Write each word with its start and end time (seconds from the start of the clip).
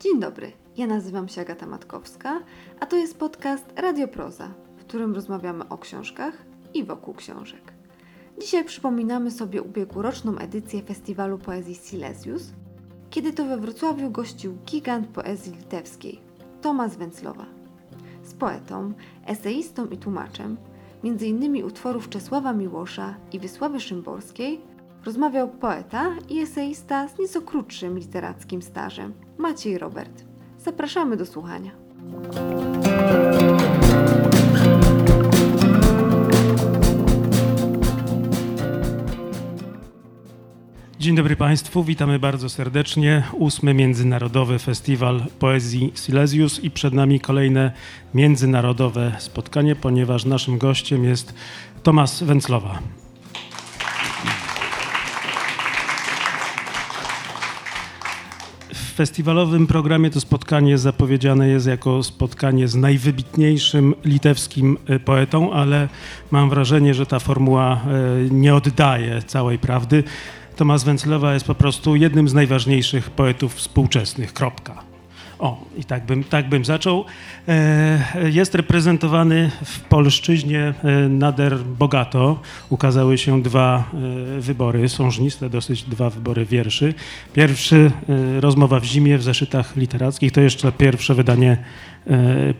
Dzień 0.00 0.20
dobry, 0.20 0.52
ja 0.76 0.86
nazywam 0.86 1.28
się 1.28 1.40
Agata 1.40 1.66
Matkowska, 1.66 2.40
a 2.80 2.86
to 2.86 2.96
jest 2.96 3.18
podcast 3.18 3.64
Radioproza, 3.76 4.54
w 4.76 4.80
którym 4.80 5.14
rozmawiamy 5.14 5.68
o 5.68 5.78
książkach 5.78 6.44
i 6.74 6.84
wokół 6.84 7.14
książek. 7.14 7.72
Dzisiaj 8.40 8.64
przypominamy 8.64 9.30
sobie 9.30 9.62
ubiegłoroczną 9.62 10.38
edycję 10.38 10.82
Festiwalu 10.82 11.38
Poezji 11.38 11.74
Silesius, 11.74 12.52
kiedy 13.10 13.32
to 13.32 13.44
we 13.44 13.56
Wrocławiu 13.56 14.10
gościł 14.10 14.56
gigant 14.66 15.06
poezji 15.08 15.52
litewskiej, 15.52 16.20
Tomasz 16.62 16.96
Węclowa. 16.96 17.46
Z 18.22 18.34
poetą, 18.34 18.92
eseistą 19.26 19.86
i 19.86 19.96
tłumaczem, 19.96 20.56
m.in. 21.04 21.64
utworów 21.64 22.08
Czesława 22.08 22.52
Miłosza 22.52 23.14
i 23.32 23.38
Wysławy 23.38 23.80
Szymborskiej, 23.80 24.60
rozmawiał 25.04 25.48
poeta 25.48 26.10
i 26.28 26.40
eseista 26.40 27.08
z 27.08 27.18
nieco 27.18 27.42
krótszym 27.42 27.98
literackim 27.98 28.62
stażem, 28.62 29.14
Maciej 29.40 29.78
Robert. 29.78 30.24
Zapraszamy 30.58 31.16
do 31.16 31.26
słuchania. 31.26 31.70
Dzień 40.98 41.16
dobry 41.16 41.36
Państwu, 41.36 41.84
witamy 41.84 42.18
bardzo 42.18 42.48
serdecznie. 42.48 43.22
Ósmy 43.32 43.74
Międzynarodowy 43.74 44.58
Festiwal 44.58 45.22
Poezji 45.38 45.92
Silesius 45.94 46.64
i 46.64 46.70
przed 46.70 46.94
nami 46.94 47.20
kolejne 47.20 47.72
międzynarodowe 48.14 49.16
spotkanie, 49.18 49.76
ponieważ 49.76 50.24
naszym 50.24 50.58
gościem 50.58 51.04
jest 51.04 51.34
Tomasz 51.82 52.24
Węclowa. 52.24 52.78
Festiwalowym 59.00 59.66
programie 59.66 60.10
to 60.10 60.20
spotkanie 60.20 60.78
zapowiedziane 60.78 61.48
jest 61.48 61.66
jako 61.66 62.02
spotkanie 62.02 62.68
z 62.68 62.74
najwybitniejszym 62.74 63.94
litewskim 64.04 64.78
e, 64.86 64.98
poetą, 64.98 65.52
ale 65.52 65.88
mam 66.30 66.50
wrażenie, 66.50 66.94
że 66.94 67.06
ta 67.06 67.18
formuła 67.18 67.72
e, 67.72 67.80
nie 68.30 68.54
oddaje 68.54 69.22
całej 69.22 69.58
prawdy. 69.58 70.04
Tomasz 70.56 70.84
Węclowa 70.84 71.34
jest 71.34 71.46
po 71.46 71.54
prostu 71.54 71.96
jednym 71.96 72.28
z 72.28 72.34
najważniejszych 72.34 73.10
poetów 73.10 73.54
współczesnych. 73.54 74.32
Kropka. 74.32 74.89
O, 75.40 75.64
i 75.76 75.84
tak 75.84 76.06
bym, 76.06 76.24
tak 76.24 76.48
bym 76.48 76.64
zaczął. 76.64 77.04
E, 77.48 78.30
jest 78.30 78.54
reprezentowany 78.54 79.50
w 79.64 79.80
polszczyźnie 79.80 80.74
e, 80.84 81.08
nader 81.08 81.58
bogato. 81.58 82.40
Ukazały 82.68 83.18
się 83.18 83.42
dwa 83.42 83.84
e, 84.38 84.40
wybory, 84.40 84.88
sążniste 84.88 85.50
dosyć 85.50 85.82
dwa 85.82 86.10
wybory 86.10 86.44
wierszy. 86.44 86.94
Pierwszy, 87.32 87.90
Rozmowa 88.40 88.80
w 88.80 88.84
zimie 88.84 89.18
w 89.18 89.22
zeszytach 89.22 89.76
literackich, 89.76 90.32
to 90.32 90.40
jeszcze 90.40 90.72
pierwsze 90.72 91.14
wydanie 91.14 91.56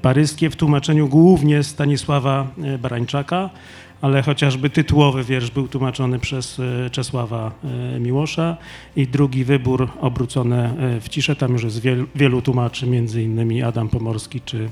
paryskie 0.02 0.50
w 0.50 0.56
tłumaczeniu 0.56 1.08
głównie 1.08 1.62
Stanisława 1.62 2.46
Barańczaka 2.78 3.50
ale 4.00 4.22
chociażby 4.22 4.70
tytułowy 4.70 5.24
wiersz 5.24 5.50
był 5.50 5.68
tłumaczony 5.68 6.18
przez 6.18 6.60
e, 6.60 6.90
Czesława 6.90 7.52
e, 7.96 8.00
Miłosza 8.00 8.56
i 8.96 9.06
drugi 9.06 9.44
wybór 9.44 9.88
obrócony 10.00 10.56
e, 10.56 11.00
w 11.00 11.08
ciszę, 11.08 11.36
tam 11.36 11.52
już 11.52 11.62
jest 11.62 11.80
wielu, 11.80 12.06
wielu 12.14 12.42
tłumaczy, 12.42 12.86
między 12.86 13.22
innymi 13.22 13.62
Adam 13.62 13.88
Pomorski 13.88 14.40
czy 14.40 14.70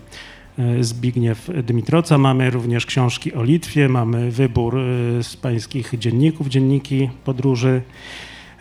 e, 0.58 0.84
Zbigniew 0.84 1.50
Dmitroca. 1.64 2.18
Mamy 2.18 2.50
również 2.50 2.86
książki 2.86 3.34
o 3.34 3.44
Litwie, 3.44 3.88
mamy 3.88 4.30
wybór 4.30 4.74
z 5.22 5.36
pańskich 5.36 5.94
dzienników, 5.98 6.48
dzienniki 6.48 7.10
podróży. 7.24 7.82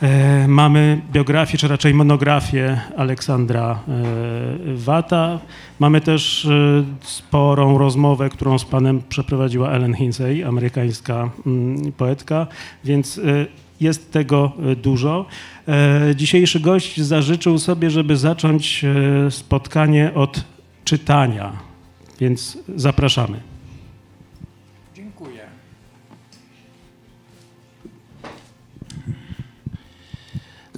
E, 0.02 0.48
Mamy 0.48 1.02
biografię, 1.12 1.58
czy 1.58 1.68
raczej 1.68 1.94
monografię 1.94 2.82
Aleksandra 2.98 3.80
e, 3.88 4.04
Wata. 4.76 5.40
Mamy 5.80 6.02
też 6.02 6.46
e, 6.46 6.84
sporą 7.02 7.78
rozmowę, 7.78 8.30
którą 8.30 8.60
z 8.60 8.66
panem 8.66 9.02
przeprowadziła 9.10 9.72
Ellen 9.72 9.94
Hinsey, 9.94 10.44
amerykańska 10.44 11.30
mm, 11.46 11.92
poetka, 11.92 12.48
więc 12.84 13.22
jest 13.82 14.12
tego 14.12 14.52
dużo. 14.84 15.26
Dzisiejszy 16.16 16.60
gość 16.60 17.02
zażyczył 17.02 17.58
sobie, 17.58 17.90
żeby 17.90 18.18
zacząć 18.18 18.86
spotkanie 19.30 20.12
od 20.14 20.44
czytania, 20.86 21.52
więc 22.20 22.58
zapraszamy. 22.76 23.57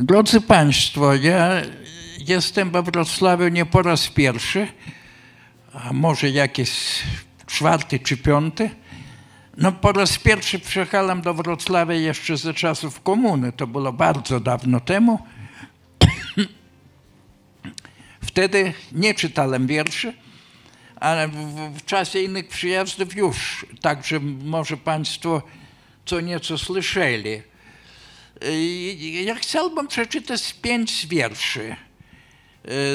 Drodzy 0.10 0.42
Państwo, 0.42 1.16
ja 1.16 1.62
jestem 2.28 2.72
we 2.72 2.84
Wrocławiu 2.84 3.48
nie 3.48 3.66
po 3.66 3.82
raz 3.82 4.08
pierwszy, 4.08 4.68
a 5.74 5.94
może 5.94 6.30
jakiś 6.30 6.72
czwarty 7.46 8.00
czy 8.00 8.18
piąty. 8.18 8.70
No 9.58 9.72
po 9.72 9.92
raz 9.92 10.18
pierwszy 10.18 10.60
przyjechałem 10.60 11.22
do 11.22 11.34
Wrocławia 11.34 11.96
jeszcze 11.96 12.38
ze 12.38 12.54
czasów 12.54 13.02
komuny, 13.02 13.52
to 13.52 13.68
było 13.68 13.94
bardzo 13.94 14.40
dawno 14.40 14.80
temu. 14.80 15.20
Wtedy 18.30 18.74
nie 18.92 19.14
czytałem 19.14 19.68
wierszy, 19.68 20.14
ale 20.96 21.28
w, 21.28 21.34
w 21.78 21.86
czasie 21.86 22.20
innych 22.20 22.48
przyjazdów 22.48 23.16
już. 23.16 23.66
Także 23.82 24.20
może 24.46 24.78
Państwo 24.78 25.42
co 26.06 26.22
nieco 26.22 26.58
słyszeli. 26.58 27.42
I 28.52 29.24
Ja 29.26 29.36
chciałbym 29.36 29.88
przeczytać 29.88 30.54
pięć 30.54 31.08
wierszy. 31.08 31.76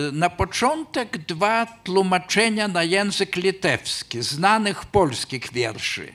Y, 0.08 0.12
Na 0.12 0.30
początek 0.30 1.18
dwa 1.18 1.66
tłumaczenia 1.66 2.68
na 2.68 2.82
język 2.82 3.36
litewski, 3.36 4.22
znanych 4.22 4.84
polskich 4.84 5.52
wierszy. 5.52 6.12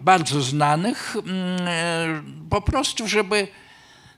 Bardzo 0.00 0.40
znanych, 0.42 1.16
mm, 1.16 2.48
po 2.50 2.60
prostu, 2.60 3.08
żeby 3.08 3.48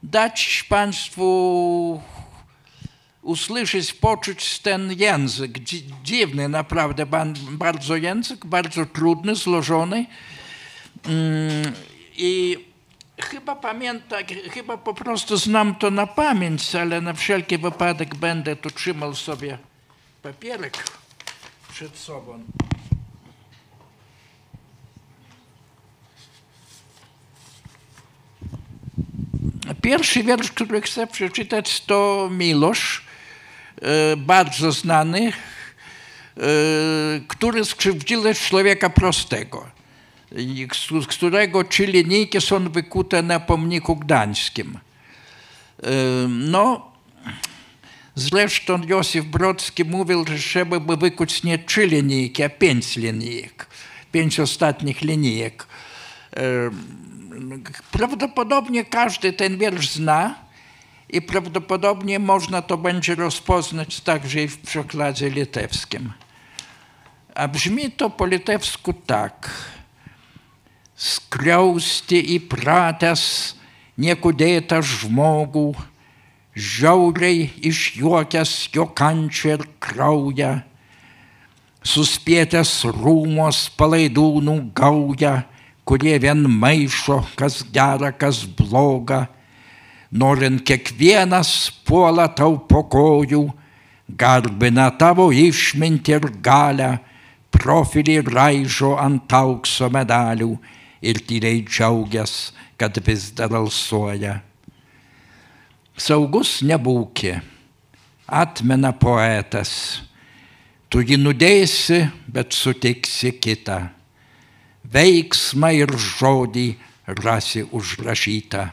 dać 0.03 0.65
Państwu 0.69 2.00
usłyszeć, 3.22 3.93
poczuć 3.93 4.59
ten 4.59 4.93
język. 4.93 5.59
Dzi- 5.59 5.84
Dziwny 6.04 6.49
naprawdę 6.49 7.06
bardzo 7.50 7.97
język, 7.97 8.47
bardzo 8.47 8.87
trudny, 8.87 9.34
złożony. 9.34 10.06
Mm, 11.06 11.72
I 12.16 12.59
chyba 13.21 13.57
pamiętam, 13.57 14.23
chyba 14.51 14.77
po 14.77 14.95
prostu 14.95 15.37
znam 15.37 15.75
to 15.75 15.91
na 15.91 16.07
pamięć, 16.07 16.75
ale 16.75 17.01
na 17.01 17.13
wszelki 17.13 17.59
wypadek 17.59 18.15
będę 18.15 18.57
tu 18.57 18.71
trzymał 18.71 19.15
sobie 19.15 19.59
papierek 20.23 20.85
przed 21.69 21.97
sobą. 21.97 22.45
Pierwszy 29.83 30.23
wiersz, 30.23 30.51
który 30.51 30.81
chcę 30.81 31.07
przeczytać, 31.07 31.81
to 31.81 32.29
Milosz, 32.33 33.05
e, 33.83 34.17
bardzo 34.17 34.73
znany, 34.73 35.33
e, 36.37 36.41
który 37.29 37.65
skrzywdził 37.65 38.23
człowieka 38.35 38.91
prostego, 38.91 39.71
z 41.03 41.06
którego 41.06 41.65
trzy 41.65 41.87
linijki 41.87 42.41
są 42.41 42.69
wykute 42.69 43.22
na 43.22 43.41
pomniku 43.41 43.97
gdańskim. 43.97 44.78
No, 46.28 46.93
zresztą 48.15 48.83
Józef 48.87 49.25
Brodski 49.25 49.84
mówił, 49.84 50.25
że 50.28 50.39
trzeba 50.39 50.81
by 50.81 50.97
wykuć 50.97 51.43
nie 51.43 51.59
trzy 51.59 51.87
linijki, 51.87 52.43
a 52.43 52.49
pięć 52.49 52.97
linijek, 52.97 53.67
pięć 54.12 54.41
ostatnich 54.41 55.00
linijek. 55.03 55.67
Prawdopodobnie 57.91 58.84
każdy 58.84 59.33
ten 59.33 59.59
wiersz 59.59 59.89
zna 59.89 60.34
i 61.09 61.22
prawdopodobnie 61.22 62.19
można 62.19 62.63
to 62.63 62.78
będzie 62.78 63.15
rozpoznać 63.15 64.01
także 64.01 64.42
i 64.42 64.48
w 64.48 64.59
przekładzie 64.59 65.31
litewskim. 65.31 66.13
A 67.34 67.48
brzmi 67.48 67.91
to 67.91 68.10
po 68.10 68.27
litewsku 68.27 68.92
tak. 68.92 69.51
Skriausti 70.95 72.21
įpratęs 72.37 73.23
nekudėtą 73.99 74.79
žmogų, 74.79 75.73
žiauriai 76.55 77.49
išjuokęs 77.67 78.53
jo 78.77 78.87
kančią 78.95 79.57
ir 79.57 79.65
kraują, 79.83 80.53
suspėtęs 81.83 82.85
rūmos 82.95 83.65
palaidūnų 83.75 84.55
gaują, 84.79 85.41
kurie 85.83 86.15
vien 86.23 86.47
maišo, 86.47 87.25
kas 87.35 87.65
gera, 87.75 88.13
kas 88.15 88.45
bloga, 88.47 89.27
norint 90.15 90.63
kiekvienas 90.63 91.73
puola 91.83 92.29
tau 92.31 92.55
po 92.71 92.85
kojų, 92.87 93.43
garbina 94.15 94.93
tavo 94.95 95.27
išmintį 95.35 96.17
ir 96.21 96.31
galę, 96.39 96.93
profilį 97.51 98.21
raižo 98.31 98.95
ant 98.95 99.35
aukso 99.43 99.91
medalių 99.91 100.55
ir 101.04 101.21
tyliai 101.28 101.62
džiaugias, 101.66 102.53
kad 102.80 102.97
vis 103.06 103.30
dar 103.36 103.53
alsuoja. 103.54 104.41
Saugus 105.95 106.59
nebūki, 106.66 107.36
atmena 108.27 108.91
poetas. 108.98 110.03
Tu 110.91 111.04
jį 111.06 111.18
nudėsi, 111.21 112.01
bet 112.27 112.54
sutiksi 112.54 113.34
kitą. 113.42 113.78
Veiksmą 114.95 115.71
ir 115.74 115.95
žodį 115.95 116.68
rasi 117.22 117.65
užrašytą. 117.65 118.68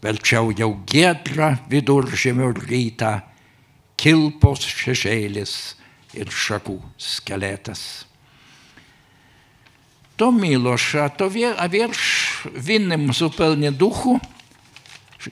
Verčiau 0.00 0.52
jau 0.56 0.70
giedrą 0.88 1.54
viduržėmio 1.68 2.54
rytą, 2.56 3.18
kilpos 4.00 4.64
šešėlis 4.64 5.56
ir 6.16 6.32
šakų 6.32 6.78
skeletas. 6.96 8.09
To 10.20 10.32
Milosza, 10.32 11.08
to 11.08 11.30
wie, 11.30 11.56
a 11.56 11.68
wiersz 11.68 12.38
w 12.54 12.70
innym 12.70 13.12
zupełnie 13.12 13.72
duchu 13.72 14.20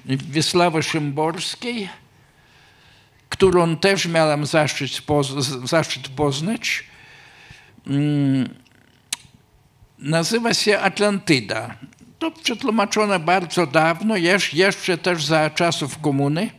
Wisławy 0.06 0.82
Szymborskiej, 0.82 1.88
którą 3.28 3.76
też 3.76 4.06
miałem 4.06 4.46
zaszczyt, 4.46 4.90
zaszczyt 5.64 6.08
poznać, 6.08 6.84
mm, 7.86 8.54
nazywa 9.98 10.54
się 10.54 10.78
Atlantyda. 10.78 11.74
To 12.18 12.30
przetłumaczone 12.30 13.18
bardzo 13.18 13.66
dawno, 13.66 14.16
jeszcze 14.52 14.98
też 14.98 15.24
za 15.24 15.50
czasów 15.50 15.98
komuny. 15.98 16.50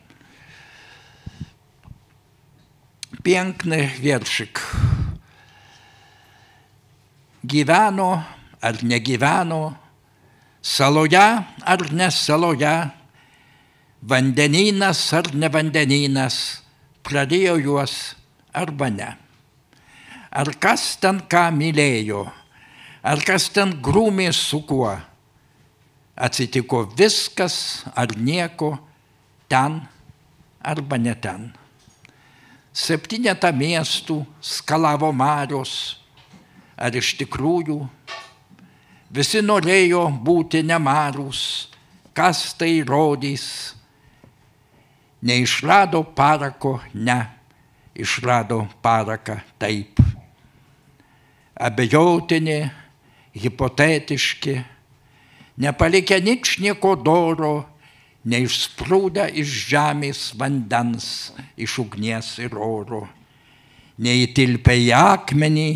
Piękny 3.23 3.89
wierszyk. 3.99 4.61
Gyveno 7.43 8.23
ar 8.61 8.75
negyveno, 8.83 9.75
saloje 10.61 11.45
ar 11.63 11.81
ne 11.91 12.09
saloje, 12.11 12.91
vandenynas 14.01 15.13
ar 15.13 15.31
ne 15.33 15.47
vandenynas, 15.47 16.63
pradėjo 17.03 17.55
juos 17.63 17.93
arba 18.51 18.89
ne. 18.91 19.09
Ar 20.29 20.51
kas 20.59 20.97
ten 21.01 21.23
ką 21.31 21.47
mylėjo, 21.55 22.27
ar 23.01 23.23
kas 23.25 23.49
ten 23.55 23.71
grūmė 23.81 24.29
su 24.35 24.61
kuo, 24.67 24.91
atsitiko 26.19 26.83
viskas 26.91 27.85
ar 27.95 28.11
nieko 28.19 28.75
ten 29.47 29.79
arba 30.59 30.99
ne 30.99 31.15
ten. 31.15 31.47
Septynetą 32.75 33.49
miestų 33.55 34.21
skalavo 34.43 35.09
marios, 35.15 35.98
ar 36.79 36.95
iš 36.95 37.17
tikrųjų 37.19 37.81
visi 39.11 39.41
norėjo 39.43 40.05
būti 40.23 40.61
nemarūs, 40.63 41.41
kas 42.15 42.53
tai 42.59 42.79
rodys. 42.87 43.75
Neišrado 45.19 46.05
parako, 46.15 46.77
ne, 46.95 47.19
išrado 47.91 48.61
paraką 48.79 49.41
taip. 49.59 49.99
Abejotini, 51.59 52.61
hipotetiški, 53.35 54.55
nepalikę 55.59 56.21
ničnieko 56.23 56.93
doro, 57.03 57.53
neišsprūdę 58.23 59.27
iš 59.43 59.57
žemės 59.73 60.23
vandens, 60.39 61.33
iš 61.59 61.81
ugnies 61.83 62.37
ir 62.39 62.55
oro, 62.55 63.03
neįtilpę 63.99 64.79
į 64.79 64.89
akmenį 64.95 65.69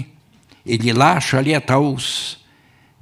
ir 0.65 0.83
į 0.83 0.95
lašą 0.95 1.41
lietaus, 1.43 2.37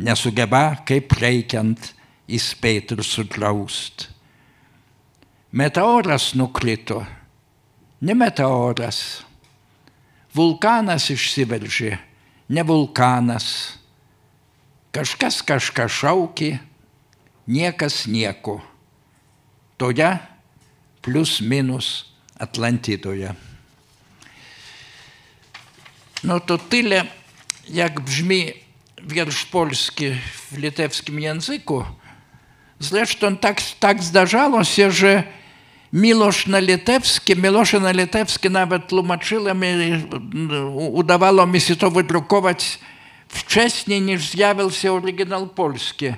nesugeba 0.02 0.82
kaip 0.88 1.14
reikiant 1.20 1.92
įspėti 2.32 2.98
ir 2.98 3.04
sudraust. 3.06 4.08
Meteoras 5.52 6.32
nukrito, 6.40 7.02
ne 8.02 8.16
meteoras, 8.16 9.22
vulkanas 10.34 11.10
išsiveržė, 11.12 11.98
ne 12.50 12.64
vulkanas, 12.64 13.48
kažkas 14.96 15.42
kažką 15.44 15.88
šaukė, 15.92 16.52
niekas 17.52 18.06
nieko. 18.08 18.62
Toje 19.78 20.12
plus 21.02 21.42
minus 21.42 22.12
Atlantydoje. 22.40 23.34
No 26.24 26.40
to 26.40 26.58
tyle, 26.70 27.02
jak 27.72 28.00
brzmi 28.00 28.54
wiersz 29.04 29.46
polski 29.46 30.06
w 30.52 30.58
litewskim 30.58 31.20
języku. 31.20 31.84
Zresztą 32.80 33.38
tak, 33.38 33.62
tak 33.80 34.04
zdarzało 34.04 34.64
się, 34.64 34.92
że 34.92 35.24
Milosz 35.94 36.48
na 36.48 36.60
litewski, 36.60 37.36
Milosza 37.36 37.80
na 37.80 37.92
litewski 37.92 38.50
nawet 38.50 38.88
tłumaczyłem 38.88 39.66
i 39.66 40.04
udawało 40.92 41.48
mi 41.48 41.62
się 41.62 41.76
to 41.76 41.92
wydrukować 41.92 42.80
wcześniej 43.28 44.02
niż 44.02 44.30
zjawił 44.30 44.72
się 44.72 44.94
oryginał 44.94 45.48
polski 45.48 46.14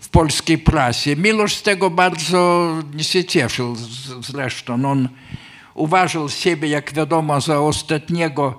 w 0.00 0.08
polskiej 0.08 0.58
prasie. 0.58 1.16
Milosz 1.16 1.54
z 1.54 1.62
tego 1.62 1.90
bardzo 1.90 2.72
się 2.98 3.24
cieszył 3.24 3.76
zresztą. 4.20 4.90
On 4.90 5.08
uważał 5.74 6.28
siebie, 6.28 6.68
jak 6.68 6.92
wiadomo, 6.92 7.40
za 7.40 7.60
ostatniego 7.60 8.58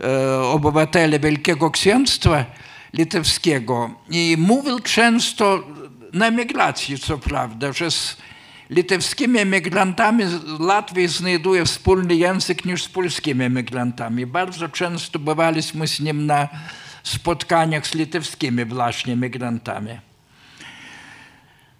e, 0.00 0.38
obywatela 0.40 1.18
Wielkiego 1.18 1.70
Księstwa 1.70 2.44
litewskiego 2.92 3.90
i 4.10 4.36
mówił 4.38 4.80
często 4.80 5.66
na 6.12 6.26
emigracji, 6.26 6.98
co 6.98 7.18
prawda, 7.18 7.72
że 7.72 7.90
z 7.90 8.16
litewskimi 8.70 9.38
emigrantami 9.38 10.24
łatwiej 10.60 11.08
znajduje 11.08 11.64
wspólny 11.64 12.14
język 12.14 12.64
niż 12.64 12.84
z 12.84 12.88
polskimi 12.88 13.44
emigrantami. 13.44 14.26
Bardzo 14.26 14.68
często 14.68 15.18
bywaliśmy 15.18 15.88
z 15.88 16.00
nim 16.00 16.26
na 16.26 16.48
spotkaniach 17.02 17.86
z 17.86 17.94
litewskimi 17.94 18.64
właśnie 18.64 19.12
emigrantami. 19.12 19.98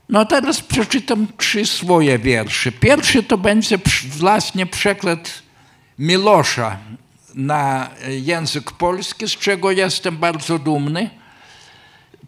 No 0.09 0.25
teraz 0.25 0.61
przeczytam 0.61 1.27
trzy 1.37 1.67
swoje 1.67 2.19
wiersze. 2.19 2.73
Pierwszy 2.73 3.23
to 3.23 3.39
będzie 3.39 3.79
właśnie 4.19 4.67
przekład 4.67 5.43
Milosza 5.99 6.79
na 7.35 7.91
język 8.09 8.73
polski, 8.73 9.29
z 9.29 9.31
czego 9.31 9.71
jestem 9.71 10.17
bardzo 10.17 10.59
dumny. 10.59 11.11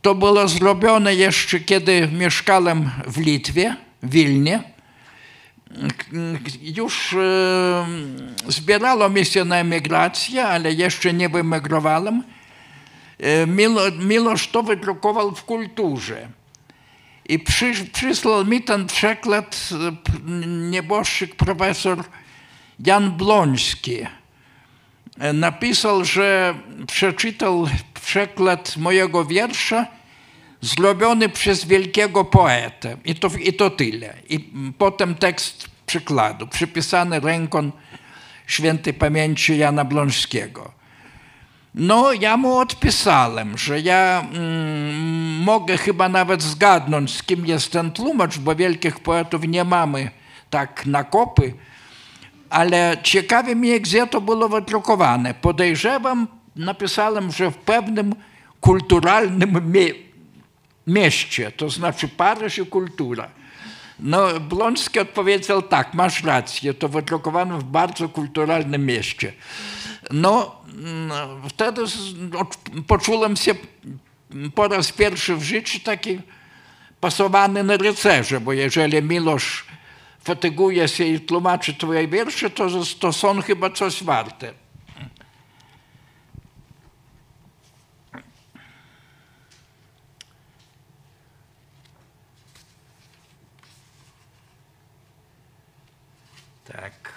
To 0.03 0.15
było 0.15 0.49
zrobione 0.49 1.15
jeszcze, 1.15 1.61
kiedy 1.61 2.09
mieszkałem 2.13 2.91
w 3.07 3.19
Litwie, 3.19 3.77
w 4.03 4.11
Wilnie. 4.11 4.63
Już 6.63 7.13
e, 7.13 7.87
zbierało 8.49 9.09
mi 9.11 9.25
się 9.25 9.45
na 9.45 9.57
emigrację, 9.57 10.45
ale 10.45 10.73
jeszcze 10.73 11.13
nie 11.13 11.29
wyemigrowałem. 11.29 12.23
E, 13.19 13.47
Milo, 13.47 13.83
Milosz 13.99 14.49
to 14.49 14.63
wydrukował 14.63 15.35
w 15.35 15.45
kulturze. 15.45 16.29
I 17.29 17.39
przy, 17.39 17.73
przysłał 17.93 18.45
mi 18.45 18.63
ten 18.63 18.87
przekład 18.87 19.69
nieboszczyk 20.71 21.37
profesor 21.37 22.05
Jan 22.87 23.11
Bloński. 23.11 24.07
Napisał, 25.35 26.05
że 26.05 26.55
przeczytał 26.87 27.67
przekład 27.95 28.77
mojego 28.77 29.25
wiersza 29.25 29.87
zrobiony 30.61 31.29
przez 31.29 31.65
wielkiego 31.65 32.25
poetę. 32.25 32.97
I 33.05 33.15
to, 33.15 33.31
I 33.41 33.53
to 33.53 33.71
tyle. 33.71 34.15
I 34.29 34.51
potem 34.79 35.15
tekst 35.15 35.69
przykładu, 35.87 36.47
przypisany 36.47 37.21
ręką 37.21 37.71
świętej 38.47 38.95
pamięci 38.95 39.59
Jana 39.59 39.85
Bląskiego. 39.85 40.73
No, 41.75 42.13
ja 42.13 42.37
mu 42.37 42.57
odpisałem, 42.57 43.59
że 43.59 43.81
ja 43.81 44.27
mm, 44.33 45.43
mogę 45.43 45.77
chyba 45.77 46.09
nawet 46.09 46.43
zgadnąć, 46.43 47.17
z 47.17 47.23
kim 47.23 47.47
jest 47.47 47.73
ten 47.73 47.91
tłumacz, 47.91 48.39
bo 48.39 48.55
wielkich 48.55 49.01
poetów 49.01 49.49
nie 49.49 49.65
mamy 49.65 50.11
tak 50.51 50.87
na 50.87 51.05
kopy, 51.05 51.55
ale 52.55 52.97
ciekawi 53.03 53.57
mnie, 53.57 53.81
gdzie 53.81 54.07
to 54.07 54.21
było 54.21 54.49
wydrukowane. 54.49 55.35
Podejrzewam, 55.35 56.27
napisałem, 56.57 57.33
że 57.33 57.51
w 57.51 57.57
pewnym 57.57 58.15
kulturalnym 58.61 59.73
mie 59.73 59.95
mieście, 60.87 61.53
to 61.53 61.71
znaczy 61.71 62.09
Paryż 62.09 62.59
i 62.59 62.67
kultura. 62.67 63.29
No, 64.01 64.41
Bląski 64.41 65.01
odpowiedział 65.01 65.63
tak, 65.63 65.95
masz 65.95 66.25
rację, 66.25 66.75
to 66.75 66.89
wydrukowano 66.89 67.59
w 67.59 67.65
bardzo 67.65 68.09
kulturalnym 68.09 68.87
mieście. 68.87 69.33
No, 70.11 70.57
wtedy 71.49 71.83
poczułem 72.87 73.37
się 73.37 73.55
po 74.55 74.69
raz 74.69 74.93
pierwszy 74.93 75.37
w 75.37 75.43
życiu 75.43 75.79
taki 75.85 76.21
pasowany 77.01 77.65
na 77.65 77.77
rycerza, 77.77 78.41
bo 78.41 78.53
jeżeli 78.53 79.03
Milosz 79.03 79.65
fatyguje 80.25 80.89
się 80.89 81.05
i 81.05 81.21
tłumaczy 81.21 81.75
twoje 81.75 82.09
wiersze, 82.09 82.51
to, 82.51 82.69
to 83.01 83.13
są 83.13 83.43
chyba 83.43 83.71
coś 83.71 84.05
warte. 84.05 84.55
Tak. 96.65 97.13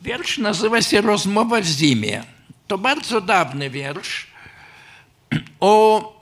Wiersz 0.00 0.38
nazywa 0.38 0.82
się 0.82 1.00
Rozmowa 1.00 1.60
w 1.60 1.64
zimie. 1.64 2.24
To 2.66 2.78
bardzo 2.78 3.20
dawny 3.20 3.70
wiersz 3.70 4.26
o 5.60 6.13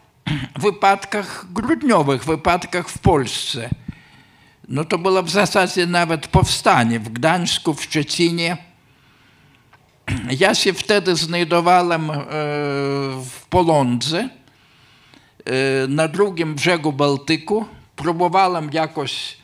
wypadkach 0.59 1.47
grudniowych, 1.53 2.25
wypadkach 2.25 2.89
w 2.89 2.99
Polsce. 2.99 3.71
No 4.69 4.85
to 4.85 4.99
było 4.99 5.23
w 5.23 5.31
zasadzie 5.31 5.87
nawet 5.87 6.27
powstanie 6.27 7.01
w 7.01 7.09
Gdańsku, 7.09 7.75
w 7.75 7.83
Szczecinie. 7.83 8.57
Ja 10.39 10.55
się 10.55 10.73
wtedy 10.73 11.17
znajdowałem 11.17 12.11
e, 12.11 12.15
w 13.25 13.47
Polądze, 13.51 14.29
e, 15.45 15.87
na 15.89 16.09
drugim 16.09 16.55
brzegu 16.55 16.93
Bałtyku. 16.93 17.67
Próbowałem 17.97 18.71
jakoś 18.73 19.37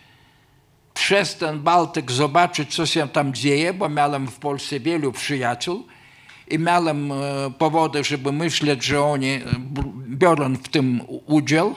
przez 0.94 1.36
ten 1.36 1.60
Bałtyk 1.60 2.12
zobaczyć, 2.12 2.74
co 2.74 2.86
się 2.86 3.08
tam 3.08 3.34
dzieje, 3.34 3.74
bo 3.74 3.88
miałem 3.88 4.26
w 4.26 4.38
Polsce 4.38 4.80
wielu 4.80 5.12
przyjaciół 5.12 5.86
i 6.50 6.58
miałem 6.58 7.12
e, 7.12 7.16
powody, 7.58 8.04
żeby 8.04 8.32
myśleć, 8.32 8.84
że 8.84 9.02
oni 9.02 9.30
e, 9.30 9.42
biorą 10.08 10.54
w 10.54 10.68
tym 10.68 11.00
udział. 11.26 11.74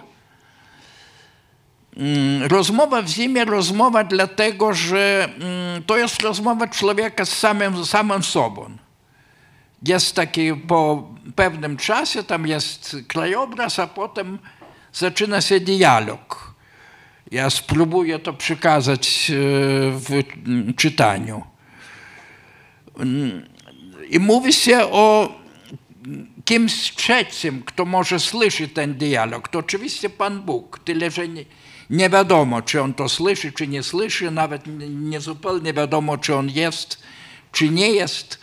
Mm, 1.97 2.43
Rozmowa 2.43 3.01
w 3.01 3.07
zimie, 3.07 3.45
rozmowa 3.45 4.03
dlatego, 4.03 4.73
że 4.73 5.29
mm, 5.35 5.83
to 5.83 5.97
jest 5.97 6.21
rozmowa 6.21 6.67
człowieka 6.67 7.25
z 7.25 7.37
samym, 7.37 7.85
samym 7.85 8.23
sobą. 8.23 8.69
Jest 9.87 10.15
taki 10.15 10.53
po 10.53 11.09
pewnym 11.35 11.77
czasie, 11.77 12.23
tam 12.23 12.47
jest 12.47 12.97
krajobraz, 13.07 13.79
a 13.79 13.87
potem 13.87 14.39
zaczyna 14.93 15.41
się 15.41 15.59
dialog. 15.59 16.53
Ja 17.31 17.49
spróbuję 17.49 18.19
to 18.19 18.33
przekazać 18.33 19.31
e, 19.31 19.33
w 19.91 20.23
czytaniu. 20.75 21.43
I 24.11 24.19
mówi 24.19 24.53
się 24.53 24.81
o 24.83 25.35
kimś 26.45 26.95
trzecim, 26.95 27.63
kto 27.63 27.85
może 27.85 28.19
słyszeć 28.19 28.73
ten 28.73 28.93
dialog. 28.93 29.47
To 29.47 29.59
oczywiście 29.59 30.09
Pan 30.09 30.41
Bóg, 30.41 30.79
tyle 30.79 31.11
że 31.11 31.27
nie, 31.27 31.45
nie 31.89 32.09
wiadomo, 32.09 32.61
czy 32.61 32.81
on 32.81 32.93
to 32.93 33.09
słyszy, 33.09 33.51
czy 33.51 33.67
nie 33.67 33.83
słyszy, 33.83 34.31
nawet 34.31 34.67
nie, 34.67 34.89
nie 34.89 35.19
zupełnie 35.19 35.73
wiadomo, 35.73 36.17
czy 36.17 36.35
on 36.35 36.49
jest, 36.49 37.03
czy 37.51 37.69
nie 37.69 37.91
jest, 37.91 38.39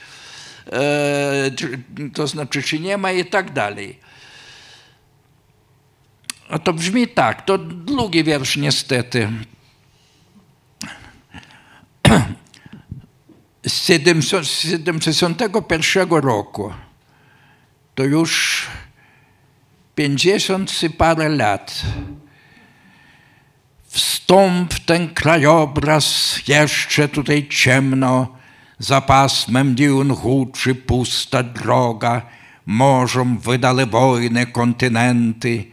e, 0.67 1.51
to 2.15 2.27
znaczy, 2.27 2.63
czy 2.63 2.81
nie 2.81 2.99
ma 2.99 3.13
i 3.13 3.25
tak 3.25 3.53
dalej. 3.53 3.99
A 6.49 6.59
to 6.59 6.73
brzmi 6.73 7.09
tak, 7.09 7.45
to 7.45 7.59
długi 7.59 8.25
wiersz 8.25 8.57
niestety. 8.57 9.29
Z 13.69 13.87
71 14.63 16.09
roku 16.11 16.73
to 17.95 18.05
już 18.05 18.67
50 19.95 20.83
i 20.83 20.91
parę 20.91 21.29
lat. 21.29 21.83
Wstąp 23.89 24.75
w 24.75 24.85
ten 24.85 25.15
krajobraz, 25.15 26.39
jeszcze 26.49 27.09
tutaj 27.09 27.49
ciemno, 27.49 28.37
za 28.79 29.01
pasmem 29.01 29.75
dun 29.75 30.15
huczy 30.15 30.75
pusta 30.75 31.43
droga, 31.43 32.23
morzom 32.67 33.39
wydale 33.39 33.87
wojny 33.87 34.47
kontynenty. 34.47 35.65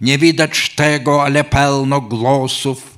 Nie 0.00 0.18
widać 0.18 0.70
tego, 0.70 1.22
ale 1.22 1.44
pełno 1.44 2.00
głosów, 2.00 2.95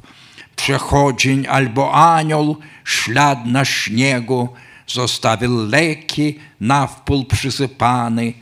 przechodzień 0.59 1.47
albo 1.47 1.95
anioł, 1.95 2.57
ślad 2.85 3.47
na 3.47 3.65
śniegu, 3.65 4.49
zostawił 4.87 5.67
leki, 5.67 6.39
nawpół 6.61 7.25
przysypany, 7.25 8.33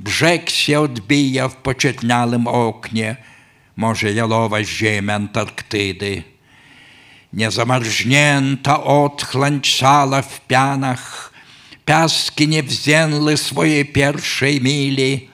brzeg 0.00 0.50
się 0.50 0.80
odbija 0.80 1.48
w 1.48 1.56
pocietniałym 1.56 2.46
oknie, 2.46 3.16
może 3.76 4.12
jalowa 4.12 4.64
ziemia 4.64 5.14
Antarktydy. 5.14 6.22
Niezamarznięta 7.32 8.84
otchłań 8.84 9.60
sala 9.64 10.22
w 10.22 10.40
pianach, 10.40 11.32
piaski 11.84 12.48
nie 12.48 12.62
wzięły 12.62 13.36
swojej 13.36 13.84
pierwszej 13.84 14.60
mili, 14.60 15.28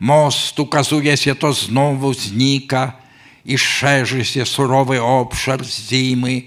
most 0.00 0.60
ukazuje 0.60 1.16
się 1.16 1.34
to 1.34 1.52
znowu 1.52 2.14
znika 2.14 3.03
surowy 4.44 5.02
obszar 5.02 5.64
zimy, 5.64 6.42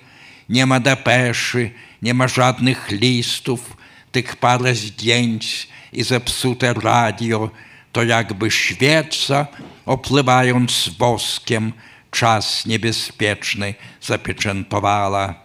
nie 0.50 0.66
ma 0.66 0.80
depeszy, 0.80 1.72
nie 2.02 2.14
ma 2.14 2.28
żadnych 2.28 2.92
listów, 2.92 3.78
tych 4.12 4.36
parę 4.36 4.76
zdjęć 4.76 5.68
i 5.94 6.04
zepsute 6.04 6.74
radio, 6.74 7.50
to 7.92 8.04
jakby 8.04 8.52
świeca, 8.52 9.48
opływając 9.86 10.90
woskiem, 11.00 11.74
czas 12.12 12.66
niebezpieczny 12.66 13.74
zapieczętowała. 14.02 15.36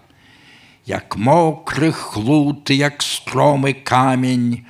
Jak 0.86 1.16
mokry 1.16 1.92
chłód, 1.92 2.70
jak 2.70 3.04
stromy 3.04 3.74
kamień, 3.74 4.64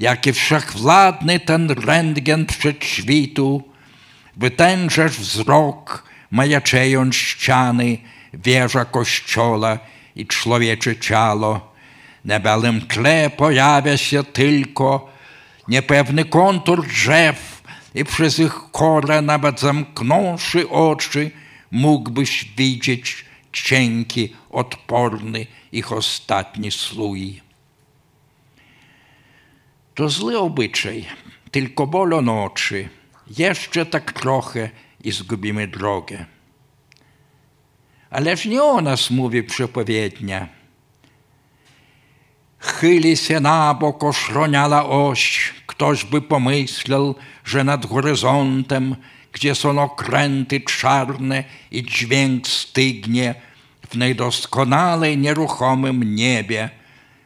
jaki 0.00 0.32
wszechwładny 0.32 1.40
ten 1.40 1.70
rentgen 1.70 2.46
przedświtu, 2.46 3.62
wytężasz 4.36 5.18
wzrok, 5.18 6.05
majaczejąc 6.30 7.14
ściany, 7.14 7.98
wieża 8.34 8.84
kościoła 8.84 9.78
i 10.16 10.26
człowiecze 10.26 10.96
ciało. 10.96 11.74
Na 12.24 12.40
białym 12.40 12.86
tle 12.86 13.30
pojawia 13.30 13.96
się 13.96 14.24
tylko 14.24 15.12
niepewny 15.68 16.24
kontur 16.24 16.86
drzew 16.86 17.62
i 17.94 18.04
przez 18.04 18.38
ich 18.38 18.54
kora 18.72 19.22
nawet 19.22 19.60
zamknąwszy 19.60 20.68
oczy 20.68 21.30
mógłbyś 21.70 22.44
widzieć 22.56 23.24
cienki, 23.52 24.36
odporny 24.50 25.46
ich 25.72 25.92
ostatni 25.92 26.70
słój. 26.70 27.40
To 29.94 30.08
zły 30.08 30.38
obyczaj, 30.38 31.04
tylko 31.50 31.86
bolą 31.86 32.44
oczy. 32.44 32.88
Jeszcze 33.38 33.86
tak 33.86 34.12
trochę 34.12 34.70
i 35.06 35.12
zgubimy 35.12 35.68
drogę. 35.68 36.24
Ależ 38.10 38.44
nie 38.44 38.62
o 38.62 38.80
nas 38.80 39.10
mówi 39.10 39.42
przepowiednia. 39.42 40.48
Chyli 42.58 43.16
się 43.16 43.40
na 43.40 43.74
bok 43.74 44.04
oszroniała 44.04 44.88
oś, 44.88 45.54
ktoś 45.66 46.04
by 46.04 46.22
pomyślał, 46.22 47.14
że 47.44 47.64
nad 47.64 47.86
horyzontem, 47.86 48.96
gdzie 49.32 49.54
są 49.54 49.82
okręty 49.82 50.60
czarne 50.60 51.44
i 51.70 51.82
dźwięk 51.82 52.48
stygnie, 52.48 53.34
w 53.90 53.94
najdoskonalej 53.94 55.18
nieruchomym 55.18 56.14
niebie 56.14 56.70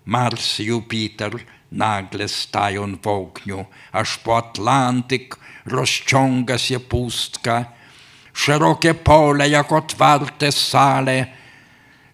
Mars 0.07 0.61
i 0.61 0.65
Jupiter 0.65 1.33
nagle 1.73 2.29
stają 2.29 2.97
w 2.97 3.07
ogniu, 3.07 3.65
aż 3.93 4.19
po 4.19 4.37
Atlantyk 4.37 5.40
rozciąga 5.67 6.59
się 6.59 6.81
pustka, 6.81 7.65
szerokie 8.33 8.95
pole 8.95 9.49
jak 9.49 9.73
otwarte 9.73 10.53
sale, 10.53 11.27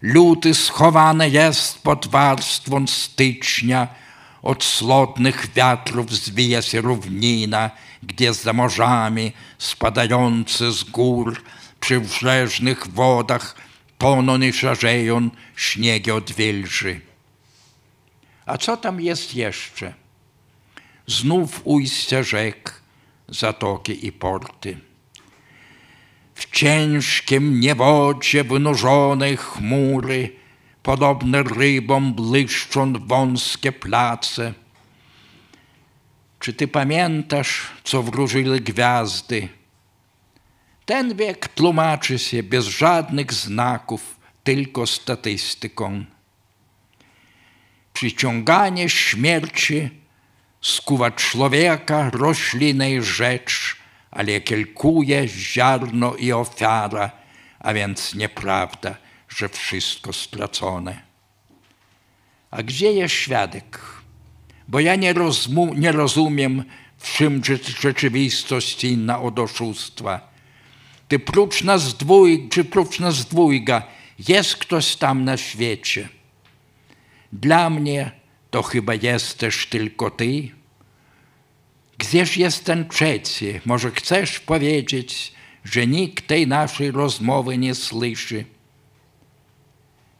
luty 0.03 0.55
schowany 0.55 1.31
jest 1.31 1.83
pod 1.83 2.07
warstwą 2.07 2.87
stycznia, 2.87 3.88
od 4.43 4.65
slotnych 4.65 5.53
wiatrów 5.55 6.15
zwija 6.15 6.62
się 6.62 6.81
równina, 6.81 7.71
gdzie 8.03 8.35
za 8.35 8.53
morzami 8.53 9.33
spadające 9.59 10.73
z 10.73 10.85
gór 10.85 11.43
przy 11.81 12.00
brzeżnych 12.00 12.88
wodach 12.88 13.57
toną 13.99 14.41
i 14.41 14.53
szarzeją 14.53 15.31
śniegi 15.57 16.11
odwilży. 16.11 17.00
A 18.47 18.59
co 18.59 18.76
tam 18.76 19.00
jest 19.00 19.35
jeszcze? 19.35 19.95
Znów 21.07 21.61
ujścia 21.65 22.23
rzek, 22.23 22.81
zatoki 23.28 24.06
i 24.06 24.12
porty. 24.12 24.78
W 26.35 26.50
ciężkim 26.50 27.61
niewodzie 27.61 28.45
wynurzone 28.45 29.37
chmury, 29.37 30.33
podobne 30.83 31.42
rybom 31.42 32.14
błyszczą 32.14 32.92
wąskie 32.92 33.73
place. 33.73 34.54
Czy 36.40 36.52
ty 36.52 36.68
pamiętasz, 36.68 37.66
co 37.85 38.02
wróżyły 38.02 38.61
gwiazdy? 38.61 39.49
Ten 40.87 41.16
wiek 41.16 41.49
tłumaczy 41.49 42.18
się 42.18 42.42
bez 42.42 42.66
żadnych 42.66 43.33
znaków, 43.33 44.21
tylko 44.45 44.87
statystyką. 44.87 46.04
Przyciąganie 47.92 48.88
śmierci 48.88 49.90
skuwa 50.67 51.11
człowieka, 51.11 52.11
roślinę 52.11 52.93
i 52.93 53.03
rzecz, 53.03 53.77
ale 54.11 54.41
kielkuje 54.41 55.29
ziarno 55.29 56.15
i 56.17 56.33
ofiara, 56.33 57.11
a 57.59 57.75
więc 57.75 58.15
nieprawda, 58.15 58.97
że 59.29 59.49
wszystko 59.49 60.13
stracone. 60.13 61.03
A 62.51 62.63
gdzie 62.63 62.93
jest 62.93 63.15
świadek? 63.15 63.81
Bo 64.69 64.81
ja 64.81 64.97
nie 65.77 65.93
rozumiem, 65.93 66.65
w 66.99 67.17
czym 67.17 67.43
rzeczywistość 67.81 68.85
inna 68.85 69.21
od 69.21 69.39
oszustwa. 69.39 70.31
Ty 71.09 71.19
prócz 71.19 71.63
nas 71.63 71.95
dwój, 71.95 72.49
czy 72.49 72.65
prócz 72.65 73.01
nas 73.01 73.25
dwójga, 73.25 73.83
jest 74.29 74.57
ktoś 74.57 74.97
tam 74.97 75.25
na 75.25 75.37
świecie. 75.37 76.09
Dla 77.33 77.71
mnie 77.71 78.11
to 78.51 78.63
chyba 78.63 78.95
jesteś 78.95 79.67
tylko 79.67 80.11
ty. 80.11 80.56
Gdzież 81.99 82.37
jest 82.37 82.65
ten 82.65 82.88
trzeci? 82.88 83.61
Może 83.65 83.91
chcesz 83.91 84.41
powiedzieć, 84.41 85.33
że 85.65 85.87
nikt 85.87 86.26
tej 86.26 86.47
naszej 86.47 86.91
rozmowy 86.91 87.59
nie 87.59 87.75
słyszy? 87.75 88.45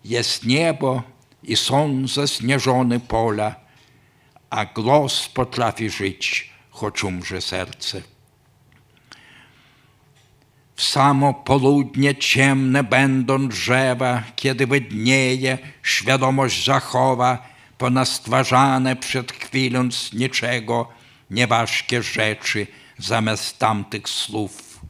Jest 0.05 0.47
niebo 0.47 1.03
i 1.43 1.57
są 1.57 2.09
zasnieżone 2.09 3.01
pola, 3.01 3.55
a 4.51 4.65
głos 4.65 5.29
potrafi 5.29 5.91
żyć, 5.91 6.51
choć 6.71 7.05
umrze 7.05 7.41
serce. 7.41 8.03
W 10.77 10.83
samo 10.83 11.35
południe 11.35 12.15
ciemne 12.15 12.85
będą 12.85 13.49
drzewa, 13.49 14.23
kiedy 14.37 14.67
wydnieje, 14.67 15.59
świadomość 15.83 16.65
zachowa, 16.65 17.49
ponastwarzane 17.79 18.97
przed 18.97 19.33
chwilą 19.33 19.93
z 19.93 20.13
niczego, 20.13 20.89
nieważkie 21.31 22.03
rzeczy 22.03 22.67
zamiast 22.99 23.59
tamtych 23.59 24.09
słów. 24.09 24.81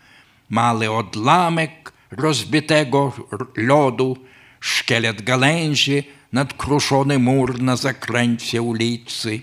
Mały 0.50 0.90
odlamek 0.90 1.92
rozbitego 2.10 3.12
lodu, 3.56 4.16
szkielet 4.60 5.22
gałęzi, 5.22 6.04
nadkruszony 6.32 7.18
mur 7.18 7.62
na 7.62 7.76
zakręcie 7.76 8.62
ulicy. 8.62 9.40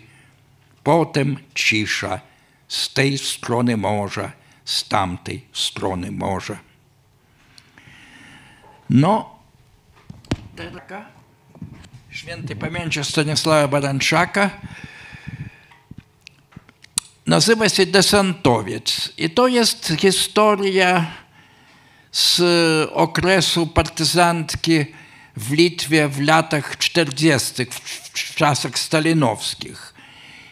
Potem 0.84 1.38
cisza 1.56 2.20
z 2.68 2.94
tej 2.94 3.18
strony 3.18 3.78
morza, 3.78 4.32
z 4.66 4.88
tamtej 4.88 5.46
strony 5.54 6.12
morza. 6.12 6.58
No, 8.90 9.40
taka 10.56 11.06
świętej 12.10 12.56
pamięci 12.56 13.04
Stanisława 13.04 13.68
Baranczaka 13.68 14.50
nazywa 17.26 17.70
się 17.70 17.86
Desantowiec. 17.86 19.14
I 19.18 19.30
to 19.30 19.48
jest 19.48 19.94
historia 20.00 21.12
z 22.12 22.42
okresu 22.94 23.68
partyzantki 23.68 24.86
w 25.38 25.52
Litwie 25.52 26.08
w 26.08 26.22
latach 26.22 26.78
40., 26.78 27.66
w 28.14 28.36
czasach 28.36 28.80
stalinowskich. 28.80 29.94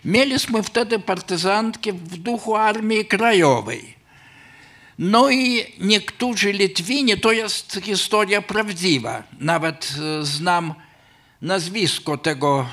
Mieliśmy 0.05 0.63
wtedy 0.63 0.99
partyzantki 0.99 1.91
w 1.93 2.17
duchu 2.17 2.55
Armii 2.55 3.05
Krajowej. 3.05 4.01
No 4.99 5.29
i 5.29 5.65
niektórzy 5.79 6.51
Litwini, 6.51 7.17
to 7.17 7.31
jest 7.31 7.79
historia 7.83 8.41
prawdziwa. 8.41 9.23
Nawet 9.39 9.93
znam 10.21 10.73
nazwisko 11.41 12.17
tego 12.17 12.65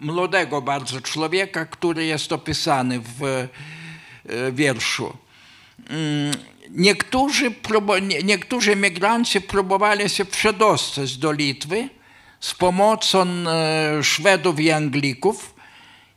młodego 0.00 0.62
bardzo 0.62 1.00
człowieka, 1.00 1.66
który 1.66 2.06
jest 2.06 2.32
opisany 2.32 3.00
w 3.00 3.48
wierszu. 4.52 5.16
Niektórzy, 6.70 7.54
niektórzy 8.24 8.72
emigranci 8.72 9.40
próbowali 9.40 10.08
się 10.10 10.24
przedostać 10.24 11.16
do 11.16 11.32
Litwy 11.32 11.88
z 12.40 12.54
pomocą 12.54 13.26
Szwedów 14.02 14.60
i 14.60 14.70
Anglików. 14.70 15.54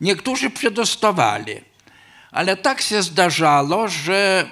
Niektórzy 0.02 0.50
przedostawali. 0.50 1.56
Ale 2.32 2.58
tak 2.58 2.82
się 2.82 3.02
zdarzało, 3.02 3.88
że 3.88 4.50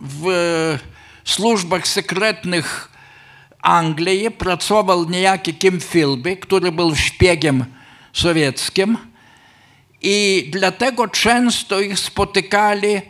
w 0.00 0.78
służbach 1.24 1.88
sekretnych 1.88 2.91
Anglii 3.62 4.30
pracował 4.30 5.10
niejaki 5.10 5.54
Kim 5.54 5.80
Philby, 5.80 6.36
który 6.36 6.72
był 6.72 6.96
szpiegiem 6.96 7.64
sowieckim 8.12 8.98
i 10.02 10.48
dlatego 10.52 11.08
często 11.08 11.80
ich 11.80 11.98
spotykali 11.98 13.02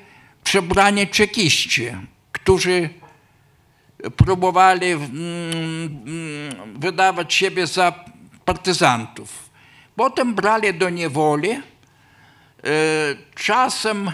przebrani 0.44 1.08
czekiści, 1.08 1.86
którzy 2.32 2.88
próbowali 4.16 4.86
wydawać 6.74 7.34
siebie 7.34 7.66
za 7.66 8.04
partyzantów. 8.44 9.50
Potem 9.96 10.34
brali 10.34 10.74
do 10.74 10.90
niewoli. 10.90 11.60
Czasem, 13.34 14.10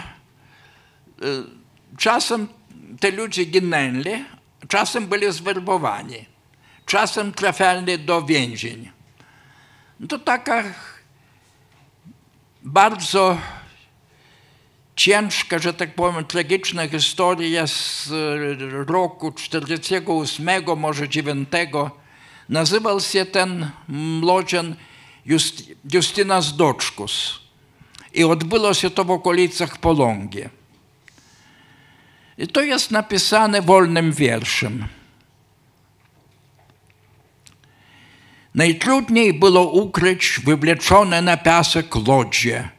czasem 1.97 2.47
te 2.99 3.11
ludzie 3.11 3.45
ginęli, 3.45 4.25
czasem 4.67 5.07
byli 5.07 5.33
zwerbowani, 5.33 6.25
czasem 6.85 7.31
trafiali 7.33 7.99
do 7.99 8.21
więzień. 8.21 8.91
To 10.09 10.19
taka 10.19 10.63
bardzo 12.63 13.37
ciężka, 14.95 15.59
że 15.59 15.73
tak 15.73 15.95
powiem, 15.95 16.25
tragiczna 16.25 16.87
historia 16.87 17.67
z 17.67 18.09
roku 18.87 19.31
48, 19.31 20.47
może 20.77 21.09
9. 21.09 21.49
Nazywał 22.49 22.99
się 22.99 23.25
ten 23.25 23.69
młodzian 24.21 24.75
Just, 25.25 25.63
Justynas 25.93 26.55
Doczkus. 26.55 27.39
I 28.13 28.23
odbyło 28.23 28.73
się 28.73 28.89
to 28.89 29.05
w 29.05 29.11
okolicach 29.11 29.77
Polongi. 29.77 30.58
To 32.47 32.61
jest 32.61 32.91
napisane 32.91 33.61
wolnym 33.61 34.11
wierszem. 34.11 34.87
Najtrudniej 38.55 39.33
było 39.33 39.71
ukryć 39.71 40.39
wywleczone 40.45 41.21
na 41.21 41.37
piasek 41.37 41.95
lodzie, 42.07 42.69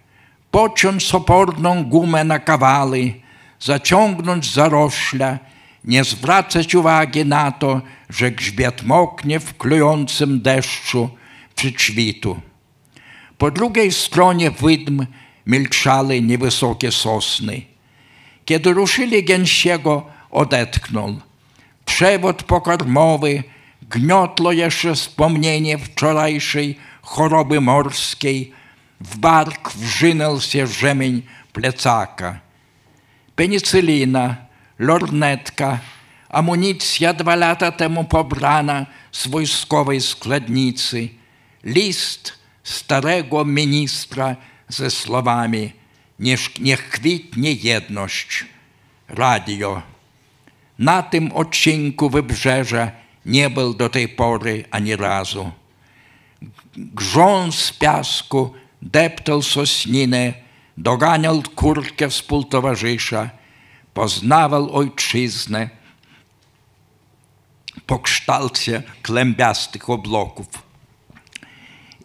pociąć 0.50 1.14
oporną 1.14 1.84
gumę 1.84 2.24
na 2.24 2.38
kawały, 2.38 3.14
zaciągnąć 3.60 4.52
zarośla, 4.52 5.38
nie 5.84 6.04
zwracać 6.04 6.74
uwagi 6.74 7.24
na 7.24 7.52
to, 7.52 7.80
że 8.08 8.30
grzbiet 8.30 8.82
moknie 8.82 9.40
w 9.40 9.56
klejącym 9.56 10.40
deszczu 10.40 11.10
przy 11.54 11.72
ćwitu. 11.72 12.40
Po 13.38 13.50
drugiej 13.50 13.92
stronie 13.92 14.50
wydm 14.50 15.06
milczały 15.46 16.22
niewysokie 16.22 16.92
sosny. 16.92 17.69
Kiedy 18.50 18.72
ruszyli 18.72 19.24
gęsiego, 19.24 20.06
odetchnął. 20.30 21.20
Przewód 21.84 22.42
pokarmowy 22.42 23.42
gniotło 23.82 24.52
jeszcze 24.52 24.94
wspomnienie 24.94 25.78
wczorajszej 25.78 26.78
choroby 27.02 27.60
morskiej. 27.60 28.52
W 29.00 29.18
bark 29.18 29.72
wrzynął 29.72 30.40
się 30.40 30.66
rzemień 30.66 31.22
plecaka. 31.52 32.40
Penicylina, 33.36 34.36
lornetka, 34.78 35.78
amunicja 36.28 37.14
dwa 37.14 37.36
lata 37.36 37.72
temu 37.72 38.04
pobrana 38.04 38.86
z 39.12 39.26
wojskowej 39.26 40.00
składnicy, 40.00 41.08
list 41.64 42.32
starego 42.64 43.44
ministra 43.44 44.36
ze 44.68 44.90
słowami 44.90 45.79
niech, 46.58 46.90
kwitnie 46.90 47.52
jedność. 47.52 48.44
Radio. 49.08 49.82
Na 50.78 51.02
tym 51.02 51.32
odcinku 51.32 52.10
wybrzeża 52.10 52.90
nie 53.26 53.50
był 53.50 53.74
do 53.74 53.88
tej 53.88 54.08
pory 54.08 54.64
ani 54.70 54.96
razu. 54.96 55.50
Grząc 56.76 57.54
z 57.54 57.72
piasku 57.72 58.54
deptał 58.82 59.42
sosninę, 59.42 60.32
doganiał 60.78 61.42
kurtkę 61.54 62.08
współtowarzysza, 62.08 63.30
poznawał 63.94 64.76
ojczyznę 64.76 65.70
po 67.86 67.98
kształcie 67.98 68.82
kłębiastych 69.02 69.90
obloków. 69.90 70.69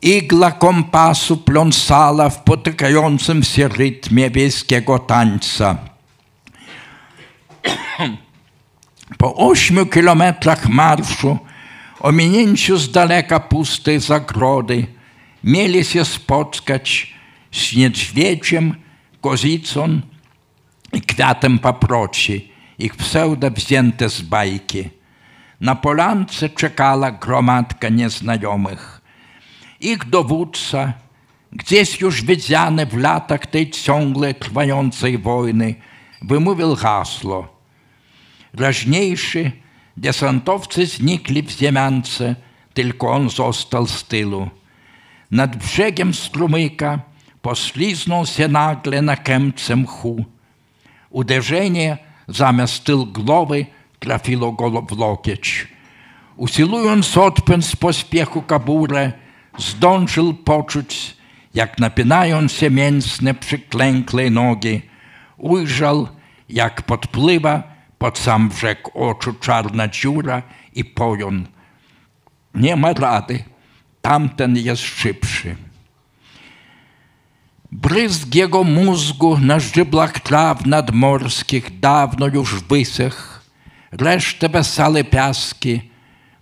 Igla 0.05 0.51
kompasu 0.51 1.37
pląsała 1.37 2.29
w 2.29 2.43
potykającym 2.43 3.43
się 3.43 3.67
rytmie 3.67 4.29
wiejskiego 4.29 4.99
tańca. 4.99 5.77
Po 9.17 9.35
ośmiu 9.35 9.85
kilometrach 9.85 10.69
marszu, 10.69 11.37
ominięciu 11.99 12.77
z 12.77 12.91
daleka 12.91 13.39
pustej 13.39 13.99
zagrody, 13.99 14.87
mieli 15.43 15.85
się 15.85 16.05
spotkać 16.05 17.13
z 17.51 17.75
niedźwiedziem, 17.75 18.75
kozicą 19.21 20.01
i 20.93 21.01
kwiatem 21.01 21.59
paproci. 21.59 22.51
ich 22.79 22.95
pseudo 22.95 23.51
wzięte 23.51 24.09
z 24.09 24.21
bajki. 24.21 24.89
Na 25.61 25.75
polance 25.75 26.49
czekała 26.49 27.11
gromadka 27.11 27.89
nieznajomych. 27.89 28.94
Ich 29.85 30.05
dowódca, 30.09 30.93
gdzieś 31.51 32.01
już 32.01 32.23
widziany 32.23 32.85
w 32.85 32.97
latach 32.97 33.45
tej 33.45 33.71
ciągle 33.71 34.33
trwającej 34.33 35.17
wojny, 35.17 35.75
wymówił 36.21 36.75
hasło. 36.75 37.47
Raźniejszy 38.53 39.51
desantowcy 39.97 40.85
znikli 40.85 41.41
w 41.43 41.51
ziemiance, 41.51 42.35
tylko 42.73 43.11
on 43.11 43.29
został 43.29 43.87
z 43.87 44.03
tyłu. 44.03 44.49
Nad 45.31 45.55
brzegiem 45.55 46.13
strumyka 46.13 46.99
pośliznął 47.41 48.25
się 48.25 48.47
nagle 48.47 49.01
na 49.01 49.15
kępce 49.15 49.75
mchu. 49.75 50.25
Uderzenie 51.09 51.97
zamiast 52.27 52.83
tył 52.83 53.05
głowy 53.05 53.65
trafiło 53.99 54.51
go 54.51 54.81
w 54.81 54.97
lokieć. 54.99 55.67
Usilując 56.37 57.17
odpęd 57.17 57.65
z 57.65 57.75
pośpiechu 57.75 58.41
kaburę, 58.41 59.24
zdążył 59.57 60.33
poczuć, 60.33 61.17
jak 61.53 61.79
napinają 61.79 62.47
się 62.47 62.69
mięsne 62.69 63.33
przyklękłe 63.33 64.29
nogi. 64.29 64.81
Ujrzał, 65.37 66.07
jak 66.49 66.81
podpływa 66.81 67.63
pod 67.97 68.19
sam 68.19 68.49
brzeg 68.49 68.89
oczu 68.93 69.33
czarna 69.33 69.87
dziura 69.87 70.41
i 70.73 70.85
pojął. 70.85 71.31
Nie 72.55 72.75
ma 72.75 72.93
rady, 72.93 73.43
tamten 74.01 74.57
jest 74.57 74.81
szybszy. 74.81 75.55
Bryzg 77.71 78.35
jego 78.35 78.63
mózgu 78.63 79.37
na 79.37 79.59
żczyblach 79.59 80.19
traw 80.19 80.65
nadmorskich 80.65 81.79
dawno 81.79 82.27
już 82.27 82.63
wysech, 82.63 83.41
resztę 83.91 84.49
wesele 84.49 85.03
piaski, 85.03 85.81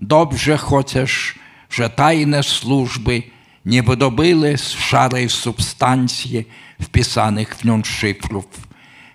dobrze 0.02 0.58
chociaż, 0.58 1.36
że 1.74 1.90
tajne 1.90 2.44
służby 2.44 3.24
nie 3.66 3.84
wydobyły 3.84 4.58
z 4.58 4.70
szarej 4.70 5.30
substancji 5.30 6.46
wpisanych 6.82 7.56
w 7.56 7.66
nią 7.66 7.84
szyfrów. 7.84 8.46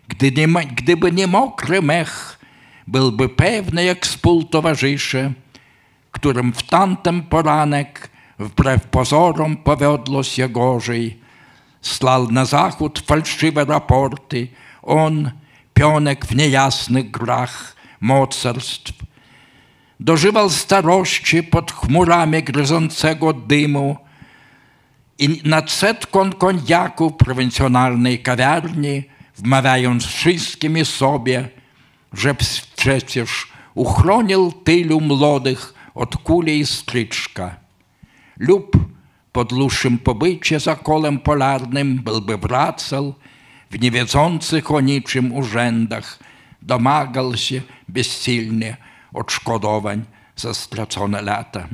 Gdy 0.08 0.32
nie, 0.32 0.48
gdyby 0.66 1.12
nie 1.12 1.26
mokry 1.26 1.82
mech, 1.82 2.38
byłby 2.86 3.28
pewny 3.28 3.84
jak 3.84 4.06
współtowarzysze, 4.06 5.32
którym 6.12 6.52
w 6.52 6.62
tamten 6.62 7.22
poranek 7.22 8.10
wbrew 8.38 8.86
pozorom 8.86 9.56
powiodło 9.56 10.22
się 10.22 10.48
gorzej. 10.48 11.18
Slał 11.82 12.30
na 12.30 12.44
zachód 12.44 13.02
fałszywe 13.06 13.64
raporty, 13.64 14.48
on, 14.82 15.30
pionek 15.74 16.26
w 16.26 16.36
niejasnych 16.36 17.10
grach 17.10 17.76
mocarstw. 18.00 19.07
Dożywał 20.00 20.50
starości 20.50 21.42
pod 21.42 21.72
chmurami 21.72 22.42
gryzącego 22.42 23.32
dymu 23.32 23.96
i 25.18 25.40
nad 25.44 25.70
setką 25.70 26.32
konjaku 26.32 27.10
w 27.10 27.16
prowincjonalnej 27.16 28.18
kawiarni, 28.18 29.02
wmawiając 29.36 30.06
wszystkim 30.06 30.84
sobie, 30.84 31.48
że 32.12 32.34
przecież 32.76 33.48
uchronił 33.74 34.52
tylu 34.52 35.00
młodych 35.00 35.74
od 35.94 36.16
kuli 36.16 36.58
i 36.58 36.66
stryczka. 36.66 37.56
Lub 38.38 38.76
po 39.32 39.44
dłuższym 39.44 39.98
pobycie 39.98 40.60
za 40.60 40.76
kolem 40.76 41.18
polarnym 41.18 41.96
byłby 41.96 42.36
wracał 42.36 43.14
w 43.70 43.80
niewiedzących 43.80 44.70
o 44.70 44.80
niczym 44.80 45.32
urzędach, 45.32 46.18
domagał 46.62 47.36
się 47.36 47.62
bezsilnie 47.88 48.76
odszkodowań 49.12 50.04
za 50.36 50.54
stracone 50.54 51.22
lata. 51.22 51.68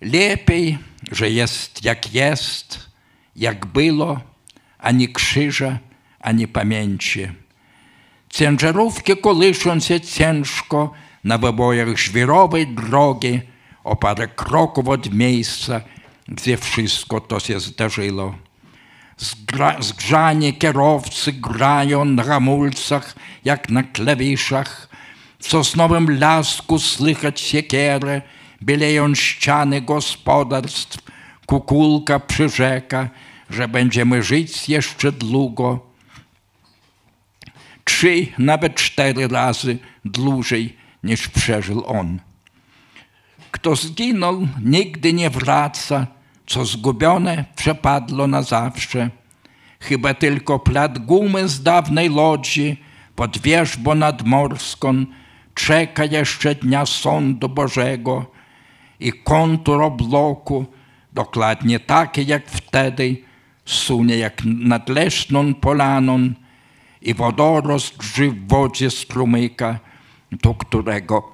Lepiej, 0.00 0.78
że 1.12 1.30
jest 1.30 1.84
jak 1.84 2.14
jest, 2.14 2.90
jak 3.36 3.66
było, 3.66 4.20
ani 4.78 5.08
krzyża, 5.08 5.78
ani 6.20 6.48
pamięci. 6.48 7.28
Ciężarówki 8.28 9.16
kołyszą 9.16 9.80
się 9.80 10.00
ciężko 10.00 10.92
na 11.24 11.38
wybojach 11.38 11.96
żwirowej 11.96 12.66
drogi 12.66 13.40
o 13.84 13.96
parę 13.96 14.28
kroków 14.28 14.88
od 14.88 15.12
miejsca, 15.12 15.80
gdzie 16.28 16.56
wszystko 16.56 17.20
to 17.20 17.40
się 17.40 17.60
zdarzyło. 17.60 18.34
Zgra, 19.16 19.82
zgrzanie 19.82 20.52
kierowcy 20.52 21.32
grają 21.32 22.04
na 22.04 22.22
hamulcach 22.22 23.14
jak 23.44 23.68
na 23.68 23.82
klawiszach. 23.82 24.93
W 25.38 25.48
sosnowym 25.48 26.18
lasku 26.18 26.78
słychać 26.78 27.40
siekierę, 27.40 28.22
bieleją 28.62 29.14
ściany 29.14 29.80
gospodarstw. 29.80 30.98
Kukulka 31.46 32.20
przyrzeka, 32.20 33.08
że 33.50 33.68
będziemy 33.68 34.22
żyć 34.22 34.68
jeszcze 34.68 35.12
długo. 35.12 35.86
Trzy, 37.84 38.26
nawet 38.38 38.74
cztery 38.74 39.28
razy 39.28 39.78
dłużej 40.04 40.76
niż 41.04 41.28
przeżył 41.28 41.86
on. 41.86 42.20
Kto 43.50 43.76
zginął, 43.76 44.48
nigdy 44.62 45.12
nie 45.12 45.30
wraca, 45.30 46.06
co 46.46 46.64
zgubione 46.64 47.44
przepadło 47.56 48.26
na 48.26 48.42
zawsze. 48.42 49.10
Chyba 49.80 50.14
tylko 50.14 50.58
plat 50.58 50.98
gumy 50.98 51.48
z 51.48 51.62
dawnej 51.62 52.10
lodzi 52.10 52.76
pod 53.16 53.38
wierzbą 53.38 53.94
nadmorską 53.94 55.04
czeka 55.54 56.04
jeszcze 56.04 56.54
dnia 56.54 56.86
sądu 56.86 57.48
Bożego 57.48 58.26
i 59.00 59.12
kontur 59.12 59.82
obloku, 59.82 60.66
dokładnie 61.12 61.80
taki 61.80 62.26
jak 62.26 62.50
wtedy, 62.50 63.16
sunie 63.64 64.16
jak 64.16 64.42
nad 64.44 64.88
leśną 64.88 65.54
polaną 65.54 66.30
i 67.02 67.14
wodorost 67.14 67.96
drży 67.96 68.30
w 68.30 68.48
wodzie 68.48 68.90
strumyka, 68.90 69.78
do 70.32 70.54
którego 70.54 71.32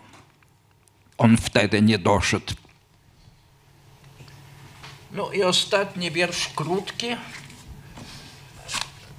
on 1.18 1.36
wtedy 1.36 1.82
nie 1.82 1.98
doszedł. 1.98 2.54
No 5.12 5.32
i 5.32 5.42
ostatni 5.42 6.10
wiersz 6.10 6.48
krótki, 6.48 7.06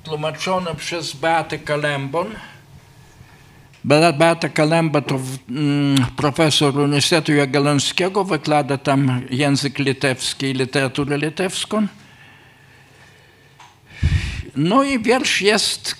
tłumaczony 0.03 0.75
przez 0.75 1.13
Beatę 1.13 1.59
Kalembon. 1.59 2.35
Beata 3.83 4.49
Kalemba 4.49 5.01
to 5.01 5.19
mm, 5.49 6.05
profesor 6.15 6.77
Uniwersytetu 6.77 7.33
Jagiellońskiego, 7.33 8.23
wykłada 8.23 8.77
tam 8.77 9.21
język 9.29 9.79
litewski 9.79 10.45
i 10.45 10.53
literaturę 10.53 11.17
litewską. 11.17 11.87
No 14.55 14.83
i 14.83 14.99
wiersz 14.99 15.41
jest 15.41 15.95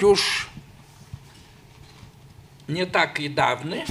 już 0.00 0.46
nie 2.68 2.86
taki 2.86 3.30
dawny. 3.30 3.82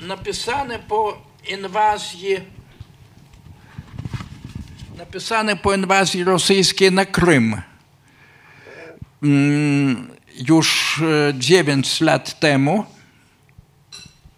Napisany 0.00 0.78
po 0.78 1.22
inwazji 1.48 2.36
napisany 4.98 5.56
po 5.56 5.74
inwazji 5.74 6.24
rosyjskiej 6.24 6.92
na 6.92 7.04
Krym. 7.04 7.62
Już 10.48 11.00
9 11.34 12.00
lat 12.00 12.40
temu. 12.40 12.84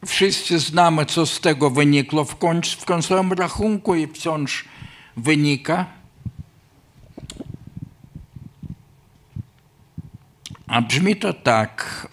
Wszyscy 0.07 0.59
znamy, 0.59 1.07
co 1.07 1.27
z 1.27 1.40
tego 1.40 1.70
wynikło 1.70 2.25
w, 2.25 2.37
końc, 2.37 2.72
w 2.72 2.85
końcowym 2.85 3.33
rachunku 3.33 3.94
i 3.94 4.07
wciąż 4.07 4.64
wynika. 5.16 5.87
A 10.66 10.83
brzmi 10.83 11.16
to 11.16 11.33
tak. 11.33 12.09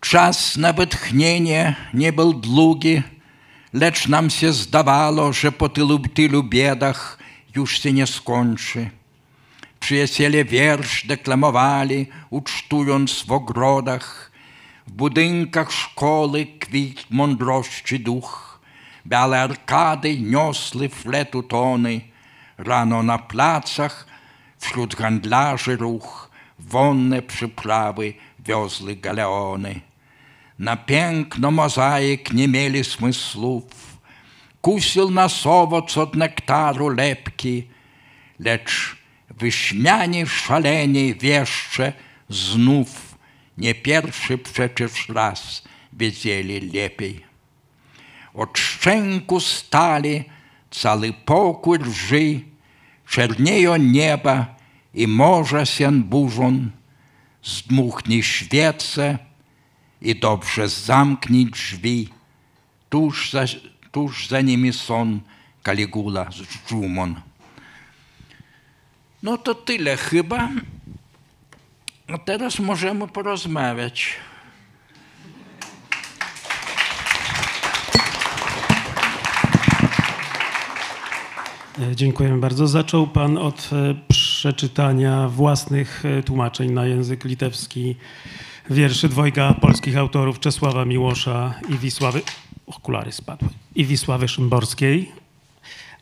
Czas 0.00 0.56
na 0.56 0.72
wytchnienie 0.72 1.76
nie 1.94 2.12
był 2.12 2.34
długi, 2.34 3.02
lecz 3.72 4.08
nam 4.08 4.30
się 4.30 4.52
zdawało, 4.52 5.32
że 5.32 5.52
po 5.52 5.68
tylu, 5.68 5.98
tylu 5.98 6.42
biedach 6.42 7.15
już 7.56 7.80
się 7.80 7.92
nie 7.92 8.06
skończy. 8.06 8.90
Przyjaciele 9.80 10.44
wiersz 10.44 11.06
deklamowali, 11.06 12.06
ucztując 12.30 13.22
w 13.22 13.32
ogrodach, 13.32 14.30
w 14.86 14.92
budynkach 14.92 15.72
szkoły 15.72 16.46
kwit 16.60 17.06
mądrości 17.10 18.00
duch, 18.00 18.60
białe 19.06 19.42
arkady 19.42 20.20
niosły 20.20 20.88
fletu 20.88 21.42
tony, 21.42 22.00
rano 22.58 23.02
na 23.02 23.18
placach 23.18 24.06
wśród 24.58 24.96
handlarzy 24.96 25.76
ruch, 25.76 26.30
wonne 26.58 27.22
przyprawy 27.22 28.14
wiozły 28.38 28.96
galeony. 28.96 29.80
Na 30.58 30.76
piękno 30.76 31.50
mozaik 31.50 32.32
nie 32.32 32.48
mieli 32.48 32.84
smysłów, 32.84 33.64
wkusił 34.66 35.10
na 35.10 35.28
sowoc 35.28 35.98
od 35.98 36.16
nektaru 36.16 36.88
lepki, 36.88 37.64
lecz 38.38 38.96
wyśmiani 39.30 40.26
szaleni 40.26 41.14
wieszcze 41.14 41.92
znów 42.28 43.18
nie 43.58 43.74
pierwszy 43.74 44.38
przecież 44.38 45.08
raz 45.08 45.62
wiedzieli 45.92 46.70
lepiej. 46.70 47.24
Od 48.34 48.58
szczęku 48.58 49.40
stali 49.40 50.24
cały 50.70 51.12
pokój 51.12 51.78
lży, 51.78 52.40
czernieją 53.08 53.76
nieba 53.76 54.54
i 54.94 55.06
morze 55.06 55.66
się 55.66 55.92
burzą, 55.92 56.70
zdmuchnij 57.42 58.22
świece 58.22 59.18
i 60.02 60.14
dobrze 60.14 60.68
zamknij 60.68 61.46
drzwi. 61.46 62.08
Tuż 62.90 63.30
za, 63.30 63.44
tuż 63.96 64.28
za 64.28 64.40
nimi 64.40 64.72
są 64.72 65.20
Kaligula 65.62 66.30
z 66.30 66.68
dżumą. 66.68 67.14
No 69.22 69.38
to 69.38 69.54
tyle 69.54 69.96
chyba. 69.96 70.48
A 72.06 72.18
teraz 72.18 72.58
możemy 72.58 73.08
porozmawiać. 73.08 74.16
E, 81.78 81.96
Dziękujemy 81.96 82.38
bardzo. 82.38 82.66
Zaczął 82.66 83.06
Pan 83.06 83.38
od 83.38 83.70
e, 83.72 83.94
przeczytania 84.08 85.28
własnych 85.28 86.04
e, 86.04 86.22
tłumaczeń 86.22 86.70
na 86.72 86.86
język 86.86 87.24
litewski 87.24 87.96
wierszy 88.70 89.08
dwojga 89.08 89.54
polskich 89.54 89.96
autorów 89.96 90.40
Czesława 90.40 90.84
Miłosza 90.84 91.54
i 91.68 91.78
Wisławy... 91.78 92.22
Okulary 92.66 93.12
spadły. 93.12 93.48
I 93.74 93.84
Wisławy 93.84 94.28
Szymborskiej. 94.28 95.12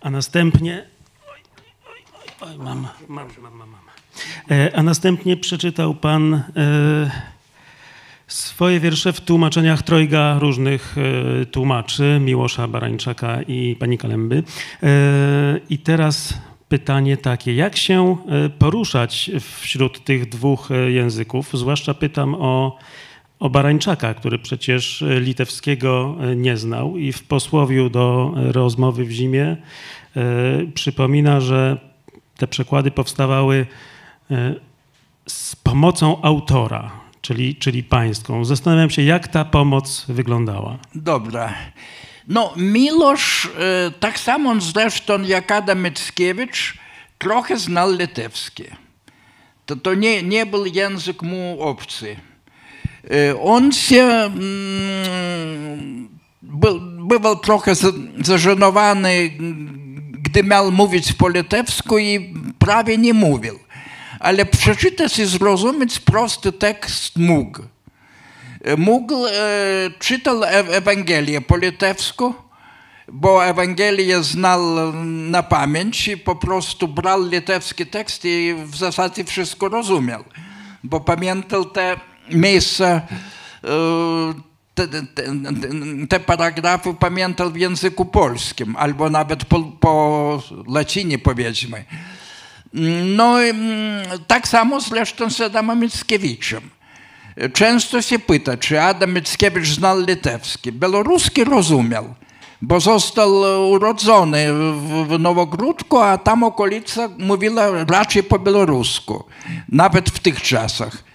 A 0.00 0.10
następnie... 0.10 0.86
Oj, 1.32 1.40
oj, 1.86 2.02
oj, 2.40 2.48
oj, 2.50 2.58
mam, 2.58 2.88
mam, 3.08 3.28
mam, 3.42 3.58
mam. 3.58 3.68
E, 4.50 4.76
A 4.76 4.82
następnie 4.82 5.36
przeczytał 5.36 5.94
Pan... 5.94 6.34
E, 6.34 7.34
Swoje 8.26 8.80
wiersze 8.80 9.12
w 9.12 9.20
tłumaczeniach 9.20 9.82
trojga 9.82 10.38
różnych 10.38 10.96
e, 11.42 11.46
tłumaczy, 11.46 12.18
Miłosza 12.20 12.68
Barańczaka 12.68 13.42
i 13.42 13.76
pani 13.80 13.98
Kalemby. 13.98 14.42
I 15.70 15.78
teraz 15.78 16.34
pytanie 16.68 17.16
takie, 17.16 17.54
jak 17.54 17.76
się 17.76 18.16
poruszać 18.58 19.30
wśród 19.40 20.04
tych 20.04 20.28
dwóch 20.28 20.68
języków? 20.88 21.50
Zwłaszcza 21.52 21.94
pytam 21.94 22.34
o, 22.34 22.78
o 23.44 23.50
Barańczaka, 23.50 24.14
który 24.14 24.38
przecież 24.38 25.02
e, 25.02 25.20
litewskiego 25.20 26.16
e, 26.20 26.36
nie 26.36 26.56
znał 26.56 26.96
i 26.96 27.12
w 27.12 27.22
posłowiu 27.22 27.90
do 27.90 28.34
rozmowy 28.36 29.04
w 29.04 29.10
zimie 29.10 29.46
e, 29.46 29.56
przypomina, 30.74 31.40
że 31.40 31.78
te 32.36 32.46
przekłady 32.46 32.90
powstawały 32.90 33.66
z 35.28 35.56
pomocą 35.56 36.22
autora, 36.22 37.00
czyli, 37.20 37.56
czyli 37.56 37.82
pańską. 37.82 38.44
Zastanawiam 38.44 38.90
się, 38.90 39.02
jak 39.02 39.28
ta 39.28 39.44
pomoc 39.44 40.06
wyglądała. 40.08 40.78
Dobra. 40.94 41.54
No, 42.28 42.52
Milosz, 42.56 43.50
tak 44.00 44.18
samo 44.18 44.60
zresztą 44.60 45.22
jak 45.22 45.50
Adam 45.52 45.82
Mickiewicz, 45.82 46.78
trochę 47.18 47.58
znał 47.58 47.92
litewski. 47.92 48.64
To, 49.66 49.76
to 49.76 49.94
nie, 49.94 50.22
nie 50.22 50.46
był 50.46 50.66
język 50.66 51.22
mu 51.22 51.56
obcy. 51.60 52.16
Się 53.72 54.02
mm, 54.02 56.08
był, 56.42 56.80
bywał 56.80 57.36
trochę 57.36 57.74
za- 57.74 57.92
zażenowany, 58.22 59.30
gdy 60.12 60.42
miał 60.42 60.72
mówić 60.72 61.12
po 61.12 61.28
litewsku 61.28 61.98
i 61.98 62.34
prawie 62.58 62.98
nie 62.98 63.14
mówił. 63.14 63.58
Ale 64.20 64.46
przeczytać 64.46 65.18
i 65.18 65.24
zrozumieć 65.26 65.98
prosty 65.98 66.52
tekst 66.52 67.16
mógł. 67.16 67.62
Mógł, 68.76 69.26
e, 69.26 69.32
czytał 69.98 70.44
e- 70.44 70.48
Ewangelię 70.48 71.40
po 71.40 71.56
litewsku, 71.56 72.34
bo 73.08 73.46
Ewangelię 73.46 74.22
znał 74.22 74.92
na 75.30 75.42
pamięć 75.42 76.08
i 76.08 76.16
po 76.16 76.36
prostu 76.36 76.88
brał 76.88 77.28
litewski 77.28 77.86
tekst 77.86 78.24
i 78.24 78.54
w 78.64 78.76
zasadzie 78.76 79.24
wszystko 79.24 79.68
rozumiał, 79.68 80.24
bo 80.84 81.00
pamiętał 81.00 81.64
te 81.64 81.96
miejsca, 82.30 83.02
e, 83.64 84.34
te, 84.74 84.88
te, 84.88 85.04
te, 86.08 86.20
paragrafy 86.20 86.94
pamiętał 86.94 87.50
w 87.50 87.56
języku 87.56 88.04
polskim, 88.04 88.76
albo 88.76 89.10
nawet 89.10 89.44
po, 89.44 89.62
po 89.62 90.42
łacinie 90.66 91.18
powiedzmy. 91.18 91.84
No 93.16 93.42
mm, 93.42 94.06
tak 94.26 94.48
samo 94.48 94.80
zresztą 94.80 95.30
z 95.30 95.40
Adamem 95.40 95.80
Mickiewiczem. 95.80 96.70
Często 97.52 98.02
się 98.02 98.18
pyta, 98.18 98.56
czy 98.56 98.82
Adam 98.82 99.14
Mickiewicz 99.14 99.68
znał 99.68 100.00
litewski. 100.00 100.72
Białoruski 100.72 101.44
rozumiał, 101.44 102.14
bo 102.62 102.80
został 102.80 103.30
urodzony 103.70 104.52
w 105.08 105.18
Nowogródku, 105.18 105.98
a 105.98 106.18
tam 106.18 106.42
okolica 106.42 107.08
mówiła 107.18 107.84
raczej 107.88 108.22
po 108.22 108.38
białorusku, 108.38 109.24
nawet 109.68 110.10
w 110.10 110.18
tych 110.18 110.42
czasach. 110.42 111.13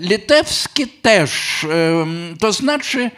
Litewski 0.00 0.86
też, 0.88 1.66
to 2.40 2.52
znaczy 2.52 3.10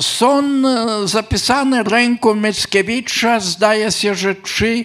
są 0.00 0.38
e, 0.42 1.08
zapisane 1.08 1.82
ręką 1.82 2.34
Mickiewicza, 2.34 3.40
zdaje 3.40 3.92
się, 3.92 4.14
że 4.14 4.34
trzy 4.34 4.84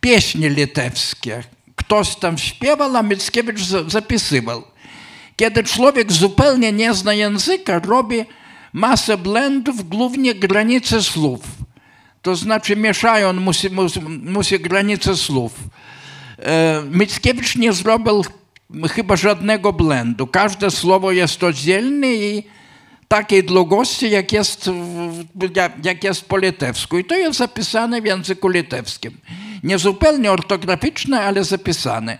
pieśni 0.00 0.48
litewskie. 0.48 1.42
Ktoś 1.76 2.14
tam 2.16 2.38
śpiewał, 2.38 2.96
a 2.96 3.02
Mickiewicz 3.02 3.60
za- 3.60 3.90
zapisywał. 3.90 4.62
Kiedy 5.36 5.62
człowiek 5.64 6.12
zupełnie 6.12 6.72
nie 6.72 6.94
zna 6.94 7.14
języka, 7.14 7.78
robi 7.78 8.24
masę 8.72 9.16
błędów, 9.18 9.88
głównie 9.88 10.34
granice 10.34 11.02
słów. 11.02 11.40
To 12.22 12.36
znaczy 12.36 12.76
mieszają, 12.76 13.32
musi, 13.32 13.70
musi, 13.70 14.00
musi 14.22 14.60
granice 14.60 15.16
słów. 15.16 15.52
E, 16.38 16.82
Mickiewicz 16.90 17.56
nie 17.56 17.72
zrobił 17.72 18.24
chyba 18.90 19.16
żadnego 19.16 19.72
błędu. 19.72 20.26
Każde 20.26 20.70
słowo 20.70 21.12
jest 21.12 21.42
oddzielne 21.44 22.06
i 22.14 22.42
takiej 23.08 23.44
długości, 23.44 24.10
jak 24.10 24.32
jest, 24.32 24.70
jak- 25.84 26.04
jest 26.04 26.24
po 26.28 26.38
litewsku. 26.38 26.98
I 26.98 27.04
to 27.04 27.14
jest 27.14 27.38
zapisane 27.38 28.02
w 28.02 28.04
języku 28.04 28.48
litewskim. 28.48 29.16
Nie 29.62 29.78
zupełnie 29.78 30.32
ortograficzne, 30.32 31.20
ale 31.20 31.44
zapisane. 31.44 32.18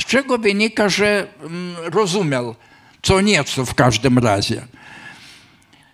Z 0.00 0.04
czego 0.04 0.38
wynika, 0.38 0.88
że 0.88 1.26
mm, 1.40 1.74
rozumiał 1.92 2.54
co 3.02 3.20
nieco 3.20 3.64
w 3.66 3.74
każdym 3.74 4.18
razie. 4.18 4.66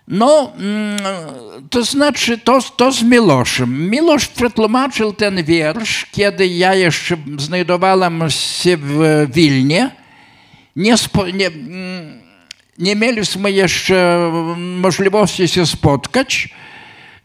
No, 0.07 0.53
mm, 0.57 0.99
to 1.69 1.83
znaczy, 1.83 2.37
to, 2.37 2.59
to 2.77 2.91
z 2.91 3.03
Miloszem. 3.03 3.89
Milosz 3.89 4.27
przetłumaczył 4.27 5.13
ten 5.13 5.43
wiersz, 5.43 6.05
kiedy 6.11 6.47
ja 6.47 6.75
jeszcze 6.75 7.17
znajdowałem 7.39 8.23
się 8.29 8.77
w 8.77 9.27
Wilnie. 9.33 9.91
Nie, 10.75 10.95
nie, 11.33 11.47
mm, 11.47 12.21
nie 12.79 12.95
mieliśmy 12.95 13.51
jeszcze 13.51 14.31
możliwości 14.57 15.47
się 15.47 15.65
spotkać. 15.65 16.49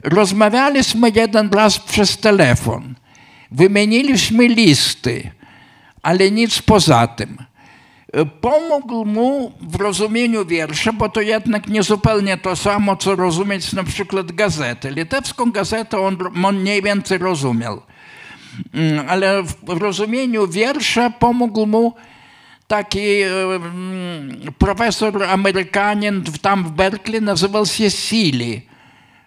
Rozmawialiśmy 0.05 1.11
jeden 1.15 1.51
raz 1.51 1.79
przez 1.79 2.19
telefon. 2.19 2.95
Wymieniliśmy 3.51 4.49
listy, 4.49 5.31
ale 6.03 6.31
nic 6.31 6.63
poza 6.63 7.07
tym. 7.07 7.48
Pomógł 8.41 9.05
mu 9.05 9.53
w 9.61 9.75
rozumieniu 9.77 10.47
wiersza, 10.47 10.93
bo 10.93 11.09
to 11.09 11.21
jednak 11.21 11.69
nie 11.69 11.83
zupełnie 11.83 12.37
to 12.37 12.57
samo, 12.57 12.97
co 12.97 13.17
rozumieć 13.17 13.73
na 13.73 13.85
przykład 13.85 14.33
gazetę. 14.33 14.91
Litewską 14.91 15.51
gazetę 15.53 15.99
on, 15.99 16.17
mniej 16.55 16.83
więcej 16.83 17.19
rozumiał. 17.19 17.83
Mm, 18.75 19.07
Ale 19.09 19.43
w 19.43 19.69
rozumieniu 19.69 20.49
wiersza 20.49 21.11
pomógł 21.11 21.67
mu 21.67 21.95
taki 22.67 23.01
e, 23.01 23.55
mm, 23.55 24.39
profesor 24.59 25.23
Amerykanin 25.25 26.23
tam 26.43 26.65
w 26.65 26.71
Berkeley, 26.71 27.23
nazywał 27.23 27.67
się 27.67 27.91
Sili. 27.91 28.63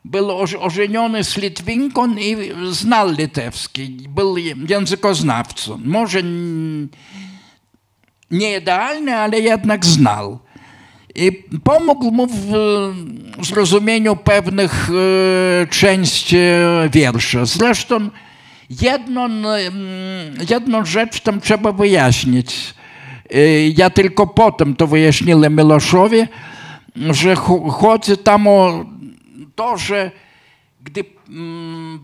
Był 0.05 0.31
oż- 0.31 0.55
ożeniony 0.59 1.23
z 1.23 1.37
Litwinką 1.37 2.15
i 2.15 2.37
znał 2.71 3.11
litewski. 3.11 3.87
Był 4.09 4.37
językoznawcą. 4.69 5.79
Może 5.85 6.21
n- 8.31 8.37
nie 8.39 8.57
idealny, 8.57 9.15
ale 9.15 9.39
jednak 9.39 9.85
znał. 9.85 10.39
I 11.15 11.31
pomógł 11.63 12.11
mu 12.11 12.27
w 12.27 12.53
e, 13.41 13.43
zrozumieniu 13.45 14.15
pewnych 14.15 14.89
e, 14.89 15.67
części 15.67 16.37
wiersza. 16.91 17.45
Zresztą 17.45 18.09
jedną, 18.81 19.29
jedną 20.49 20.85
rzecz 20.85 21.19
tam 21.21 21.41
trzeba 21.41 21.71
wyjaśnić. 21.71 22.73
E, 23.33 23.67
Ja 23.69 23.89
tylko 23.89 24.27
potem 24.27 24.75
to 24.75 24.87
wyjaśniłem 24.87 25.55
Miloszowi, 25.55 26.21
że 26.95 27.33
cho- 27.35 27.69
chodzi 27.71 28.17
tam 28.17 28.47
o 28.47 28.85
to, 29.55 29.77
że 29.77 30.11
gdy 30.83 31.03
mm, 31.29 31.99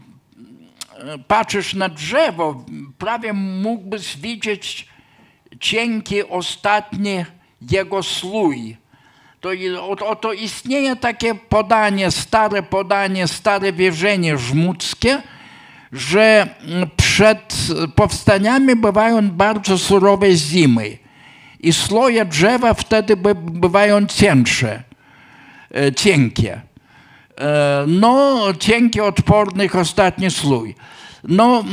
patrzysz 1.27 1.73
na 1.73 1.89
drzewo, 1.89 2.65
prawie 2.97 3.33
mógłbyś 3.33 4.17
widzieć 4.17 4.87
cienki 5.59 6.23
ostatni 6.29 7.25
jego 7.71 8.03
slój. 8.03 8.77
To, 9.41 9.53
i- 9.53 9.75
o- 9.75 10.07
oto 10.07 10.33
istnieje 10.33 10.95
takie 10.95 11.35
podanie, 11.35 12.11
stare 12.11 12.63
podanie, 12.63 13.27
stare 13.27 13.73
wierzenie 13.73 14.37
żmudzkie, 14.37 15.21
że 15.91 16.47
przed 16.97 17.55
powstaniami 17.95 18.75
bywają 18.75 19.29
bardzo 19.31 19.77
surowe 19.77 20.31
zimy 20.35 20.97
i 21.59 21.73
sloje 21.73 22.25
drzewa 22.25 22.73
wtedy 22.73 23.17
by, 23.17 23.35
bywają 23.35 24.05
cięższe, 24.05 24.83
e, 25.75 25.93
cienkie. 25.93 26.61
E, 27.37 27.83
No, 27.87 28.39
cienki, 28.59 29.01
odpornych 29.01 29.75
ostatni 29.75 30.31
slój. 30.31 30.75
No, 31.23 31.59
mm, 31.59 31.67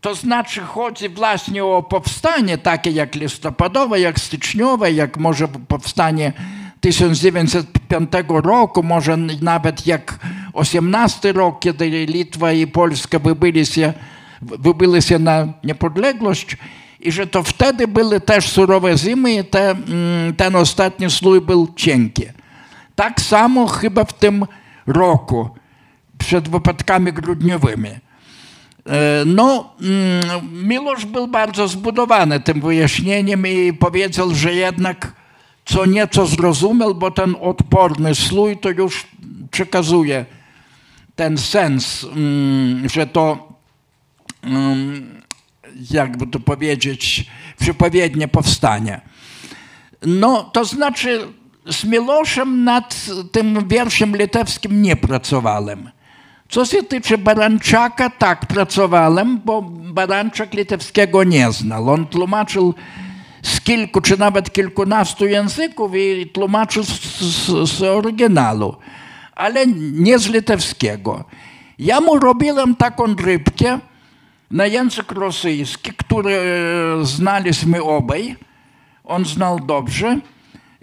to 0.00 0.14
znaczy 0.14 0.60
chodzi 0.60 1.08
właśnie 1.08 1.64
o 1.64 1.82
powstanie 1.82 2.58
takie 2.58 2.90
jak 2.90 3.14
listopadowe, 3.14 4.00
jak 4.00 4.20
styczniowe, 4.20 4.92
jak 4.92 5.18
może 5.18 5.48
powstanie 5.48 6.32
1905 6.80 8.10
roku, 8.28 8.82
może 8.82 9.16
nawet 9.42 9.86
jak 9.86 10.18
18 10.52 11.32
rok, 11.32 11.60
kiedy 11.60 12.06
Litwa 12.06 12.52
i 12.52 12.66
Polska 12.66 13.18
wybyli 13.18 13.66
się, 13.66 13.92
wybyli 14.42 15.02
się 15.02 15.18
na 15.18 15.48
niepodległość 15.64 16.56
i 17.00 17.12
że 17.12 17.26
to 17.26 17.42
wtedy 17.42 17.88
były 17.88 18.20
też 18.20 18.48
surowe 18.48 18.98
zimy 18.98 19.32
i 19.32 19.44
te, 19.44 19.70
mm, 19.70 20.36
ten 20.36 20.56
ostatni 20.56 21.10
slój 21.10 21.40
był 21.40 21.68
cienki. 21.76 22.22
Tak 22.94 23.20
samo 23.20 23.66
chyba 23.66 24.04
w 24.04 24.12
tym 24.12 24.46
roku, 24.86 25.50
przed 26.18 26.48
wypadkami 26.48 27.12
grudniowymi. 27.12 27.90
E, 28.90 29.24
No, 29.26 29.74
mm, 29.80 30.68
Miłosz 30.68 31.06
był 31.06 31.28
bardzo 31.28 31.68
zbudowany 31.68 32.40
tym 32.40 32.60
wyjaśnieniem 32.60 33.46
i 33.46 33.72
powiedział, 33.72 34.34
że 34.34 34.54
jednak 34.54 35.12
co 35.64 35.86
nieco 35.86 36.26
zrozumiał, 36.26 36.94
bo 36.94 37.10
ten 37.10 37.36
odporny 37.40 38.14
slój 38.14 38.58
to 38.58 38.70
już 38.70 39.06
przekazuje 39.50 40.24
ten 41.16 41.38
sens, 41.38 42.04
mm, 42.04 42.88
że 42.88 43.06
to, 43.06 43.52
mm, 44.42 45.22
jakby 45.90 46.26
to 46.26 46.40
powiedzieć, 46.40 47.26
przepowiednie 47.60 48.28
powstanie. 48.28 49.00
No, 50.06 50.50
to 50.52 50.64
znaczy 50.64 51.28
z 51.66 51.84
Miloszem 51.84 52.64
nad 52.64 53.06
tym 53.32 53.68
wierszem 53.68 54.16
litewskim 54.16 54.82
nie 54.82 54.96
pracowałem. 54.96 55.90
Co 56.50 56.64
się 56.64 56.82
tyczy 56.82 57.18
Baranczaka, 57.18 58.10
tak, 58.10 58.46
pracowałem, 58.46 59.40
bo 59.44 59.62
Baranczak 59.92 60.54
litewskiego 60.54 61.24
nie 61.24 61.52
znał. 61.52 61.90
On 61.90 62.06
tłumaczył 62.06 62.74
z 63.42 63.60
kilku 63.60 64.00
czy 64.00 64.18
nawet 64.18 64.52
kilkunastu 64.52 65.26
języków 65.26 65.92
i 65.94 66.30
tłumaczył 66.32 66.84
z, 66.84 67.20
z, 67.20 67.70
z 67.70 67.82
oryginału, 67.82 68.76
ale 69.34 69.66
nie 69.92 70.18
z 70.18 70.28
litewskiego. 70.28 71.24
Ja 71.78 72.00
mu 72.00 72.18
robiłem 72.18 72.76
taką 72.76 73.14
rybkę 73.14 73.78
na 74.50 74.66
język 74.66 75.12
rosyjski, 75.12 75.92
który 75.96 76.34
e, 76.34 77.04
znaliśmy 77.04 77.82
obaj. 77.82 78.36
On 79.04 79.24
znał 79.24 79.60
dobrze. 79.60 80.18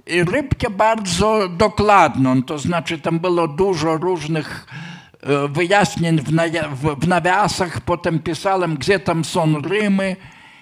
I 0.08 0.24
rybkę 0.24 0.70
bardzo 0.70 1.50
dokładną, 1.50 2.44
to 2.44 2.60
znaczy 2.60 3.00
tam 3.00 3.20
było 3.20 3.48
dużo 3.48 3.98
różnych 3.98 4.68
wyjaśnień 5.50 6.22
w, 7.00 7.08
nawiasach, 7.08 7.82
potem 7.82 8.20
pisałem, 8.20 8.76
gdzie 8.76 9.00
tam 9.00 9.26
są 9.26 9.62
rymy, 9.62 10.16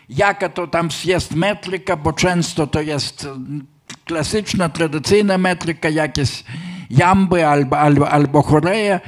jaka 0.09 0.49
to 0.49 0.67
tam 0.67 0.89
jest 1.05 1.35
metryka, 1.35 1.95
bo 1.95 2.13
często 2.13 2.67
to 2.67 2.81
jest 2.81 3.25
mm, 3.25 3.67
klasyczna, 4.05 4.69
tradycyjna 4.69 5.37
metryka, 5.37 5.89
jakieś 5.89 6.43
jamby 6.89 7.47
albo, 7.47 7.79
albo, 7.79 8.09
albo 8.09 8.41
choreje, 8.41 8.99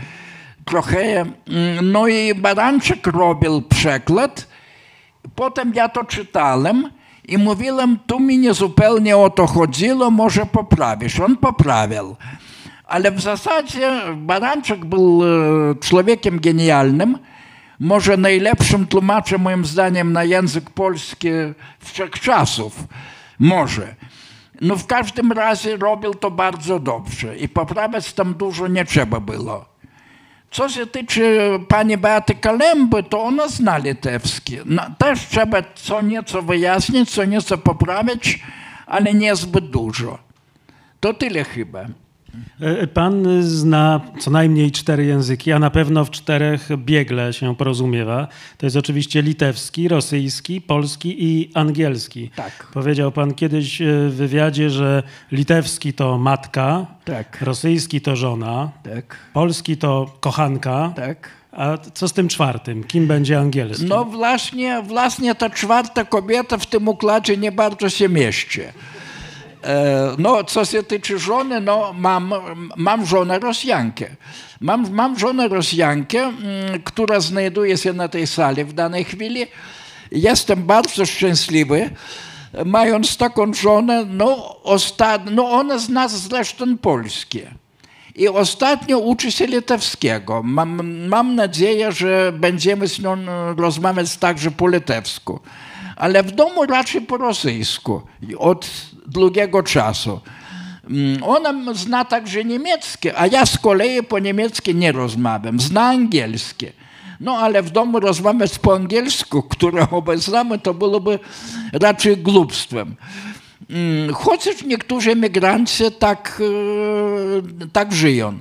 trochę. 0.66 1.00
Mm, 1.22 1.32
No 1.92 2.08
i 2.08 2.36
Baranczyk 2.36 3.08
robił 3.08 3.62
przekład, 3.62 4.48
Potem 5.36 5.74
ja 5.76 5.90
to 5.90 6.04
czytałem 6.04 6.90
i 7.28 7.38
mówiłem, 7.38 8.00
tu 8.08 8.20
mi 8.20 8.38
nie 8.38 8.54
zupełnie 8.54 9.18
o 9.18 9.30
to 9.30 9.48
chodziło, 9.48 10.12
może 10.12 10.46
poprawisz. 10.46 11.20
On 11.20 11.38
poprawiał. 11.38 12.16
Ale 12.88 13.12
w 13.12 13.21
zasadzie 13.21 14.02
Baranczyk 14.15 14.86
był 14.86 15.23
e, 15.23 15.76
człowiekiem 15.76 16.39
genialnym, 16.39 17.17
może 17.80 18.17
najlepszym 18.17 18.88
tłumaczem 18.88 19.41
moim 19.41 19.65
zdaniem 19.65 20.13
na 20.13 20.23
język 20.23 20.69
polski 20.69 21.30
wszechczasów. 21.80 22.84
Może. 23.39 23.95
No 24.62 24.76
w 24.76 24.86
każdym 24.86 25.32
razie 25.32 25.78
robił 25.78 26.13
to 26.13 26.32
bardzo 26.32 26.80
dobrze 26.80 27.38
i 27.38 27.50
poprawiać 27.50 28.13
tam 28.13 28.34
dużo 28.34 28.67
nie 28.67 28.86
trzeba 28.86 29.19
było. 29.19 29.65
Co 30.52 30.69
się 30.69 30.88
tyczy 30.88 31.50
pani 31.67 31.97
Beaty 31.97 32.36
Kalemby, 32.36 33.04
to 33.04 33.23
ona 33.23 33.47
zna 33.47 33.78
litewski. 33.78 34.58
No, 34.65 34.82
też 34.97 35.28
trzeba 35.28 35.58
co 35.76 36.02
nieco 36.02 36.41
wyjaśnić, 36.41 37.10
co 37.10 37.26
nieco 37.26 37.58
poprawić, 37.58 38.43
ale 38.86 39.13
niezbyt 39.13 39.69
dużo. 39.69 40.19
To 41.00 41.13
tyle 41.13 41.43
chyba. 41.43 41.86
E, 42.62 42.88
Pan 42.88 43.42
zna 43.44 44.02
co 44.20 44.32
najmniej 44.32 44.72
cztery 44.72 45.06
języki, 45.06 45.52
a 45.52 45.60
na 45.60 45.70
pewno 45.70 46.06
w 46.06 46.12
czterech 46.12 46.70
biegle 46.78 47.34
się 47.34 47.56
porozumiewa. 47.56 48.28
To 48.58 48.66
jest 48.66 48.76
oczywiście 48.76 49.22
litewski, 49.22 49.88
rosyjski, 49.88 50.62
polski 50.62 51.24
i 51.26 51.52
angielski. 51.54 52.30
Tak. 52.36 52.68
Powiedział 52.74 53.12
pan 53.12 53.34
kiedyś 53.34 53.82
e, 53.82 53.86
w 54.10 54.16
wywiadzie, 54.16 54.70
że 54.70 55.04
litewski 55.32 55.94
to 55.94 56.18
matka, 56.18 56.86
Tak. 57.06 57.42
rosyjski 57.42 58.02
to 58.02 58.16
żona, 58.16 58.72
Tak, 58.84 59.18
polski 59.34 59.78
to 59.78 60.18
kochanka, 60.20 60.94
tak. 60.96 61.30
a 61.52 61.78
co 61.94 62.08
z 62.08 62.13
tym 62.13 62.28
czwartym? 62.28 62.84
Kim 62.84 63.08
będzie 63.08 63.40
angielski? 63.40 63.86
No 63.86 64.06
właśnie, 64.06 64.82
właśnie 64.84 65.36
ta 65.36 65.50
czwarta 65.50 66.06
kobieta 66.06 66.58
w 66.58 66.66
tym 66.66 66.88
układzie 66.88 67.38
nie 67.38 67.52
bardzo 67.52 67.90
się 67.90 68.10
mieści. 68.10 68.62
E, 69.68 70.16
No, 70.18 70.44
co 70.44 70.66
się 70.66 70.84
tyczy 70.84 71.20
żony, 71.20 71.62
no 71.62 71.94
mam, 71.98 72.34
mam 72.78 73.06
żonę 73.06 73.40
Rosjankę. 73.40 74.06
Mam, 74.62 74.92
mam 74.92 75.20
żonę 75.20 75.48
Rosjankę, 75.48 76.20
mm, 76.24 76.82
która 76.84 77.20
znajduje 77.20 77.78
się 77.78 77.94
na 77.94 78.08
tej 78.08 78.28
sali 78.28 78.64
w 78.64 78.74
danej 78.74 79.04
chwili. 79.04 79.46
Jestem 80.12 80.64
bardzo 80.64 81.06
szczęśliwy, 81.06 81.90
mając 82.66 83.18
taką 83.18 83.54
żonę, 83.54 84.06
no, 84.10 84.56
osta- 84.64 85.32
no 85.32 85.52
ona 85.52 85.78
zna 85.78 86.08
zresztą 86.08 86.78
polskie. 86.78 87.52
I 88.16 88.28
ostatnio 88.28 89.00
uczy 89.00 89.32
się 89.32 89.48
litewskiego. 89.48 90.42
Mam, 90.44 90.98
mam 91.08 91.36
nadzieję, 91.36 91.92
że 91.92 92.32
będziemy 92.36 92.88
z 92.88 93.00
nią 93.00 93.14
e, 93.14 93.54
rozmawiać 93.58 94.18
także 94.18 94.52
po 94.52 94.68
litewsku. 94.68 95.40
Ale 95.96 96.24
w 96.24 96.32
domu 96.32 96.66
raczej 96.66 97.02
po 97.02 97.18
rosyjsku 97.18 98.02
od 98.38 98.70
długiego 99.08 99.63
czasu. 99.63 100.20
Mm, 100.89 101.24
Ona 101.24 101.74
zna 101.74 102.06
także 102.06 102.46
niemieckie, 102.46 103.20
a 103.20 103.28
ja 103.28 103.46
z 103.46 103.58
kolei 103.58 104.04
po 104.04 104.20
niemieckie 104.20 104.74
nie 104.74 104.91
rozmawiam. 104.91 105.60
Zna 105.60 105.82
angielskie. 105.82 106.72
No 107.20 107.38
ale 107.38 107.63
w 107.63 107.70
domu 107.70 108.00
rozmawiać 108.00 108.60
po 108.60 108.76
angielsku, 108.76 109.43
które 109.43 109.89
obaj 109.91 110.17
znamy, 110.17 110.60
to 110.60 110.74
byłoby 110.74 111.20
raczej 111.74 112.17
głupstwem. 112.17 112.96
Mm, 113.69 114.13
Chociaż 114.13 114.63
niektórzy 114.63 115.12
emigranci 115.12 115.84
tak, 116.00 116.42
e, 117.65 117.67
tak 117.69 117.94
żyją. 117.94 118.40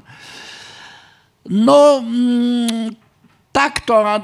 No, 1.50 1.98
mm, 1.98 2.90
tak 3.56 3.80
to 3.80 4.22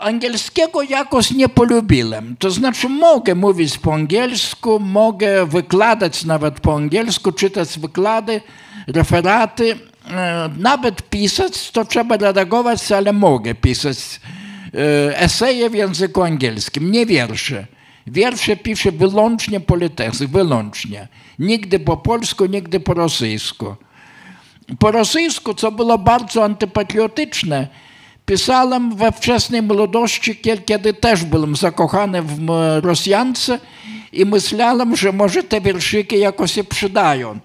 angielskiego 0.00 0.82
jakoś 0.82 1.30
nie 1.30 1.48
polubiłem. 1.48 2.36
To 2.38 2.50
znaczy 2.50 2.88
mogę 2.88 3.34
mówić 3.34 3.78
po 3.78 3.94
angielsku, 3.94 4.80
mogę 4.80 5.46
wykładać 5.46 6.24
nawet 6.24 6.60
po 6.60 6.76
angielsku, 6.76 7.32
czytać 7.32 7.78
wykłady, 7.78 8.40
referaty, 8.86 9.78
e, 10.10 10.50
nawet 10.58 11.02
pisać, 11.02 11.70
to 11.70 11.84
trzeba 11.84 12.16
redagować, 12.16 12.92
ale 12.92 13.12
mogę 13.12 13.54
pisać 13.54 13.98
e, 14.74 15.18
eseje 15.20 15.70
w 15.70 15.74
języku 15.74 16.22
angielskim, 16.22 16.92
nie 16.92 17.06
wiersze. 17.06 17.66
Wiersze 18.06 18.56
piszę 18.56 18.92
wyłącznie 18.92 19.60
po 19.60 19.76
litewsku, 19.76 20.28
wyłącznie. 20.28 21.08
Nigdy 21.38 21.78
po 21.78 21.96
polsku, 21.96 22.46
nigdy 22.46 22.80
po 22.80 22.94
rosyjsku. 22.94 23.76
Po 24.78 24.90
rosyjsku, 24.90 25.54
co 25.54 25.72
było 25.72 25.98
bardzo 25.98 26.44
antypatriotyczne, 26.44 27.68
pisałem 28.26 28.96
we 28.96 29.12
wczesnej 29.12 29.62
młodości, 29.62 30.36
kie- 30.36 30.58
kiedy 30.58 30.94
też 30.94 31.24
byłem 31.24 31.56
zakochany 31.56 32.22
w 32.22 32.38
Rosjance 32.82 33.58
i 34.12 34.24
myślałem, 34.24 34.96
że 34.96 35.12
może 35.12 35.42
te 35.42 35.60
wierszyki 35.60 36.18
jakoś 36.18 36.52
się 36.52 36.64
przydają. 36.64 37.38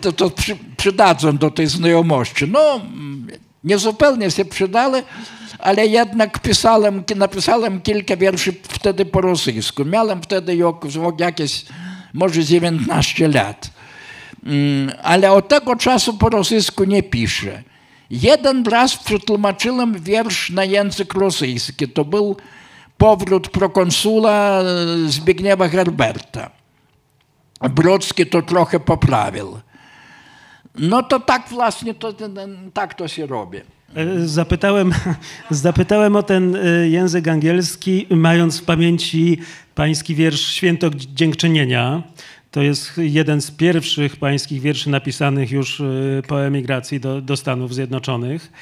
To, 0.00 0.12
to 0.12 0.30
przy, 0.30 0.56
przydadzą 0.76 1.36
do 1.36 1.50
tej 1.50 1.66
znajomości. 1.66 2.44
No, 2.48 2.74
mm, 2.74 3.26
niezupełnie 3.64 4.30
się 4.30 4.44
przydały, 4.44 5.02
ale 5.58 5.86
jednak 5.86 6.38
pisałem, 6.38 7.04
napisałem 7.16 7.80
kilka 7.80 8.16
wierszy 8.16 8.52
wtedy 8.62 9.04
po 9.06 9.20
rosyjsku. 9.20 9.84
Miałem 9.84 10.22
wtedy 10.22 10.58
jakieś 11.18 11.64
może 12.14 12.44
19 12.44 13.28
lat. 13.28 13.70
Mm, 14.46 14.92
ale 15.02 15.32
od 15.32 15.48
tego 15.48 15.76
czasu 15.76 16.14
po 16.14 16.28
rosyjsku 16.28 16.84
nie 16.84 17.02
piszę. 17.02 17.62
Jeden 18.10 18.64
raz 18.64 18.96
przetłumaczyłem 18.96 20.00
wiersz 20.00 20.50
na 20.50 20.64
język 20.64 21.14
rosyjski. 21.14 21.88
To 21.88 22.04
był 22.04 22.36
powrót 22.98 23.48
prokonsula 23.48 24.62
Zbigniewa 25.06 25.68
Herberta. 25.68 26.50
Brodzki 27.60 28.26
to 28.26 28.42
trochę 28.42 28.80
poprawił. 28.80 29.58
No 30.74 31.02
to 31.02 31.20
tak 31.20 31.48
właśnie 31.48 31.94
to, 31.94 32.14
tak 32.74 32.94
to 32.94 33.08
się 33.08 33.26
robi. 33.26 33.58
E, 33.94 34.26
Zapytałem, 34.26 34.92
zapytałem 35.50 36.16
o 36.16 36.22
ten 36.22 36.56
e, 36.56 36.88
język 36.88 37.28
angielski, 37.28 38.06
mając 38.10 38.60
w 38.60 38.64
pamięci 38.64 39.38
pański 39.74 40.14
wiersz 40.14 40.46
Święto 40.46 40.90
Dziękczynienia. 40.94 42.02
To 42.56 42.62
jest 42.62 42.92
jeden 42.98 43.40
z 43.40 43.50
pierwszych 43.50 44.16
pańskich 44.16 44.62
wierszy 44.62 44.90
napisanych 44.90 45.50
już 45.50 45.80
e, 45.80 45.84
po 46.28 46.44
emigracji 46.44 47.00
do, 47.00 47.20
do 47.20 47.36
Stanów 47.36 47.74
Zjednoczonych. 47.74 48.52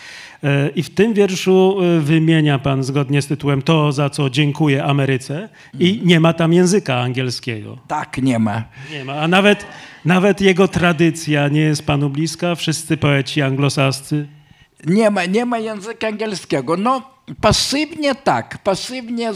I 0.75 0.83
w 0.83 0.95
tym 0.95 1.15
wierszu 1.15 1.77
wymienia 2.01 2.59
pan 2.59 2.85
zgodnie 2.85 3.23
z 3.23 3.27
tytułem 3.27 3.63
to, 3.63 3.93
za 3.93 4.11
co 4.11 4.31
dziękuję 4.31 4.85
Ameryce 4.85 5.49
i 5.79 6.01
nie 6.05 6.21
ma 6.21 6.33
tam 6.33 6.53
języka 6.53 7.01
angielskiego. 7.01 7.79
Tak, 7.89 8.19
nie 8.19 8.39
ma. 8.39 8.63
Nie 8.93 9.05
ma, 9.05 9.13
a 9.13 9.29
nawet, 9.29 9.67
nawet 10.05 10.41
jego 10.41 10.69
tradycja 10.69 11.49
nie 11.49 11.61
jest 11.61 11.87
panu 11.87 12.11
bliska. 12.11 12.55
Wszyscy 12.55 12.97
poeci 12.97 13.43
anglosascy 13.43 14.29
nie 14.87 15.11
ma, 15.11 15.25
nie 15.25 15.45
ma 15.45 15.59
języka 15.59 16.09
angielskiego. 16.09 16.77
No, 16.77 17.03
pasywnie 17.41 18.15
tak, 18.15 18.59
pasywnie 18.59 19.33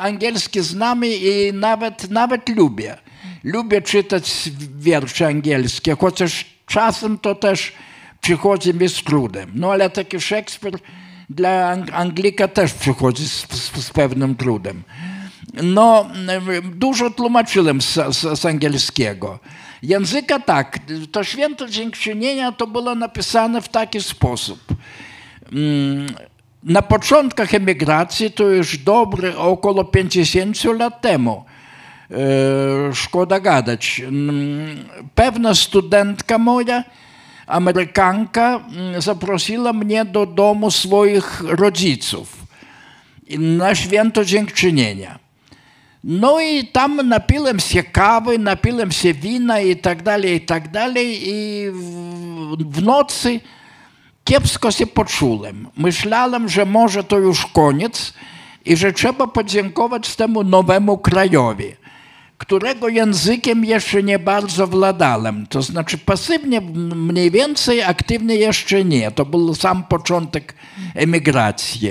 angielski 0.00 0.60
znamy 0.60 1.08
i 1.08 1.52
nawet, 1.52 2.10
nawet 2.10 2.48
lubię. 2.48 2.96
Lubię 3.44 3.82
czytać 3.82 4.50
wiersze 4.78 5.26
angielskie, 5.26 5.96
chociaż 6.00 6.46
czasem 6.66 7.18
to 7.18 7.34
też 7.34 7.72
przychodzi 8.20 8.74
mi 8.74 8.88
z 8.88 9.02
trudem. 9.02 9.50
No 9.54 9.72
ale 9.72 9.90
taki 9.90 10.20
Szekspir 10.20 10.78
dla 11.30 11.76
Anglika 11.92 12.48
też 12.48 12.72
przychodzi 12.72 13.28
z, 13.28 13.46
z, 13.52 13.84
z 13.84 13.90
pewnym 13.90 14.34
trudem. 14.34 14.82
No, 15.62 16.08
dużo 16.74 17.10
tłumaczyłem 17.10 17.80
z, 17.80 17.94
z, 17.94 18.40
z 18.40 18.46
angielskiego. 18.46 19.38
Języka 19.82 20.38
tak, 20.38 20.78
to 21.12 21.24
święto 21.24 21.68
dziękczynienia 21.68 22.52
to 22.52 22.66
było 22.66 22.94
napisane 22.94 23.62
w 23.62 23.68
taki 23.68 24.02
sposób. 24.02 24.60
Mm, 25.52 26.06
na 26.62 26.82
początkach 26.82 27.54
emigracji, 27.54 28.30
to 28.30 28.44
już 28.44 28.78
dobre 28.78 29.38
około 29.38 29.84
50 29.84 30.64
lat 30.64 31.00
temu, 31.00 31.44
szkoda 32.94 33.40
gadać, 33.40 34.00
mm, 34.00 34.84
pewna 35.14 35.54
studentka 35.54 36.38
moja, 36.38 36.84
Amerykanka, 37.46 38.60
mm, 38.76 39.02
zaprosiła 39.02 39.72
mnie 39.72 40.04
do 40.04 40.26
domu 40.26 40.70
swoich 40.70 41.40
rodziców 41.40 42.46
na 43.38 43.74
święto 43.74 44.24
dziękczynienia. 44.24 45.18
No 46.04 46.40
i 46.40 46.66
tam 46.66 47.08
napiłem 47.08 47.60
się 47.60 47.82
kawy, 47.82 48.38
napiłem 48.38 48.92
się 48.92 49.14
wina 49.14 49.60
i 49.60 49.76
tak 49.76 50.02
dalej, 50.02 50.34
i 50.34 50.40
tak 50.40 50.70
dalej. 50.70 51.20
I 51.24 51.66
w 52.58 52.82
nocy 52.82 53.40
kiepsko 54.24 54.70
się 54.70 54.86
poczułem. 54.86 55.68
Myślałem, 55.76 56.48
że 56.48 56.66
może 56.66 57.04
to 57.04 57.18
już 57.18 57.46
koniec 57.46 58.14
i 58.64 58.76
że 58.76 58.92
trzeba 58.92 59.26
podziękować 59.26 60.16
temu 60.16 60.44
nowemu 60.44 60.98
krajowi, 60.98 61.76
którego 62.40 62.88
językiem 62.88 63.64
jeszcze 63.64 64.02
nie 64.02 64.18
bardzo 64.18 64.66
władałem. 64.66 65.46
To 65.46 65.62
znaczy 65.62 65.98
pasywnie 65.98 66.60
mniej 66.94 67.30
więcej, 67.30 67.82
aktywnie 67.82 68.34
jeszcze 68.34 68.84
nie. 68.84 69.10
To 69.10 69.24
był 69.26 69.54
sam 69.54 69.84
początek 69.84 70.54
emigracji. 70.94 71.90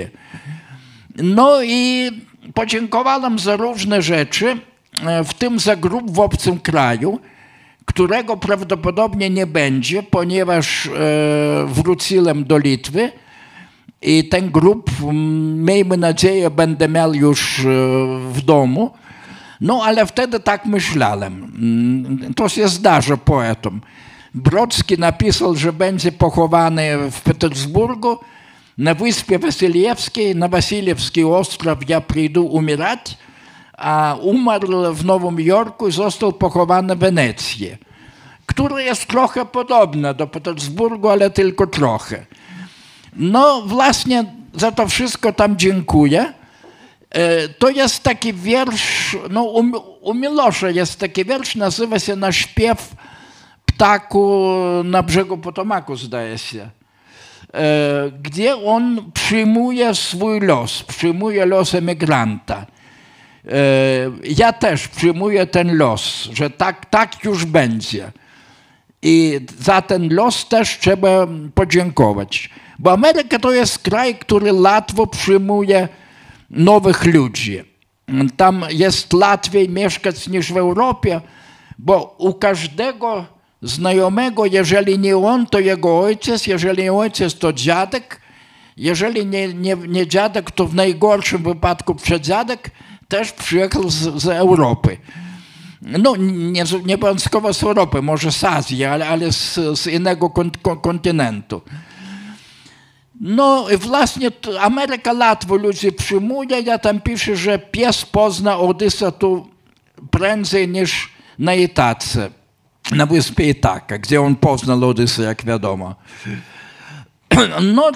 No 1.16 1.62
i 1.62 2.10
podziękowałem 2.54 3.38
za 3.38 3.56
różne 3.56 4.02
rzeczy, 4.02 4.56
e, 5.06 5.24
w 5.24 5.34
tym 5.34 5.58
za 5.58 5.76
grup 5.76 6.10
w 6.10 6.20
obcym 6.20 6.60
kraju, 6.60 7.20
którego 7.84 8.36
prawdopodobnie 8.36 9.30
nie 9.30 9.46
będzie, 9.46 10.02
ponieważ 10.02 10.86
e, 10.86 10.90
wróciłem 11.66 12.44
do 12.44 12.58
Litwy 12.58 13.12
i 14.02 14.28
ten 14.28 14.50
grup, 14.50 14.90
miejmy 15.54 15.96
nadzieję, 15.96 16.50
będę 16.50 16.88
miał 16.88 17.14
już 17.14 17.58
e, 17.58 17.62
w 18.32 18.40
domu. 18.44 18.90
No 19.60 19.82
ale 19.84 20.06
wtedy 20.06 20.40
tak 20.40 20.66
myślałem. 20.66 21.52
Mm, 21.58 22.34
to 22.34 22.48
się 22.48 22.68
zdarza 22.68 23.16
poetom. 23.16 23.80
Brodzki 24.34 24.98
napisał, 24.98 25.56
że 25.56 25.72
będzie 25.72 26.12
pochowany 26.12 27.10
w 27.10 27.20
Petersburgu, 27.20 28.18
na 28.78 28.94
wyspie 28.94 29.38
Wasyliewskiej, 29.38 30.36
na 30.36 30.48
Wasiliewski 30.48 31.24
Ostrów 31.24 31.88
ja 31.88 32.00
przyjdę 32.00 32.40
umierać, 32.40 33.18
a 33.78 34.16
umarł 34.22 34.94
w 34.94 35.04
Nowym 35.04 35.40
Jorku 35.40 35.88
i 35.88 35.92
został 35.92 36.32
pochowany 36.32 36.96
w 36.96 36.98
Wenecji, 36.98 37.70
która 38.46 38.80
jest 38.80 39.06
trochę 39.06 39.46
podobna 39.46 40.14
do 40.14 40.26
Petersburgu, 40.26 41.08
ale 41.08 41.30
tylko 41.30 41.66
trochę. 41.66 42.26
No 43.16 43.62
właśnie 43.62 44.24
za 44.54 44.72
to 44.72 44.88
wszystko 44.88 45.32
tam 45.32 45.56
dziękuję. 45.56 46.32
To 47.58 47.70
jest 47.70 48.02
taki 48.02 48.32
wiersz, 48.32 49.16
no 49.30 49.42
u 50.00 50.14
Milosza 50.14 50.70
jest 50.70 51.00
taki 51.00 51.24
wiersz, 51.24 51.56
nazywa 51.56 51.98
się 51.98 52.16
Na 52.16 52.32
śpiew 52.32 52.94
ptaku 53.66 54.52
na 54.84 55.02
brzegu 55.02 55.38
Potomaku, 55.38 55.96
zdaje 55.96 56.38
się. 56.38 56.70
Gdzie 58.22 58.56
on 58.56 59.12
przyjmuje 59.14 59.94
swój 59.94 60.40
los, 60.40 60.82
przyjmuje 60.82 61.46
los 61.46 61.74
emigranta. 61.74 62.66
Ja 64.24 64.52
też 64.52 64.88
przyjmuję 64.88 65.46
ten 65.46 65.76
los, 65.76 66.28
że 66.32 66.50
tak, 66.50 66.86
tak 66.86 67.24
już 67.24 67.44
będzie. 67.44 68.12
I 69.02 69.40
za 69.58 69.82
ten 69.82 70.14
los 70.14 70.48
też 70.48 70.78
trzeba 70.78 71.26
podziękować. 71.54 72.50
Bo 72.78 72.92
Ameryka 72.92 73.38
to 73.38 73.52
jest 73.52 73.78
kraj, 73.78 74.14
który 74.14 74.52
łatwo 74.52 75.06
przyjmuje 75.06 75.88
nowych 76.50 77.04
ludzi. 77.04 77.62
Tam 78.36 78.64
jest 78.70 79.14
łatwiej 79.14 79.68
mieszkać 79.68 80.28
niż 80.28 80.52
w 80.52 80.56
Europie, 80.56 81.20
bo 81.78 82.14
u 82.18 82.34
każdego 82.34 83.26
znajomego, 83.62 84.46
jeżeli 84.46 84.98
nie 84.98 85.16
on, 85.16 85.46
to 85.46 85.58
jego 85.58 86.00
ojciec, 86.00 86.46
jeżeli 86.46 86.82
nie 86.82 86.92
ojciec, 86.92 87.38
to 87.38 87.52
dziadek, 87.52 88.20
jeżeli 88.76 89.26
nie, 89.26 89.54
nie, 89.54 89.76
nie 89.76 90.06
dziadek, 90.06 90.50
to 90.50 90.66
w 90.66 90.74
najgorszym 90.74 91.42
wypadku 91.42 91.94
przedziadek 91.94 92.70
też 93.08 93.32
przyjechał 93.32 93.90
z, 93.90 94.22
z 94.22 94.26
Europy. 94.26 94.96
No, 95.82 96.16
nie, 96.16 96.64
nie 96.84 96.96
wyjątkowo 96.96 97.54
z 97.54 97.62
Europy, 97.62 98.02
może 98.02 98.32
z 98.32 98.44
Azji, 98.44 98.84
ale, 98.84 99.08
ale 99.08 99.32
z, 99.32 99.58
z 99.78 99.86
innego 99.86 100.30
kontynentu. 100.82 101.62
No 103.20 103.70
i 103.70 103.76
właśnie 103.76 104.30
Ameryka 104.60 105.12
łatwo 105.12 105.56
ludzi 105.56 105.92
przyjmuje. 105.92 106.60
Ja 106.60 106.78
tam 106.78 107.00
piszę, 107.00 107.36
że 107.36 107.58
pies 107.58 108.04
pozna 108.04 108.58
Odysa 108.58 109.12
tu 109.12 109.48
prędzej 110.10 110.68
niż 110.68 111.12
na 111.38 111.54
Itace, 111.54 112.30
na 112.92 113.06
wyspie 113.06 113.48
Itaka, 113.48 113.98
gdzie 113.98 114.20
on 114.22 114.36
poznał 114.36 114.88
Odysa, 114.88 115.22
jak 115.22 115.44
wiadomo. 115.44 115.94
No 117.74 117.90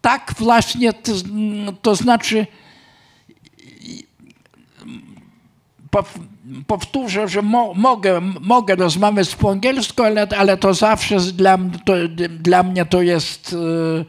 tak 0.00 0.34
właśnie, 0.38 0.92
to 1.82 1.94
znaczy 1.96 2.46
powtórzę, 6.66 7.28
że 7.28 7.42
mo, 7.42 7.74
mogę, 7.74 8.20
mogę 8.40 8.74
rozmawiać 8.74 9.36
po 9.36 9.50
angielsku, 9.50 10.02
ale, 10.02 10.28
ale 10.36 10.56
to 10.56 10.74
zawsze 10.74 11.20
dla, 11.20 11.58
to, 11.84 11.94
dla 12.28 12.62
mnie 12.62 12.84
to 12.86 13.02
jest 13.02 13.52
yy, 13.52 14.04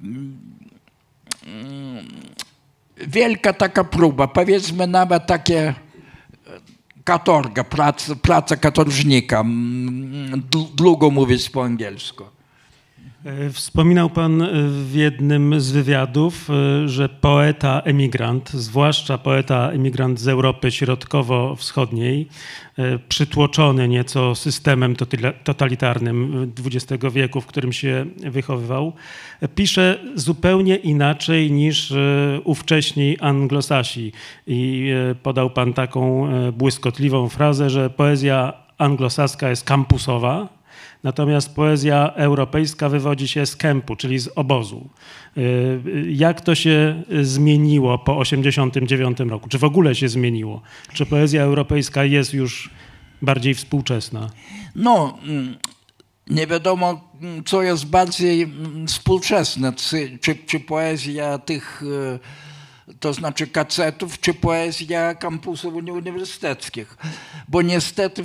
yy, 0.00 0.12
wielka 3.06 3.52
taka 3.52 3.84
próba, 3.84 4.28
powiedzmy 4.28 4.86
nawet 4.86 5.26
takie 5.26 5.74
katorga, 7.04 7.64
praca, 7.64 8.16
praca 8.16 8.56
katorżnika, 8.56 9.44
długo 10.74 11.10
mówić 11.10 11.50
po 11.50 11.64
angielsku. 11.64 12.24
E, 13.24 13.50
Wspominał 13.50 14.10
Pan 14.10 14.42
e, 14.42 14.48
w 14.68 14.94
jednym 14.94 15.60
z 15.60 15.70
wywiadów, 15.70 16.50
e, 16.50 16.88
że 16.88 17.08
poeta 17.08 17.80
emigrant, 17.84 18.50
zwłaszcza 18.50 19.18
poeta 19.18 19.70
emigrant 19.70 20.20
z 20.20 20.28
Europy 20.28 20.70
Środkowo-Wschodniej, 20.70 22.28
przytłoczony 23.08 23.88
nieco 23.88 24.34
systemem 24.34 24.96
totalitarnym 25.44 26.52
XX 26.66 27.04
wieku, 27.12 27.40
w 27.40 27.46
którym 27.46 27.72
się 27.72 28.06
wychowywał, 28.30 28.92
pisze 29.54 29.98
zupełnie 30.14 30.76
inaczej 30.76 31.52
niż 31.52 31.92
ówcześni 32.44 33.18
anglosasi. 33.18 34.12
I 34.46 34.90
podał 35.22 35.50
Pan 35.50 35.72
taką 35.72 36.28
błyskotliwą 36.52 37.28
frazę, 37.28 37.70
że 37.70 37.90
poezja 37.90 38.52
anglosaska 38.78 39.50
jest 39.50 39.64
kampusowa, 39.64 40.61
Natomiast 41.02 41.54
poezja 41.54 42.12
europejska 42.14 42.88
wywodzi 42.88 43.28
się 43.28 43.46
z 43.46 43.56
kempu, 43.56 43.96
czyli 43.96 44.18
z 44.18 44.28
obozu. 44.34 44.88
Y, 45.36 46.06
Jak 46.08 46.40
to 46.40 46.54
się 46.54 47.02
zmieniło 47.22 47.98
po 47.98 48.24
1989 48.24 49.30
roku? 49.30 49.48
Czy 49.48 49.58
w 49.58 49.64
ogóle 49.64 49.94
się 49.94 50.08
zmieniło? 50.08 50.62
Czy 50.92 51.06
poezja 51.06 51.42
europejska 51.42 52.04
jest 52.04 52.34
już 52.34 52.70
bardziej 53.22 53.54
współczesna? 53.54 54.30
No, 54.74 55.18
mm, 55.24 55.56
nie 56.30 56.46
wiadomo, 56.46 57.00
mm, 57.22 57.44
co 57.44 57.62
jest 57.62 57.86
bardziej 57.86 58.42
mm, 58.42 58.86
współczesne, 58.86 59.72
czy, 59.72 60.18
czy, 60.20 60.34
czy 60.34 60.60
poezja 60.60 61.38
tych, 61.38 61.82
e, 61.82 62.18
to 63.02 63.12
znaczy 63.12 63.46
kacetów, 63.46 64.20
czy 64.20 64.34
poezja 64.34 65.14
kampusów 65.14 65.74
uni- 65.74 65.92
uniwersyteckich. 65.92 66.96
Bo 67.48 67.62
niestety 67.62 68.22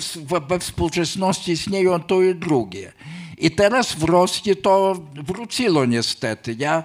we 0.49 0.59
współczesności 0.59 1.51
istnieją 1.51 1.99
to 1.99 2.21
i 2.21 2.35
drugie. 2.35 2.91
I 3.37 3.51
teraz 3.51 3.93
w 3.93 4.03
Rosji 4.03 4.55
to 4.55 5.01
wróciło 5.15 5.85
niestety. 5.85 6.55
Ja 6.59 6.83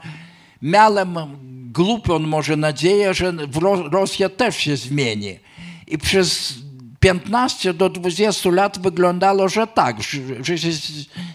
miałem 0.63 1.17
głupią 1.73 2.19
może 2.19 2.57
nadzieję, 2.57 3.15
że 3.15 3.33
Rosja 3.93 4.29
też 4.29 4.57
się 4.57 4.77
zmieni. 4.77 5.39
I 5.87 5.99
przez 5.99 6.55
15 7.01 7.75
do 7.75 7.89
20 7.89 8.51
lat 8.51 8.79
wyglądało, 8.83 9.49
że 9.49 9.67
tak, 9.67 9.97
że, 10.41 10.59
się, 10.59 10.71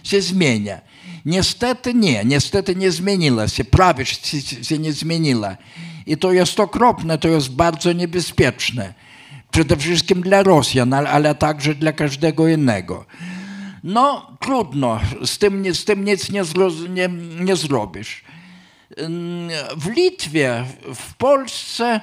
się 0.04 0.22
zmienia. 0.22 0.80
Niestety 1.24 1.94
nie, 1.94 2.24
niestety 2.24 2.76
nie 2.76 2.90
zmieniła 2.90 3.48
się, 3.48 3.64
prawie 3.64 4.04
się 4.62 4.78
nie 4.78 4.92
zmieniła. 4.92 5.56
I 6.08 6.16
to 6.16 6.32
jest 6.32 6.60
okropne, 6.60 7.18
to 7.18 7.28
jest 7.28 7.52
bardzo 7.52 7.92
niebezpieczne. 7.92 8.94
Przede 9.50 9.76
wszystkim 9.76 10.20
dla 10.20 10.42
Rosjan, 10.42 10.94
ale, 10.94 11.34
także 11.34 11.74
dla 11.74 11.92
każdego 11.92 12.48
innego. 12.48 13.04
No, 13.84 14.36
trudno, 14.40 15.00
z 15.24 15.38
tym, 15.38 15.74
z 15.74 15.84
tym 15.84 16.04
nic 16.04 16.30
nie, 16.30 16.42
nie, 16.88 17.08
nie 17.44 17.56
zrobisz. 17.56 18.24
Ym, 18.98 19.48
W 19.76 19.90
Litwie, 19.90 20.64
w 20.94 21.14
Polsce 21.14 22.00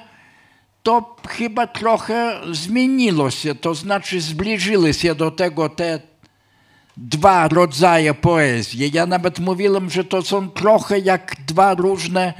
to 0.82 1.16
chyba 1.28 1.66
trochę 1.66 2.40
zmieniło 2.52 3.30
się, 3.30 3.54
to 3.54 3.74
znaczy 3.74 4.20
zbliżyły 4.20 4.94
się 4.94 5.14
do 5.14 5.30
tego 5.30 5.68
te 5.68 6.00
dwa 6.96 7.48
rodzaje 7.48 8.14
poezji. 8.14 8.90
Ja 8.92 9.06
nawet 9.06 9.38
mówiłem, 9.38 9.90
że 9.90 10.04
to 10.04 10.22
są 10.22 10.50
trochę 10.50 10.98
jak 10.98 11.36
dwa 11.46 11.74
różne 11.74 12.34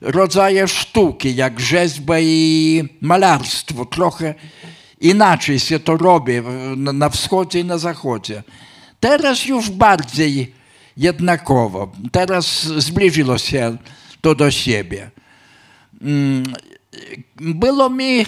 rodzaje 0.00 0.68
sztuki, 0.68 1.36
jak 1.36 1.60
rzeźba 1.60 2.20
i 2.20 2.82
malarstwo. 3.00 3.84
Trochę 3.84 4.34
inaczej 5.00 5.60
się 5.60 5.78
to 5.78 5.96
robi 5.96 6.32
na, 6.76 7.08
wschodzie 7.08 7.60
i 7.60 7.64
na 7.64 7.78
zachodzie. 7.78 8.42
Teraz 9.00 9.46
już 9.46 9.70
bardziej 9.70 10.54
jednakowo. 10.96 11.92
Teraz 12.12 12.62
zbliżyło 12.62 13.38
się 13.38 13.76
to 14.20 14.34
do 14.34 14.50
siebie. 14.50 15.10
Mm, 16.02 16.42
Było 17.36 17.90
mi 17.90 18.26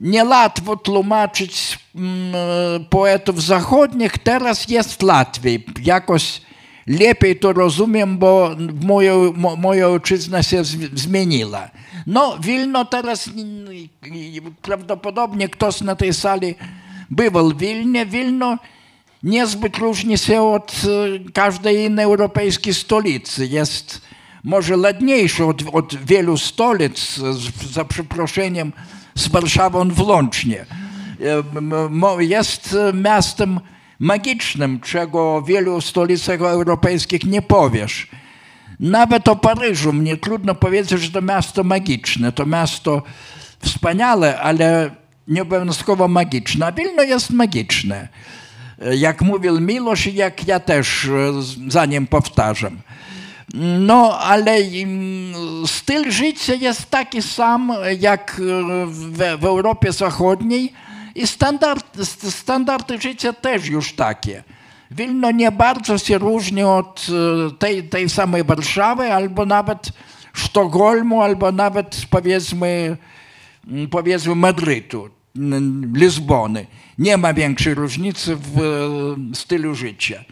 niełatwo 0.00 0.76
tłumaczyć 0.76 1.78
mm, 1.94 2.84
poetów 2.90 3.42
zachodnich, 3.42 4.18
teraz 4.18 4.68
jest 4.68 5.02
łatwiej. 5.02 5.64
Jakoś 5.82 6.40
lepiej 6.88 7.36
to 7.38 7.52
rozumiem, 7.52 8.18
bo 8.18 8.50
moja, 8.82 9.12
mo- 9.34 9.56
moja 9.56 9.88
ojczyzna 9.88 10.42
się 10.42 10.64
zmieniła. 10.94 11.68
No, 12.06 12.38
Wilno 12.42 12.84
teraz 12.84 13.30
prawdopodobnie 14.62 15.48
ktoś 15.48 15.80
na 15.80 15.96
tej 15.96 16.14
sali 16.14 16.54
bywał 17.10 17.48
w 17.48 17.58
Wilnie. 17.58 18.06
Wilno 18.06 18.58
niezbyt 19.22 19.76
różni 19.76 20.18
się 20.18 20.42
od 20.42 20.72
e, 21.26 21.30
każdej 21.32 21.84
innej 21.84 22.04
europejskiej 22.04 22.74
stolicy. 22.74 23.46
Jest 23.46 24.00
może 24.44 24.76
ładniejszy 24.76 25.44
od, 25.44 25.62
od 25.72 25.94
wielu 26.04 26.36
stolic, 26.38 26.98
z, 27.14 27.72
za 27.72 27.84
przeproszeniem, 27.84 28.72
z 29.14 29.28
Warszawą 29.28 29.88
włącznie. 29.88 30.66
E, 32.18 32.22
Jest 32.22 32.76
e, 32.88 32.92
miastem 32.92 33.60
magicznym, 33.98 34.80
czego 34.80 35.42
w 35.42 35.46
wielu 35.46 35.80
stolicach 35.80 36.40
europejskich 36.40 37.24
nie 37.24 37.42
powiesz. 37.42 38.08
Nawet 38.80 39.28
o 39.28 39.36
Paryżu 39.36 39.92
mnie 39.92 40.16
trudno 40.16 40.54
powiedzieć, 40.54 41.00
że 41.00 41.10
to 41.10 41.22
miasto 41.22 41.64
magiczne. 41.64 42.32
To 42.32 42.46
miasto 42.46 43.02
wspaniale, 43.60 44.40
ale 44.40 44.90
nieobowiązkowo 45.28 46.08
magiczne. 46.08 46.66
A 46.66 46.72
Wilno 46.72 47.02
jest 47.02 47.30
magiczne. 47.30 48.08
Jak 48.98 49.22
mówił 49.22 49.60
Miłosz 49.60 50.06
i 50.06 50.14
jak 50.14 50.46
ja 50.46 50.60
też 50.60 51.04
e, 51.04 51.32
za 51.70 51.86
nim 51.86 52.06
powtarzam. 52.06 52.80
No, 53.78 54.18
ale 54.18 54.52
mm, 54.52 55.66
styl 55.66 56.10
życia 56.10 56.54
jest 56.54 56.90
taki 56.90 57.22
sam 57.22 57.72
jak 58.00 58.40
e, 58.40 58.86
w 59.36 59.44
Europie 59.44 59.92
Zachodniej 59.92 60.72
i 61.18 61.26
standard, 61.26 61.96
st- 61.96 62.30
standardy 62.34 63.00
życia 63.00 63.32
też 63.32 63.66
już 63.68 63.92
takie. 63.92 64.44
Wilno 64.90 65.30
nie 65.30 65.52
bardzo 65.52 65.98
się 65.98 66.18
różni 66.18 66.62
od 66.62 67.06
e, 67.48 67.50
tej, 67.58 67.88
tej 67.88 68.08
samej 68.08 68.44
Warszawy, 68.44 69.12
albo 69.12 69.46
nawet 69.46 69.88
Sztokholmu, 70.32 71.22
albo 71.22 71.52
nawet 71.52 72.02
powiedzmy, 72.10 72.96
mm, 73.68 73.88
powiedzmy 73.88 74.34
Madrytu, 74.34 75.10
Lizbony. 75.94 76.66
Nie 76.98 77.16
ma 77.16 77.34
większej 77.34 77.74
różnicy 77.74 78.36
w 78.36 78.58
e, 78.58 79.34
stylu 79.34 79.74
życia. 79.74 80.24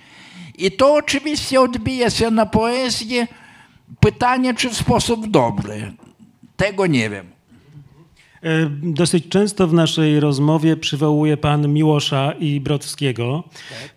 I 0.58 0.72
to 0.72 0.94
oczywiście 0.94 1.60
odbija 1.60 2.10
się 2.10 2.30
na 2.30 2.46
poezji. 2.46 3.26
Pytanie, 4.00 4.54
czy 4.54 4.70
w 4.70 4.76
sposób 4.76 5.26
dobry. 5.26 5.92
Tego 6.56 6.86
nie 6.86 7.10
wiem. 7.10 7.35
E, 8.46 8.70
Dosyć 8.82 9.28
często 9.28 9.66
w 9.66 9.72
naszej 9.72 10.20
rozmowie 10.20 10.76
przywołuje 10.76 11.36
pan 11.36 11.72
Miłosza 11.72 12.32
i 12.32 12.60
Brodowskiego, 12.60 13.44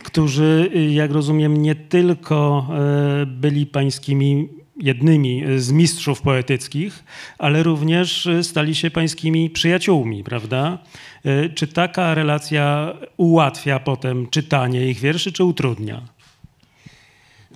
którzy, 0.04 0.70
y, 0.76 0.91
jak 0.91 1.12
rozumiem, 1.12 1.62
nie 1.62 1.76
tylko 1.76 2.68
e, 2.70 3.26
byli 3.26 3.66
pańskimi 3.66 4.50
jednymi 4.78 5.43
z 5.58 5.72
mistrzów 5.72 6.22
poetyckich, 6.22 7.04
ale 7.38 7.64
również 7.64 8.28
e, 8.28 8.43
stali 8.43 8.76
się 8.76 8.91
pańskimi 8.91 9.50
przyjaciółmi, 9.50 10.24
prawda? 10.24 10.78
E, 11.26 11.50
Czy 11.50 11.68
taka 11.68 12.14
relacja 12.14 12.93
ułatwia 13.18 13.80
potem 13.80 14.28
czytanie 14.30 14.88
ich 14.89 15.00
wierszy, 15.00 15.32
czy 15.32 15.43
utrudnia? 15.43 16.02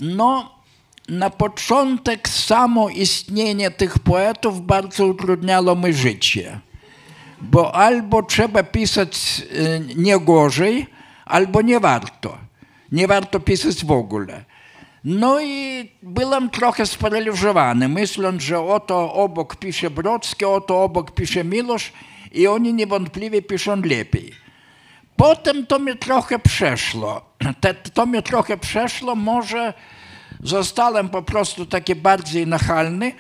No, 0.02 0.52
na 1.10 1.30
początek 1.30 2.30
samo 2.30 2.90
istnienie 2.90 3.72
tych 3.72 4.00
poetów 4.00 4.66
bardzo 4.66 5.08
utrudniało 5.08 5.76
mi 5.76 5.94
życie. 5.94 6.60
Bo 7.44 7.76
albo 7.76 8.24
trzeba 8.24 8.64
pisać 8.64 9.42
y, 9.52 9.96
nie 9.96 10.20
gorzej, 10.20 10.88
albo 11.26 11.62
nie 11.62 11.80
warto. 11.80 12.38
Nie 12.92 13.08
warto 13.08 13.40
pisać 13.40 13.86
w 13.86 13.92
ogóle. 13.92 14.46
No 15.04 15.42
i 15.42 15.90
byłem 16.04 16.50
trochę 16.50 16.86
sparaliżowany, 16.86 17.90
myśląc, 17.90 18.44
że 18.44 18.60
oto 18.60 19.14
obok 19.14 19.56
pisze 19.56 19.90
Brodski, 19.90 20.46
oto 20.46 20.84
obok 20.84 21.12
pisze 21.12 21.44
Miłosz 21.44 21.94
i 22.32 22.48
oni 22.48 22.74
niewątpliwie 22.74 23.42
piszą 23.42 23.82
lepiej. 23.82 24.32
Potem 25.16 25.68
to 25.68 25.80
mi 25.80 25.98
trochę 25.98 26.40
przeszło. 26.40 27.22
To 27.94 28.06
mi 28.06 28.24
trochę 28.24 28.58
przeszło, 28.58 29.16
może 29.16 29.74
zostałem 30.44 31.10
po 31.10 31.22
prostu 31.22 31.66
taki 31.66 31.96
bardziej 31.96 32.48
nachalny, 32.48 33.12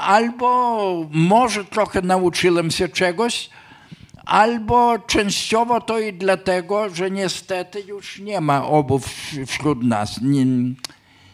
albo 0.00 1.08
może 1.10 1.64
trochę 1.64 2.02
nauczyłem 2.02 2.70
się 2.70 2.88
czegoś, 2.88 3.50
albo 4.26 4.98
częściowo 4.98 5.80
to 5.80 5.98
i 5.98 6.12
dlatego, 6.12 6.94
że 6.94 7.10
niestety 7.10 7.80
już 7.80 8.18
nie 8.18 8.40
ma 8.40 8.66
obu 8.66 9.00
wśród 9.46 9.82
nas. 9.84 10.20
Ni- 10.22 10.74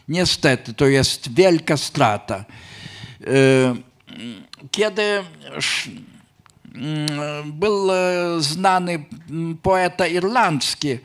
Niestety, 0.07 0.73
to 0.73 0.85
jest 0.87 1.33
wielka 1.35 1.77
strata. 1.77 2.45
E, 3.21 3.25
Kiedy 4.71 5.23
Mm, 6.75 7.51
był 7.53 7.91
e, 7.91 7.95
znany 8.39 9.05
poeta 9.61 10.07
irlandzki 10.07 10.97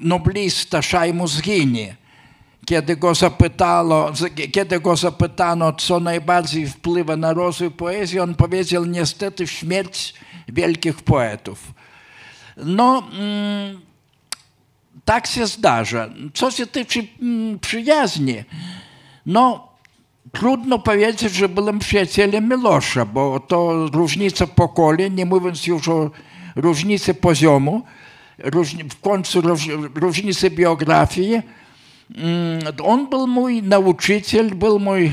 noblista 0.00 0.82
Szajmus 0.82 1.40
Gini, 1.40 1.92
kiedy 2.70 2.96
go 2.96 3.14
zapytano, 3.14 4.12
kiedy 4.52 4.80
go 4.80 4.96
zapytano, 4.96 5.72
co 5.72 6.00
najbardziej 6.00 6.66
wpływa 6.66 7.16
na 7.16 7.32
rozwój 7.32 7.70
poezji, 7.70 8.20
on 8.20 8.34
powiedział 8.34 8.84
niestety 8.84 9.46
śmierć 9.46 10.14
wielkich 10.48 11.02
poetów. 11.02 11.72
No, 12.56 13.02
mm, 13.12 13.80
tak 15.04 15.26
się 15.26 15.46
zdarza. 15.46 16.08
Co 16.34 16.50
się 16.50 16.66
tyczy 16.66 17.06
mm, 17.22 17.58
przyjaźni, 17.58 18.44
no 19.26 19.68
trudno 20.32 20.78
powiedzieć, 20.78 21.32
że 21.32 21.48
byłem 21.48 21.78
przyjacielem 21.78 22.48
Milosza, 22.48 23.04
bo 23.04 23.40
to 23.40 23.88
różnica 23.92 24.46
pokoleń, 24.46 25.14
nie 25.14 25.26
mówiąc 25.26 25.66
już 25.66 25.88
o 25.88 26.10
różnicy 26.56 27.14
poziomu, 27.14 27.82
w 28.90 29.00
końcu 29.00 29.40
róż, 29.40 29.68
różnicy 29.94 30.50
biografii. 30.50 31.42
Mm, 32.16 32.60
On 32.82 33.10
był 33.10 33.26
mój 33.26 33.62
nauczyciel, 33.62 34.54
był 34.54 34.78
mój, 34.78 35.12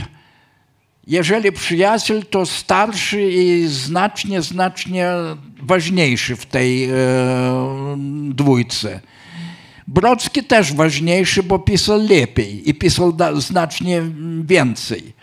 jeżeli 1.08 1.52
przyjaciel, 1.52 2.26
to 2.26 2.46
starszy 2.46 3.32
i 3.32 3.68
znacznie, 3.68 4.42
znacznie 4.42 5.10
ważniejszy 5.62 6.36
w 6.36 6.46
tej 6.46 6.84
e, 6.84 6.96
dwójce. 8.30 9.00
Brocki 9.88 10.44
też 10.44 10.74
ważniejszy, 10.74 11.44
bo 11.44 11.60
pisał 11.60 12.02
lepiej 12.02 12.70
i 12.70 12.74
pisał 12.74 13.18
znacznie 13.36 14.02
więcej. 14.44 15.14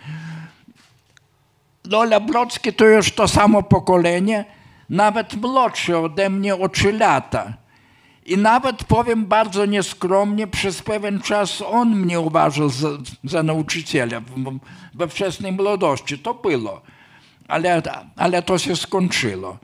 No 1.85 2.01
ale 2.01 2.21
Brocki 2.21 2.73
to 2.73 2.85
już 2.85 3.13
to 3.13 3.29
samo 3.29 3.63
pokolenie, 3.63 4.45
nawet 4.91 5.35
młodszy 5.35 5.99
ode 5.99 6.31
mnie 6.31 6.57
o 6.57 6.69
trzy 6.69 6.93
lata. 6.93 7.64
I 8.27 8.37
nawet 8.37 8.85
powiem 8.85 9.27
bardzo 9.27 9.67
nieskromnie, 9.67 10.47
przez 10.47 10.83
pewien 10.83 11.21
czas 11.21 11.63
on 11.63 11.97
mnie 11.97 12.21
uważał 12.21 12.69
za, 12.69 12.89
za 13.25 13.43
nauczyciela 13.43 14.23
we 14.95 15.09
wczesnej 15.09 15.53
młodości. 15.53 16.19
To 16.19 16.35
było, 16.35 16.83
ale, 17.49 17.83
ale 18.17 18.43
to 18.43 18.59
się 18.59 18.77
skończyło. 18.77 19.59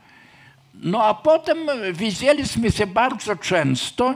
No 0.74 1.04
a 1.04 1.14
potem 1.14 1.58
widzieliśmy 1.92 2.70
się 2.70 2.86
bardzo 2.86 3.36
często. 3.36 4.14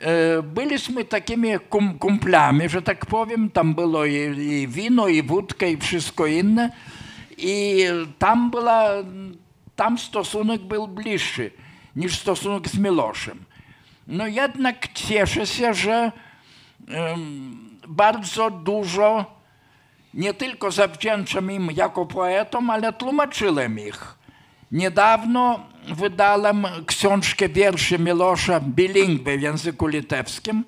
E, 0.00 0.42
Byliśmy 0.42 1.04
takimi 1.04 1.48
kum, 1.68 1.98
kumplami, 1.98 2.68
że 2.68 2.82
tak 2.82 3.06
powiem. 3.06 3.50
Tam 3.50 3.74
było 3.74 4.04
i, 4.04 4.14
i 4.38 4.68
wino, 4.68 5.08
i 5.08 5.22
wódka, 5.22 5.66
i 5.66 5.76
wszystko 5.76 6.26
inne. 6.26 6.70
I 7.38 7.84
tam, 8.18 8.50
była, 8.50 8.84
tam 9.76 9.98
stosunek 9.98 10.62
był 10.62 10.88
bliższy 10.88 11.50
niż 11.96 12.18
stosunek 12.18 12.68
z 12.68 12.78
Miloszem. 12.78 13.44
No 14.06 14.26
jednak 14.26 14.92
cieszę 14.92 15.46
się, 15.46 15.74
że 15.74 16.12
bardzo 17.88 18.50
dużo 18.50 19.24
nie 20.14 20.34
tylko 20.34 20.70
zawdzięczam 20.70 21.50
im 21.50 21.68
jako 21.76 22.06
poetom, 22.06 22.70
ale 22.70 22.92
tłumaczyłem 22.92 23.78
ich. 23.78 24.18
Niedawno 24.72 25.60
wydałem 25.88 26.66
książkę 26.86 27.48
wierszy 27.48 27.98
Milosza 27.98 28.60
bilingwę 28.60 29.38
w 29.38 29.42
języku 29.42 29.86
litewskim 29.86 30.64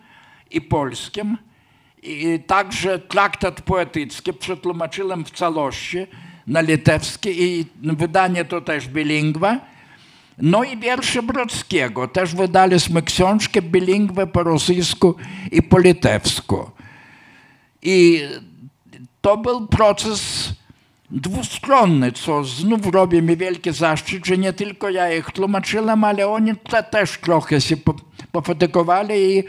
i 0.50 0.60
polskim. 0.60 1.38
I 2.02 2.40
także 2.46 2.98
traktat 2.98 3.60
poetycki 3.60 4.32
przetłumaczyłem 4.32 5.24
w 5.24 5.30
całości 5.30 6.06
na 6.46 6.60
litewski 6.60 7.42
i 7.42 7.66
wydanie 7.82 8.44
to 8.44 8.60
też 8.60 8.88
bilingwa. 8.88 9.60
No 10.38 10.64
i 10.64 10.76
wiersze 10.76 11.22
Brodskiego. 11.22 12.08
Też 12.08 12.34
wydaliśmy 12.34 13.02
książkę 13.02 13.62
bilingwę 13.62 14.26
po 14.26 14.42
rosyjsku 14.42 15.14
i 15.52 15.62
po 15.62 15.78
litewsku. 15.78 16.70
I 17.82 18.22
to 19.20 19.36
był 19.36 19.66
proces 19.66 20.52
dwustronny, 21.10 22.12
co 22.12 22.44
znów 22.44 22.86
robi 22.86 23.22
mi 23.22 23.36
wielki 23.36 23.72
zaszczyt, 23.72 24.26
że 24.26 24.38
nie 24.38 24.52
tylko 24.52 24.90
ja 24.90 25.14
ich 25.14 25.30
tłumaczyłem, 25.30 26.04
ale 26.04 26.28
oni 26.28 26.56
te, 26.56 26.82
też 26.82 27.18
trochę 27.18 27.60
się 27.60 27.76
po- 27.76 27.94
pofatykowali 28.32 29.14
i 29.14 29.44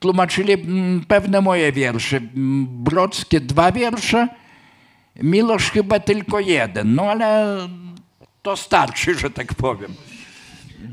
tłumaczyli 0.00 0.52
mm, 0.52 1.04
pewne 1.08 1.40
moje 1.40 1.72
wiersze. 1.72 2.20
Brodskie 2.66 3.40
dwa 3.40 3.72
wiersze, 3.72 4.28
Milosz 5.22 5.70
chyba 5.70 6.00
tylko 6.00 6.40
jeden, 6.40 6.94
no 6.94 7.02
ale 7.02 7.56
to 8.42 8.56
starczy, 8.56 9.14
że 9.14 9.30
tak 9.30 9.54
powiem. 9.54 9.94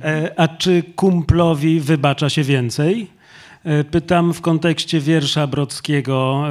E, 0.03 0.31
A 0.39 0.47
czy 0.47 0.83
kumplowi 0.95 1.79
wybacza 1.79 2.29
się 2.29 2.43
więcej? 2.43 3.07
E, 3.63 3.83
Pytam 3.83 4.33
w 4.33 4.41
kontekście 4.41 4.99
wiersza 4.99 5.47
Brodskiego 5.47 6.43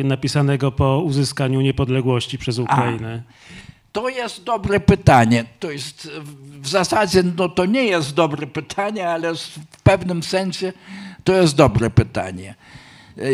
e, 0.00 0.04
napisanego 0.04 0.72
po 0.72 0.98
uzyskaniu 0.98 1.60
niepodległości 1.60 2.38
przez 2.38 2.58
Ukrainę. 2.58 3.22
To 3.92 4.08
jest 4.08 4.44
dobre 4.44 4.80
pytanie. 4.80 5.44
To 5.60 5.70
jest 5.70 6.10
w- 6.60 6.68
zasadzie 6.68 7.22
no, 7.36 7.48
to 7.48 7.66
nie 7.66 7.84
jest 7.84 8.14
dobre 8.14 8.46
pytanie, 8.46 9.08
ale 9.08 9.34
w 9.34 9.58
pewnym 9.82 10.22
sensie 10.22 10.72
to 11.24 11.32
jest 11.32 11.56
dobre 11.56 11.90
pytanie. 11.90 12.54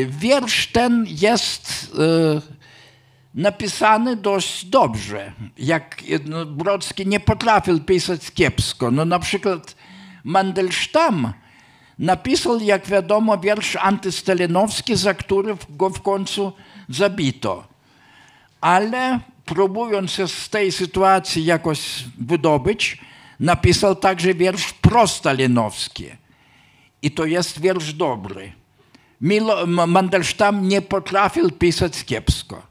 Wiersz 0.09 0.67
ten 0.67 1.07
jest 1.09 1.93
napisany 3.35 4.17
dość 4.17 4.65
dobrze. 4.65 5.33
Jak 5.59 6.03
no, 6.25 6.47
Brodski 6.47 7.07
nie 7.07 7.21
potrafił 7.21 7.81
pisać 7.81 8.31
kiepsko. 8.31 8.91
No 8.91 9.05
na 9.05 9.19
przykład 9.19 9.77
Mandelstam 10.25 11.33
napisał, 11.99 12.61
jak 12.61 12.87
wiadomo, 12.87 13.39
wiersz 13.39 13.77
antystalinowski, 13.77 14.97
za 14.97 15.15
który 15.15 15.57
go 15.69 15.91
w 15.91 16.03
końcu 16.03 16.53
zabito 16.89 17.73
ale 18.63 19.21
próbując 19.45 20.11
się 20.11 20.29
z 20.29 20.49
tej 20.49 20.73
sytuacji 20.73 21.45
jakoś 21.45 22.05
wydobyć, 22.19 22.99
napisał 23.41 23.97
także 23.97 24.35
wiersz 24.35 24.73
prostalinowski. 24.73 26.07
I 27.03 27.11
to 27.11 27.25
jest 27.25 27.61
wiersz 27.61 27.93
dobry. 27.93 28.53
Milo, 29.21 29.67
Mandelstam 29.67 30.69
nie 30.69 30.83
potrafił 30.83 31.51
pisać 31.51 32.05
kiepsko. 32.05 32.63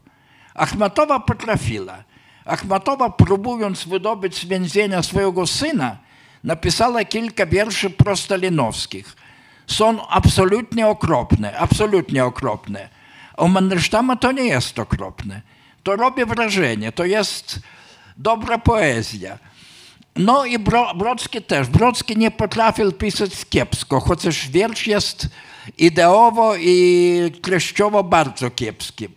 Achmatowa 0.54 1.20
potrafiła. 1.20 2.04
Achmatowa, 2.44 3.10
próbując 3.10 3.84
wydobyć 3.84 4.34
z 4.34 4.44
więzienia 4.44 5.02
swojego 5.02 5.46
syna, 5.46 5.96
napisała 6.44 7.04
kilka 7.04 7.46
wierszy 7.46 7.90
prostalinowskich. 7.90 9.16
Są 9.66 10.08
absolutnie 10.08 10.86
okropne, 10.88 11.58
absolutnie 11.58 12.24
okropne. 12.24 12.88
A 13.36 13.42
u 13.42 13.48
Mandelsztama 13.48 14.16
to 14.16 14.32
nie 14.32 14.44
jest 14.44 14.78
okropne. 14.78 15.42
To 15.82 15.96
robi 15.96 16.24
wrażenie, 16.24 16.92
to 16.92 17.04
jest 17.04 17.60
dobra 18.16 18.58
poezja. 18.58 19.38
No 20.16 20.44
i 20.44 20.58
Bro, 20.58 20.94
też. 21.46 21.68
Brodski 21.68 22.16
nie 22.16 22.30
potrafił 22.30 22.92
pisać 22.92 23.30
kiepsko, 23.50 24.00
chociaż 24.00 24.48
wiersz 24.48 24.86
jest 24.86 25.28
ideowo 25.78 26.56
i 26.56 27.32
treściowo 27.42 28.04
bardzo 28.04 28.50
kiepski. 28.50 29.08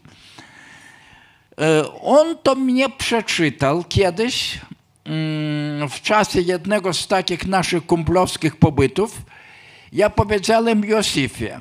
E, 1.62 1.94
On 2.02 2.38
to 2.44 2.56
mnie 2.56 2.90
przeczytał 2.90 3.84
kiedyś 3.90 4.60
mm, 5.06 5.90
w 5.90 6.02
czasie 6.02 6.42
jednego 6.42 6.94
z 6.94 7.08
takich 7.08 7.46
naszych 7.46 7.86
kumplowskich 7.86 8.56
pobytów. 8.56 9.22
Ja 9.92 10.10
powiedziałem 10.10 10.86
Józefie, 10.86 11.60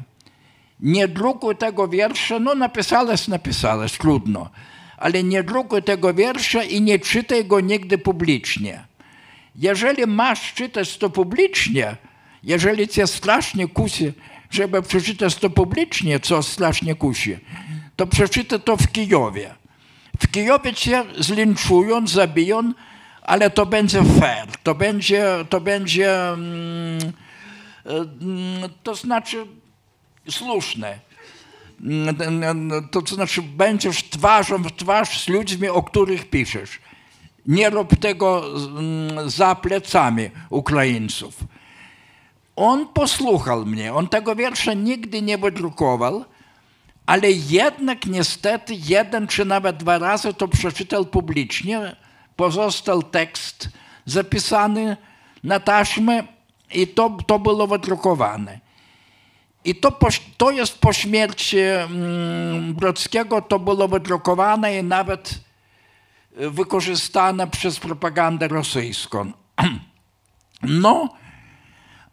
nie 0.80 1.08
drukuj 1.08 1.56
tego 1.56 1.88
wiersza, 1.88 2.38
no 2.38 2.54
napisałeś, 2.54 3.28
napisałeś, 3.28 3.92
trudno, 3.92 4.50
ale 4.96 5.22
nie 5.22 5.42
drukuj 5.42 5.82
tego 5.82 6.14
wiersza 6.14 6.62
i 6.62 6.80
nie 6.80 6.98
czytaj 6.98 7.44
go 7.44 7.60
nigdy 7.60 7.98
publicznie. 7.98 8.84
Jeżeli 9.56 10.06
masz 10.06 10.54
czytać 10.54 10.98
to 10.98 11.10
publicznie, 11.10 11.96
jeżeli 12.42 12.88
cię 12.88 13.06
strasznie 13.06 13.68
kusi, 13.68 14.12
żeby 14.50 14.82
przeczytać 14.82 15.34
to 15.34 15.50
publicznie, 15.50 16.20
co 16.20 16.42
strasznie 16.42 16.94
kusi, 16.94 17.36
to 17.96 18.06
przeczytaj 18.06 18.60
to 18.60 18.76
w 18.76 18.92
Kijowie. 18.92 19.54
W 20.24 20.30
Kijowie 20.30 20.74
cię 20.74 21.04
zlinczują, 21.18 22.06
zabiją, 22.06 22.72
ale 23.22 23.50
to 23.50 23.66
będzie 23.66 24.02
fair, 24.20 24.46
to 24.62 24.74
będzie, 24.74 25.26
to 25.50 25.60
będzie, 25.60 26.28
mm, 26.28 27.12
e, 27.86 27.90
mm, 27.90 28.70
to 28.82 28.94
znaczy 28.94 29.46
słuszne. 30.30 30.98
Mm, 31.80 32.70
To 32.90 33.00
znaczy 33.14 33.42
będziesz 33.42 34.02
twarzą 34.10 34.62
w 34.62 34.72
twarz 34.72 35.24
z 35.24 35.28
ludźmi, 35.28 35.68
o 35.68 35.82
których 35.82 36.30
piszesz. 36.30 36.78
Nie 37.46 37.70
rób 37.70 37.96
tego 37.96 38.44
za 39.26 39.54
plecami 39.54 40.30
Ukraińców. 40.50 41.34
On 42.56 42.88
posłuchał 42.88 43.66
mnie, 43.66 43.94
on 43.94 44.08
tego 44.08 44.36
wiersza 44.36 44.74
nigdy 44.74 45.22
nie 45.22 45.38
wydrukował, 45.38 46.24
ale 47.06 47.30
jednak 47.30 48.06
niestety 48.06 48.74
jeden 48.74 49.26
czy 49.26 49.44
nawet 49.44 49.76
dwa 49.76 49.98
razy 49.98 50.34
to 50.34 50.48
przeczytał 50.48 51.04
publicznie. 51.04 51.96
Pozostał 52.36 53.02
tekst 53.02 53.68
zapisany 54.06 54.96
na 55.44 55.60
taśmę 55.60 56.22
i 56.74 56.86
to, 56.86 57.16
to 57.26 57.38
było 57.38 57.66
wydrukowane. 57.66 58.60
I 59.64 59.74
to, 59.74 59.98
to 60.36 60.50
jest 60.50 60.78
po 60.78 60.92
śmierci 60.92 61.58
mm, 61.58 62.74
Brodskiego, 62.74 63.42
to 63.42 63.58
było 63.58 63.88
wydrukowane 63.88 64.78
i 64.78 64.84
nawet 64.84 65.40
e, 66.36 66.50
wykorzystane 66.50 67.46
przez 67.46 67.80
propagandę 67.80 68.48
rosyjską. 68.48 69.32
No, 70.66 71.08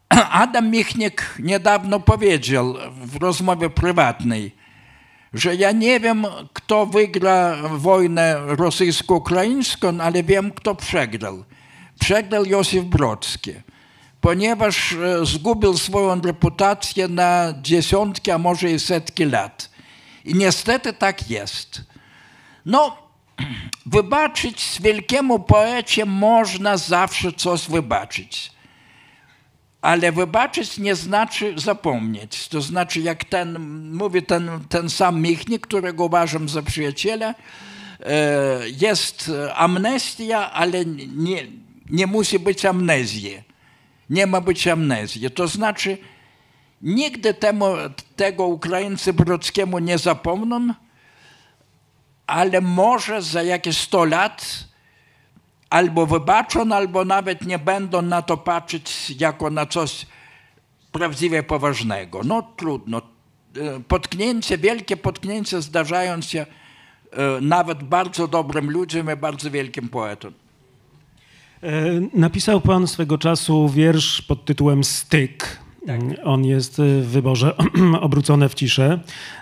Adam 0.30 0.70
Michnik 0.70 1.34
niedawno 1.38 2.00
powiedział 2.00 2.74
w 2.94 3.16
rozmowie 3.16 3.70
prywatnej, 3.70 4.54
że 5.34 5.54
ja 5.56 5.72
nie 5.72 6.00
wiem, 6.00 6.26
kto 6.52 6.86
wygra 6.86 7.56
wojnę 7.68 8.36
rosyjsko-ukraińską, 8.46 10.00
ale 10.00 10.22
wiem, 10.22 10.50
kto 10.50 10.74
przegrał. 10.74 11.44
Przegrał 12.00 12.44
Józef 12.44 12.84
Brodski, 12.84 13.52
ponieważ 14.20 14.92
e, 14.92 15.26
zgubił 15.26 15.78
swoją 15.78 16.20
reputację 16.20 17.08
na 17.08 17.54
dziesiątki, 17.62 18.30
a 18.30 18.38
może 18.38 18.70
i 18.70 18.78
setki 18.78 19.24
lat. 19.24 19.70
I 20.24 20.34
niestety 20.34 20.92
tak 20.92 21.30
jest. 21.30 21.82
No, 22.66 22.96
wybaczyć 23.86 24.78
wielkiemu 24.80 25.38
poecie 25.38 26.04
można 26.04 26.76
zawsze 26.76 27.32
coś 27.32 27.68
wybaczyć. 27.68 28.52
Ale 29.82 30.12
wybaczyć 30.12 30.78
nie 30.78 30.94
znaczy 30.94 31.54
zapomnieć. 31.56 32.48
To 32.48 32.60
znaczy, 32.60 33.00
jak 33.00 33.24
ten, 33.24 33.58
mówi 33.92 34.22
ten, 34.22 34.50
ten 34.68 34.90
sam 34.90 35.20
Michnik, 35.20 35.66
którego 35.66 36.04
uważam 36.04 36.48
za 36.48 36.62
przyjaciela, 36.62 37.34
e, 38.00 38.68
jest 38.80 39.30
amnestia, 39.54 40.52
ale 40.52 40.84
nie, 40.84 41.46
nie 41.90 42.06
musi 42.06 42.38
być 42.38 42.64
amnezji. 42.64 43.42
Nie 44.10 44.26
ma 44.26 44.40
być 44.40 44.68
amnezji. 44.68 45.30
To 45.30 45.48
znaczy, 45.48 45.98
nigdy 46.82 47.34
temu, 47.34 47.66
tego 48.16 48.46
Ukraińcy 48.46 49.12
Brodzkiemu 49.12 49.78
nie 49.78 49.98
zapomną, 49.98 50.74
ale 52.26 52.60
może 52.60 53.22
za 53.22 53.42
jakieś 53.42 53.78
100 53.78 54.04
lat 54.04 54.64
albo 55.72 56.06
wybaczą, 56.06 56.74
albo 56.74 57.04
nawet 57.04 57.46
nie 57.46 57.58
będą 57.58 58.02
na 58.02 58.22
to 58.22 58.36
patrzeć 58.36 59.14
jako 59.20 59.50
na 59.50 59.66
coś 59.66 60.06
prawdziwie 60.92 61.42
poważnego. 61.42 62.20
No 62.24 62.42
trudno. 62.56 63.02
E, 63.56 63.80
Potknięcie, 63.88 64.58
wielkie 64.58 64.96
potknięcia 64.96 65.60
zdarzają 65.60 66.22
się 66.22 66.46
e, 67.12 67.40
nawet 67.40 67.82
bardzo 67.82 68.28
dobrym 68.28 68.70
ludziom 68.70 69.12
i 69.12 69.16
bardzo 69.16 69.50
wielkim 69.50 69.88
poetom. 69.88 70.32
E, 71.62 71.82
Napisał 72.14 72.60
pan 72.60 72.86
swego 72.86 73.18
czasu 73.18 73.68
wiersz 73.68 74.22
pod 74.22 74.44
tytułem 74.44 74.84
Styk. 74.84 75.61
On 76.24 76.44
jest 76.44 76.78
w 76.78 77.06
wyborze 77.06 77.54
obrócone 78.00 78.48
w 78.48 78.54
ciszę 78.54 78.98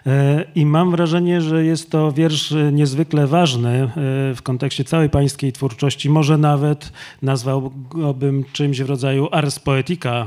E, 0.07 0.45
i 0.55 0.67
mam 0.67 0.91
wrażenie, 0.91 1.41
że 1.41 1.65
jest 1.65 1.91
to 1.91 2.13
wiersz 2.13 2.55
niezwykle 2.73 3.27
ważny 3.27 3.71
e, 3.71 3.91
w 4.35 4.39
kontekście 4.43 4.85
całej 4.85 5.11
pańskiej 5.11 5.53
twórczości. 5.53 6.11
Może 6.11 6.39
nawet 6.39 6.93
nazwałbym 7.23 8.45
czymś 8.53 8.81
w 8.81 8.89
rodzaju 8.89 9.29
ars 9.33 9.59
poetica 9.59 10.27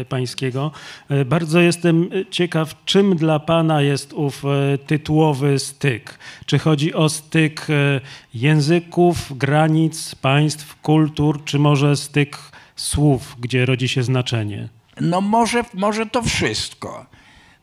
e, 0.00 0.04
pańskiego. 0.04 0.70
E, 1.08 1.24
Bardzo 1.24 1.60
jestem 1.60 2.08
ciekaw, 2.30 2.84
czym 2.84 3.16
dla 3.16 3.38
pana 3.38 3.82
jest 3.82 4.12
ów 4.12 4.44
e, 4.44 4.78
tytułowy 4.78 5.58
styk. 5.58 6.18
Czy 6.46 6.58
chodzi 6.58 6.94
o 6.94 7.08
styk 7.08 7.66
e, 7.70 8.00
języków, 8.34 9.38
granic, 9.38 10.14
państw, 10.14 10.80
kultur, 10.80 11.44
czy 11.44 11.58
może 11.58 11.96
styk 11.96 12.38
słów, 12.76 13.36
gdzie 13.40 13.66
rodzi 13.66 13.88
się 13.88 14.02
znaczenie? 14.02 14.81
No 15.00 15.20
może, 15.20 15.64
może 15.74 16.06
to 16.06 16.22
wszystko. 16.22 17.06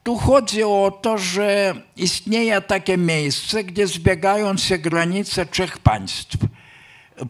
Tu 0.04 0.18
chodzi 0.18 0.64
o 0.64 1.00
to, 1.02 1.18
że 1.18 1.76
istnieje 1.98 2.62
takie 2.62 2.98
miejsce, 2.98 3.64
gdzie 3.64 3.88
zbiegają 3.88 4.58
się 4.58 4.78
granice 4.78 5.46
trzech 5.46 5.78
państw. 5.78 6.38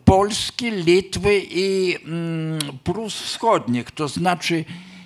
Polski, 0.05 0.71
Litwy 0.71 1.41
i 1.51 1.95
mm, 2.05 2.59
Prus 2.83 3.21
Wschodnich. 3.21 3.91
To 3.91 4.07
znaczy, 4.07 4.65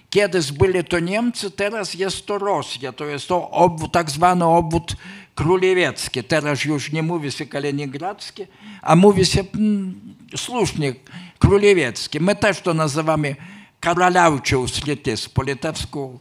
kiedyś 0.10 0.52
byli 0.52 0.84
to 0.84 1.00
Niemcy, 1.00 1.52
teraz 1.52 1.94
jest 1.94 2.26
to 2.26 2.38
Rosja. 2.38 2.92
To 2.92 3.06
jest 3.06 3.28
to 3.28 3.50
obwód, 3.50 3.92
tak 3.92 4.12
zwany 4.12 4.46
obwód 4.46 4.96
królewiecki. 5.36 6.24
Teraz 6.24 6.66
już 6.66 6.92
nie 6.92 7.04
mówi 7.04 7.32
się 7.32 7.46
kaliningradzki, 7.46 8.44
a 8.82 8.96
mówi 8.96 9.26
się 9.26 9.44
mm, 9.56 10.16
słusznie 10.36 10.94
królewiecki. 11.40 12.20
My 12.20 12.36
też 12.36 12.62
to 12.62 12.74
nazywamy 12.74 13.36
Karaliaučiaus 13.84 14.86
lytis. 14.88 15.30
Po 15.30 15.44
litewsku 15.44 16.20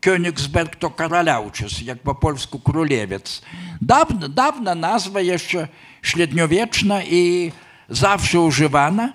Königsberg 0.00 0.76
to 0.78 0.90
Karaliaučius, 0.90 1.82
jak 1.82 1.98
po 2.02 2.14
polsku 2.14 2.58
królewiec. 2.58 3.42
Dawna, 3.82 4.28
dawna 4.28 4.74
nazwa 4.74 5.20
jeszcze 5.20 5.68
średniowieczna 6.02 7.04
i 7.04 7.52
zawsze 7.88 8.40
używana. 8.40 9.12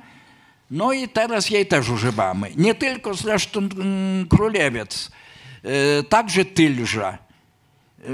No 0.72 0.94
i 0.94 1.08
teraz 1.08 1.50
jej 1.50 1.66
też 1.66 1.90
używamy. 1.90 2.52
Nie 2.58 2.76
tylko 2.76 3.14
zresztą 3.14 3.60
mm, 3.60 4.28
królewiec, 4.28 5.12
e, 5.64 6.04
także 6.04 6.46
tylża. 6.46 7.18
E, 8.00 8.06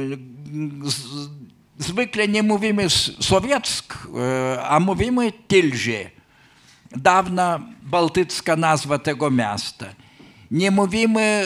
Zwykle 1.78 2.28
nie 2.28 2.44
mówimy 2.44 2.84
s- 2.84 3.12
sowieck, 3.20 3.98
e, 4.56 4.64
a 4.64 4.80
mówimy 4.80 5.32
tylże 5.48 6.10
dawna 6.96 7.60
bałtycka 7.82 8.56
nazwa 8.56 9.00
tego 9.00 9.32
miasta. 9.32 9.86
Nie 10.52 10.72
mówimy 10.72 11.46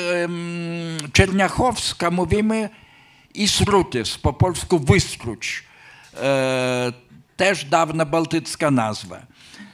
Czerniachowska, 1.13 2.11
mówimy 2.11 2.69
Isrutys, 3.33 4.17
po 4.17 4.33
polsku 4.33 4.79
Wyskróć. 4.79 5.63
E, 6.21 6.91
też 7.37 7.65
dawna 7.65 8.05
bałtycka 8.05 8.71
nazwa. 8.71 9.21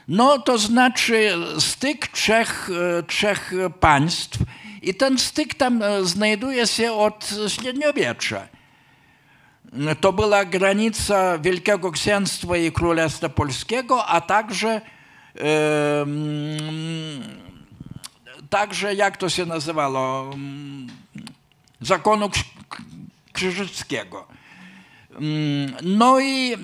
No 0.08 0.38
to 0.38 0.58
znaczy 0.58 1.32
styk 1.58 2.06
trzech, 2.06 2.70
e, 2.98 3.02
trzech 3.02 3.52
państw 3.80 4.38
i 4.82 4.94
ten 4.94 5.18
styk 5.18 5.54
tam 5.54 5.82
e, 5.82 6.04
znajduje 6.04 6.66
się 6.66 6.92
od 6.92 7.30
średniowiecza. 7.48 8.48
To 10.00 10.12
była 10.12 10.44
granica 10.44 11.38
Wielkiego 11.38 11.92
Księstwa 11.92 12.56
i 12.56 12.72
Królestwa 12.72 13.28
Polskiego, 13.28 14.06
a 14.06 14.20
także 14.20 14.80
także 18.50 18.94
jak 18.94 19.16
to 19.16 19.28
się 19.28 19.46
nazywało, 19.46 20.30
zakonu 21.80 22.26
Krz- 22.28 22.44
krzyżyckiego. 23.32 24.26
No 25.82 26.20
i, 26.20 26.56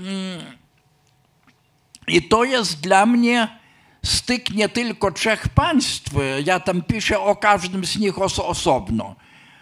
i 2.08 2.22
to 2.28 2.44
jest 2.44 2.80
dla 2.80 3.06
mnie 3.06 3.58
styk 4.04 4.50
nie 4.50 4.68
tylko 4.68 5.12
trzech 5.12 5.48
państw. 5.48 6.10
Ja 6.44 6.60
tam 6.60 6.82
piszę 6.82 7.20
o 7.20 7.36
każdym 7.36 7.84
z 7.84 7.96
nich 7.98 8.14
oso- 8.14 8.46
osobno. 8.46 9.16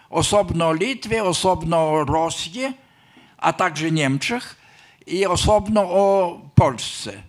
Osobno 0.09 0.67
o 0.67 0.73
Litwie, 0.73 1.23
osobno 1.23 1.91
o 1.91 2.03
Rosji, 2.03 2.73
a 3.37 3.53
także 3.53 3.91
Niemczech 3.91 4.55
i 5.07 5.25
osobno 5.25 5.81
o 5.81 6.39
Polsce. 6.55 7.23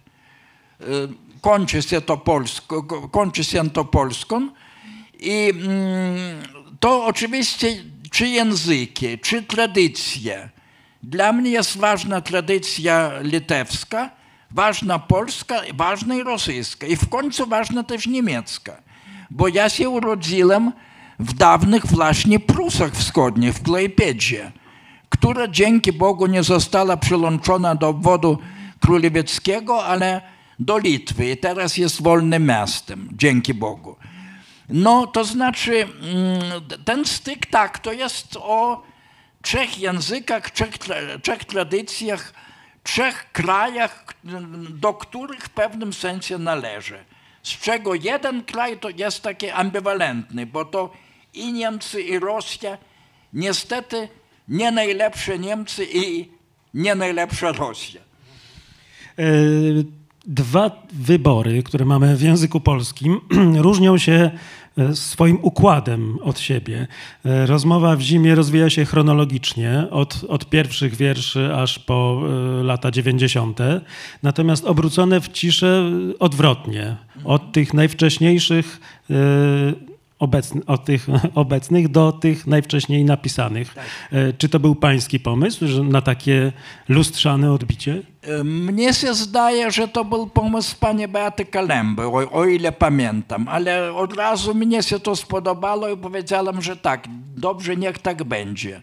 Kończy 1.40 1.82
się 1.82 2.00
to, 2.00 2.16
Polsko, 2.16 2.82
ko- 2.82 3.08
kończy 3.08 3.44
się 3.44 3.70
to 3.70 3.84
Polską 3.84 4.48
i 5.20 5.50
mm, 5.50 6.16
to 6.80 7.04
oczywiście 7.04 7.84
czy 8.10 8.28
języki, 8.28 9.18
czy 9.18 9.42
tradycje. 9.42 10.48
Dla 11.02 11.32
mnie 11.32 11.50
jest 11.50 11.76
ważna 11.76 12.20
tradycja 12.20 13.10
litewska, 13.22 14.10
ważna 14.50 14.98
polska, 14.98 15.60
ważna 15.74 16.14
i 16.14 16.22
rosyjska 16.22 16.86
i 16.86 16.96
w 16.96 17.08
końcu 17.08 17.46
ważna 17.46 17.82
też 17.82 18.06
niemiecka. 18.06 18.76
Bo 19.30 19.48
ja 19.48 19.68
się 19.68 19.88
urodziłem 19.88 20.72
w 21.18 21.32
dawnych 21.34 21.86
właśnie 21.86 22.40
Prusach 22.40 22.92
Wschodnich, 22.92 23.54
w 23.54 23.62
Klejpiedzie, 23.62 24.52
która 25.08 25.48
dzięki 25.48 25.92
Bogu 25.92 26.26
nie 26.26 26.42
została 26.42 26.96
przyłączona 26.96 27.74
do 27.74 27.88
obwodu 27.88 28.38
królewieckiego, 28.80 29.84
ale 29.84 30.20
do 30.58 30.78
Litwy 30.78 31.30
i 31.30 31.36
teraz 31.36 31.76
jest 31.76 32.02
wolnym 32.02 32.46
miastem, 32.46 33.08
dzięki 33.12 33.54
Bogu. 33.54 33.96
No, 34.68 35.06
to 35.06 35.24
znaczy, 35.24 35.82
mm, 35.82 36.84
ten 36.84 37.04
styk, 37.04 37.46
tak, 37.46 37.78
to 37.78 37.92
jest 37.92 38.36
o 38.36 38.82
trzech 39.42 39.78
językach, 39.78 40.50
trzech, 40.50 40.78
trzech 41.22 41.44
tradycjach, 41.44 42.32
trzech 42.82 43.32
krajach, 43.32 44.14
do 44.70 44.94
których 44.94 45.40
w 45.40 45.50
pewnym 45.50 45.92
sensie 45.92 46.38
należy. 46.38 47.04
Z 47.42 47.58
czego 47.58 47.94
jeden 47.94 48.44
kraj 48.44 48.78
to 48.78 48.90
jest 48.90 49.22
taki 49.22 49.50
ambiwalentny, 49.50 50.46
bo 50.46 50.64
to 50.64 50.92
i 51.34 51.52
Niemcy, 51.52 52.02
i 52.02 52.18
Rosja, 52.18 52.78
niestety 53.32 54.08
nie 54.48 54.70
najlepsze 54.70 55.38
Niemcy 55.38 55.86
i 55.92 56.28
nie 56.74 56.94
najlepsza 56.94 57.52
Rosja. 57.52 58.00
Dwa 60.28 60.70
wybory, 60.92 61.62
które 61.62 61.84
mamy 61.84 62.16
w 62.16 62.22
języku 62.22 62.60
polskim, 62.60 63.20
różnią 63.66 63.98
się 63.98 64.30
e, 64.78 64.96
swoim 64.96 65.38
układem 65.42 66.18
od 66.22 66.40
siebie. 66.40 66.86
E, 67.24 67.46
Rozmowa 67.46 67.96
w 67.96 68.00
zimie 68.00 68.34
rozwija 68.34 68.70
się 68.70 68.84
chronologicznie, 68.84 69.84
od, 69.90 70.24
od 70.28 70.50
pierwszych 70.50 70.96
wierszy 70.96 71.54
aż 71.54 71.78
po 71.78 72.22
e, 72.60 72.62
lata 72.62 72.90
90., 72.90 73.58
natomiast 74.22 74.64
obrócone 74.64 75.20
w 75.20 75.28
ciszę 75.28 75.90
odwrotnie, 76.18 76.96
od 77.24 77.52
tych 77.52 77.74
najwcześniejszych 77.74 78.80
e, 80.20 80.24
obecn- 80.26 80.60
od 80.66 80.84
tych 80.84 81.06
obecnych 81.34 81.88
do 81.88 82.12
tych 82.12 82.46
najwcześniej 82.46 83.04
napisanych. 83.04 83.74
E, 84.12 84.32
Czy 84.32 84.48
to 84.48 84.60
był 84.60 84.74
pański 84.74 85.20
pomysł 85.20 85.66
że 85.66 85.82
na 85.82 86.00
takie 86.02 86.52
lustrzane 86.88 87.52
odbicie? 87.52 88.02
E, 88.22 88.44
Mnie 88.44 88.94
się 88.94 89.14
zdaje, 89.14 89.70
że 89.70 89.88
to 89.88 90.04
był 90.04 90.26
pomysł 90.26 90.76
pani 90.80 91.08
Beaty 91.08 91.44
Kalemby, 91.44 92.02
o, 92.02 92.30
o 92.32 92.44
ile 92.44 92.72
pamiętam, 92.72 93.48
ale 93.48 93.92
od 93.94 94.16
razu 94.16 94.54
mnie 94.54 94.82
się 94.82 95.00
to 95.00 95.16
spodobało 95.16 95.88
i 95.88 95.96
powiedziałem, 95.96 96.62
że 96.62 96.76
tak, 96.76 97.08
dobrze, 97.36 97.76
niech 97.76 97.98
tak 97.98 98.24
będzie. 98.24 98.80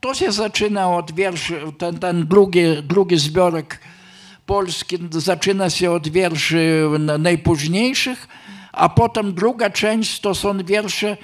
To 0.00 0.14
się 0.14 0.32
zaczyna 0.32 0.96
od 0.96 1.12
wierszy, 1.12 1.60
ten, 1.78 1.98
ten 1.98 2.26
drugi, 2.26 2.60
drugi 2.82 3.16
zbiorek 3.18 3.80
polski 4.46 4.98
zaczyna 5.10 5.70
się 5.70 5.90
od 5.90 6.08
wierszy 6.08 6.82
najpóźniejszych, 7.18 8.28
a 8.76 8.88
potem 8.88 9.34
druga 9.34 9.70
część 9.70 10.20
to 10.20 10.34
są 10.34 10.64
wiersze 10.64 11.16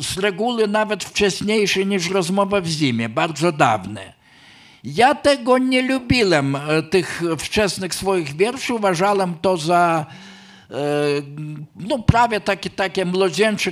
z 0.00 0.18
reguły 0.18 0.68
nawet 0.68 1.04
wcześniejsze 1.04 1.84
niż 1.84 2.10
rozmowa 2.10 2.60
w 2.60 2.66
zimie, 2.66 3.08
bardzo 3.08 3.52
dawne. 3.52 4.12
Ja 4.84 5.14
tego 5.14 5.58
nie 5.58 5.82
lubiłem, 5.82 6.56
e, 6.56 6.82
tych 6.82 7.22
wczesnych 7.38 7.94
swoich 7.94 8.36
wierszy. 8.36 8.74
Uważałem 8.74 9.34
to 9.42 9.56
za 9.56 10.06
e, 10.70 10.74
no, 11.76 11.98
prawie 11.98 12.40
takie, 12.40 12.70
takie 12.70 13.04
młodzieńcze, 13.04 13.70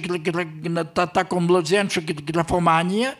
taką 1.12 1.40
młodzieńczą 1.40 2.00
grafomanię, 2.06 3.12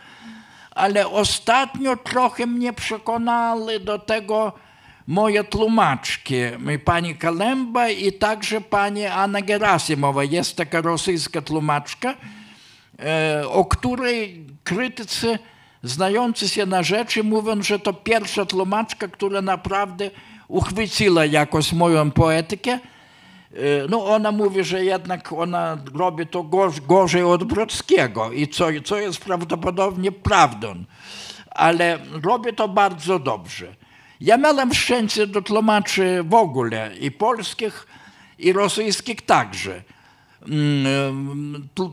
ale 0.71 1.09
ostatnio 1.09 1.97
trochę 1.97 2.47
mnie 2.47 2.73
przekonały 2.73 3.81
do 3.81 3.99
tego 3.99 4.53
moje 5.07 5.45
tłumaczki, 5.45 6.35
pani 6.85 7.15
Kalemba 7.15 7.89
i 7.89 8.13
także 8.13 8.61
pani 8.61 9.05
Anna 9.07 9.41
Gerasimowa. 9.41 10.25
Jest 10.25 10.57
taka 10.57 10.81
rosyjska 10.81 11.43
tłumaczka, 11.43 12.15
e, 12.99 13.49
o 13.49 13.65
której 13.65 14.47
krytycy 14.65 15.39
znający 15.83 16.49
się 16.49 16.67
na 16.67 16.83
rzeczy 16.83 17.23
mówią, 17.25 17.63
że 17.63 17.79
to 17.79 17.93
pierwsza 17.93 18.45
tłumaczka, 18.47 19.09
która 19.09 19.43
naprawdę 19.43 20.11
uchwyciła 20.49 21.25
jakoś 21.25 21.73
moją 21.73 22.11
poetykę. 22.11 22.73
E, 22.73 22.79
No 23.89 24.07
ona 24.07 24.33
mówi, 24.33 24.65
że 24.65 24.85
jednak 24.85 25.33
ona 25.33 25.79
robi 25.95 26.27
to 26.27 26.43
gorz, 26.43 26.81
gorzej 26.81 27.23
od 27.23 27.45
Brodskiego 27.45 28.33
i 28.33 28.49
co, 28.49 28.67
co 28.85 28.99
jest 28.99 29.25
prawdopodobnie 29.25 30.13
prawdą, 30.13 30.85
ale 31.51 31.99
robi 32.23 32.55
to 32.55 32.69
bardzo 32.69 33.19
dobrze. 33.19 33.86
Ja 34.21 34.37
miałem 34.37 34.75
szczęście 34.75 35.27
do 35.27 35.43
tłumaczy 35.43 36.23
w 36.25 36.35
ogóle 36.35 36.97
i 37.01 37.11
polskich, 37.11 37.87
i 38.39 38.53
rosyjskich 38.53 39.23
także. 39.23 39.83
Mm, 40.49 41.69
To, 41.75 41.91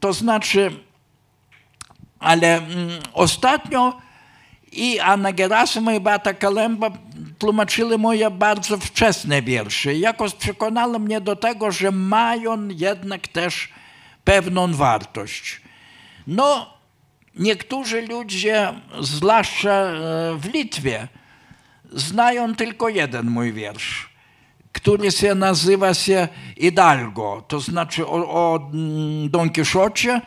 to 0.00 0.12
znaczy, 0.12 0.70
ale 2.18 2.56
mm, 2.56 2.88
ostatnio 3.12 3.98
i 4.72 5.00
Anna 5.00 5.32
Gerasima 5.32 5.94
i 5.94 6.00
Beata 6.00 6.34
Kalemba 6.34 6.90
tłumaczyły 7.38 7.98
moje 7.98 8.30
bardzo 8.30 8.78
wczesne 8.78 9.42
wiersze. 9.42 9.94
Jakoś 9.94 10.34
przekonały 10.34 10.98
mnie 10.98 11.20
do 11.20 11.36
tego, 11.36 11.72
że 11.72 11.90
mają 11.90 12.68
jednak 12.68 13.28
też 13.28 13.68
pewną 14.24 14.72
wartość. 14.72 15.60
No, 16.26 16.74
niektórzy 17.34 18.02
ludzie, 18.02 18.72
zwłaszcza 19.00 19.70
e, 19.70 19.94
w 20.36 20.44
Litwie, 20.54 21.08
znają 21.94 22.54
tylko 22.54 22.88
jeden 22.88 23.26
mój 23.30 23.52
wiersz, 23.52 24.08
który 24.72 25.12
się 25.12 25.34
nazywa 25.34 25.94
się 25.94 26.28
Hidalgo, 26.60 27.44
to 27.48 27.60
znaczy 27.60 28.06
o, 28.06 28.70
mm, 28.72 29.30
Don 29.30 29.50
Quixocie. 29.50 30.20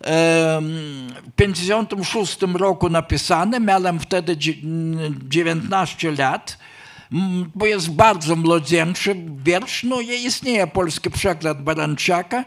W 0.00 1.30
1956 1.36 2.54
roku 2.54 2.88
napisany, 2.90 3.60
miałem 3.60 4.00
wtedy 4.00 4.36
dzie- 4.36 4.54
mm, 4.64 5.18
19 5.28 6.12
lat, 6.12 6.58
bo 7.54 7.66
jest 7.66 7.90
bardzo 7.90 8.36
młodzieńczy 8.36 9.16
wiersz, 9.44 9.84
no 9.84 10.00
istnieje 10.00 10.66
polski 10.66 11.10
przekład 11.10 11.62
Baranciaka, 11.62 12.44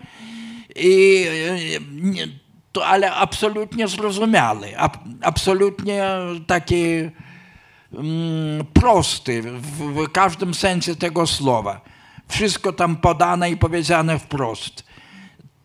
i, 0.76 1.26
e, 2.76 2.84
ale 2.86 3.14
absolutnie 3.14 3.88
zrozumiały, 3.88 4.78
ab, 4.78 4.98
absolutnie 5.22 6.04
taki 6.48 6.84
prosty 8.74 9.42
w, 9.42 9.62
w 9.62 10.12
każdym 10.12 10.54
sensie 10.54 10.96
tego 10.96 11.28
słowa. 11.28 11.82
Wszystko 12.28 12.74
tam 12.74 12.96
podane 12.96 13.52
i 13.52 13.58
powiedziane 13.58 14.20
wprost. 14.20 14.84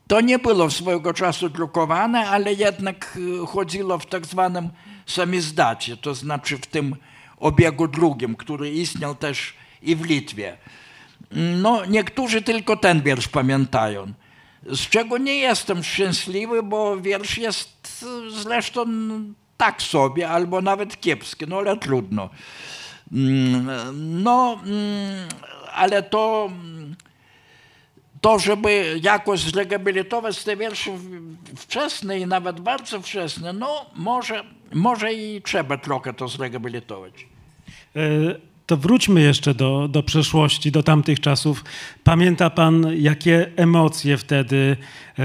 To 0.06 0.20
nie 0.20 0.38
było 0.38 0.70
swojego 0.70 1.14
czasu 1.14 1.48
drukowane, 1.48 2.28
ale 2.28 2.52
jednak 2.52 3.18
e, 3.42 3.46
chodziło 3.46 3.98
w 3.98 4.06
tak 4.06 4.26
zwanym 4.26 4.68
samizdacie, 5.06 5.96
to 5.96 6.14
znaczy 6.14 6.56
w 6.56 6.66
tym 6.66 6.96
obiegu 7.38 7.88
drugim, 7.88 8.36
który 8.36 8.70
istniał 8.70 9.14
też 9.14 9.54
i 9.82 9.96
w 9.96 10.04
Litwie. 10.04 10.56
No, 11.56 11.84
niektórzy 11.84 12.42
tylko 12.42 12.76
ten 12.76 13.02
wiersz 13.02 13.28
pamiętają. 13.28 14.12
Z 14.62 14.80
czego 14.80 15.18
nie 15.18 15.36
jestem 15.36 15.84
szczęśliwy, 15.84 16.62
bo 16.62 17.00
wiersz 17.00 17.38
jest 17.38 18.04
e, 18.26 18.30
zresztą 18.30 18.86
tak 19.56 19.82
sobie, 19.82 20.28
albo 20.28 20.60
nawet 20.62 21.00
kiepski, 21.00 21.44
no 21.48 21.58
ale 21.58 21.76
trudno. 21.76 22.30
Mm, 23.12 24.22
No, 24.22 24.60
mm, 24.64 25.28
ale 25.74 26.02
to, 26.02 26.50
to 28.20 28.38
żeby 28.38 28.98
jakoś 29.02 29.40
zrehabilitować 29.40 30.44
te 30.44 30.56
wiersze 30.56 30.90
wczesne 31.56 32.18
i 32.20 32.26
nawet 32.26 32.60
bardzo 32.60 33.00
wczesne, 33.00 33.52
no 33.52 33.86
może, 33.94 34.44
może 34.74 35.14
i 35.14 35.42
trzeba 35.42 35.78
trochę 35.78 36.12
to 36.14 36.28
zrehabilitować. 36.28 37.26
E, 37.96 38.00
To 38.66 38.76
wróćmy 38.76 39.20
jeszcze 39.20 39.54
do, 39.54 39.88
do 39.88 40.02
przeszłości, 40.02 40.72
do 40.72 40.82
tamtych 40.82 41.20
czasów. 41.20 41.64
Pamięta 42.04 42.50
pan, 42.50 42.86
jakie 42.96 43.50
emocje 43.56 44.16
wtedy 44.16 44.76
e, 45.18 45.24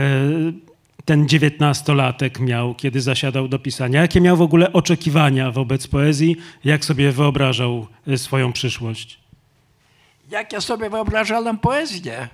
ten 1.12 1.28
dziewiętnastolatek 1.28 2.40
miał, 2.40 2.76
kiedy 2.76 3.02
zasiadał 3.02 3.48
do 3.48 3.60
pisania? 3.60 4.02
Jakie 4.02 4.22
miał 4.22 4.38
w 4.38 4.42
ogóle 4.42 4.74
oczekiwania 4.74 5.52
wobec 5.52 5.88
poezji? 5.88 6.36
Jak 6.64 6.86
sobie 6.86 7.12
wyobrażał 7.12 7.88
e, 8.08 8.18
swoją 8.18 8.54
przyszłość? 8.54 9.20
jak 10.30 10.54
ja 10.54 10.62
sobie 10.62 10.90
wyobrażałem 10.90 11.58
poezję. 11.58 12.28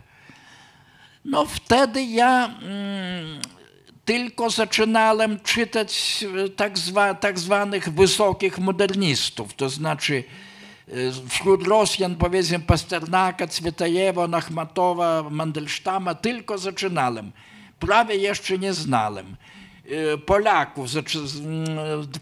No 1.26 1.46
wtedy 1.46 2.04
ja 2.04 2.46
mm, 2.46 3.42
tylko 4.06 4.50
zaczynałem 4.50 5.40
czytać 5.40 6.26
e, 6.46 6.50
tak, 6.50 6.78
zwa, 6.78 7.14
tak 7.14 7.40
zwanych 7.40 7.90
wysokich 7.90 8.60
modernistów, 8.60 9.54
to 9.54 9.70
znaczy 9.70 10.24
e, 10.88 10.94
wśród 11.30 11.68
Rosjan 11.68 12.16
powiedzmy 12.16 12.60
Pasternaka, 12.60 13.48
Cwietajewa, 13.48 14.28
Nachmatowa, 14.28 15.24
Mandelsztama 15.30 16.16
tylko 16.16 16.58
zaczynałem. 16.58 17.32
Prawie 17.80 18.16
jeszcze 18.16 18.58
nie 18.58 18.74
znałem. 18.74 19.36
E, 20.14 20.18
Polaków. 20.18 20.90
zaczy- 20.90 21.28
z- 21.28 21.40
mm, 21.40 21.68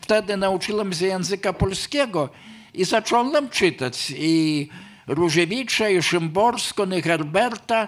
Wtedy 0.02 0.38
nauczyłem 0.38 0.94
się 0.94 1.06
języka 1.06 1.54
polskiego 1.54 2.30
i 2.74 2.86
zacząłem 2.86 3.50
czytać 3.50 4.14
i 4.18 4.70
Różewicza, 5.08 5.90
i 5.90 6.02
Szymborską, 6.02 6.92
i 6.92 7.02
Herberta, 7.02 7.88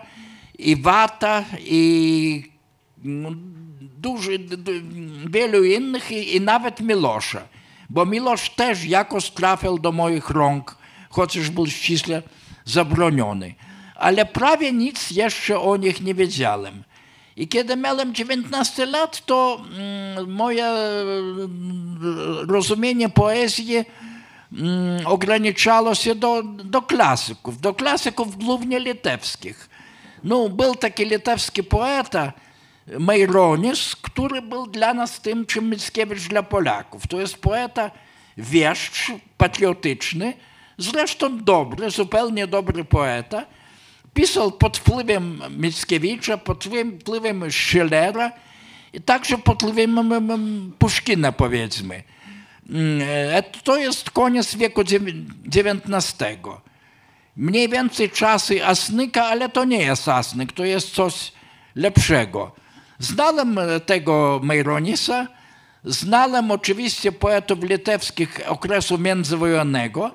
i 0.60 0.76
Wata, 0.76 1.44
i 1.60 2.52
no, 3.04 3.30
duży, 3.82 4.40
wielu 5.30 5.64
innych, 5.64 6.12
i, 6.12 6.36
i 6.36 6.42
nawet 6.42 6.80
Milosza. 6.82 7.42
Bo 7.90 8.06
Milosz 8.06 8.50
też 8.50 8.84
jakoś 8.86 9.30
trafił 9.30 9.80
do 9.80 9.92
moich 9.92 10.30
rąk, 10.30 10.78
chociaż 11.10 11.50
był 11.50 11.68
ściśle 11.68 12.22
zabroniony. 12.66 13.56
Ale 13.96 14.26
prawie 14.26 14.72
nic 14.72 15.12
jeszcze 15.12 15.60
o 15.60 15.78
nich 15.78 16.02
nie 16.02 16.14
wiedziałem. 16.14 16.84
I 17.38 17.48
kiedy 17.48 17.76
miałem 17.76 18.14
19 18.14 18.86
lat, 18.86 19.26
to 19.26 19.62
mm, 19.72 20.32
moje 20.32 20.66
mm, 20.66 22.50
rozumienie 22.50 23.10
poezji 23.10 23.76
mm, 23.78 25.08
ograniczało 25.08 25.96
się 25.96 26.16
do, 26.16 26.44
do 26.44 26.82
klasyków, 26.82 27.62
do 27.62 27.74
klasyków 27.74 28.38
głównie 28.38 28.80
litewskich. 28.80 29.70
No, 30.24 30.50
był 30.50 30.76
taki 30.76 31.06
litewski 31.06 31.64
poeta, 31.64 32.34
Maironis, 33.00 33.96
który 33.96 34.42
był 34.42 34.68
dla 34.68 34.94
nas 34.94 35.22
tym, 35.22 35.46
czym 35.46 35.70
Mickiewicz 35.70 36.28
dla 36.28 36.44
Polaków. 36.44 37.08
To 37.08 37.20
jest 37.20 37.38
poeta 37.38 37.92
wieszcz, 38.38 39.12
patriotyczny, 39.38 40.34
zresztą 40.78 41.44
dobry, 41.44 41.92
zupełnie 41.92 42.48
dobry 42.48 42.86
poeta. 42.86 43.46
Pisał 44.18 44.52
pod 44.52 44.78
wpływem 44.78 45.42
Mickiewicza, 45.58 46.38
pod 46.38 46.66
wpływem- 46.66 47.52
Schillera 47.52 48.32
i 48.94 49.02
także 49.02 49.38
pod 49.38 49.58
wpływem 49.64 50.74
Puszkina, 50.80 51.32
powiedzmy. 51.32 52.04
Mm, 52.70 53.02
e, 53.10 53.44
To 53.44 53.78
jest 53.78 54.10
koniec 54.12 54.56
wieku 54.56 54.82
XIX. 54.82 56.16
Mniej 57.36 57.70
więcej 57.70 58.10
czasy 58.10 58.66
Asnyka, 58.66 59.26
ale 59.26 59.50
to 59.50 59.66
nie 59.66 59.82
jest 59.82 60.08
Asnyk, 60.08 60.52
to 60.52 60.66
jest 60.66 60.90
coś 60.96 61.32
lepszego. 61.76 62.52
Znałem 63.00 63.58
e, 63.58 63.80
tego 63.80 64.40
Mejronisa, 64.44 65.28
znałem 65.84 66.52
oczywiście 66.52 67.12
poetów 67.12 67.64
litewskich 67.64 68.40
okresu 68.48 68.98
międzywojennego, 68.98 70.12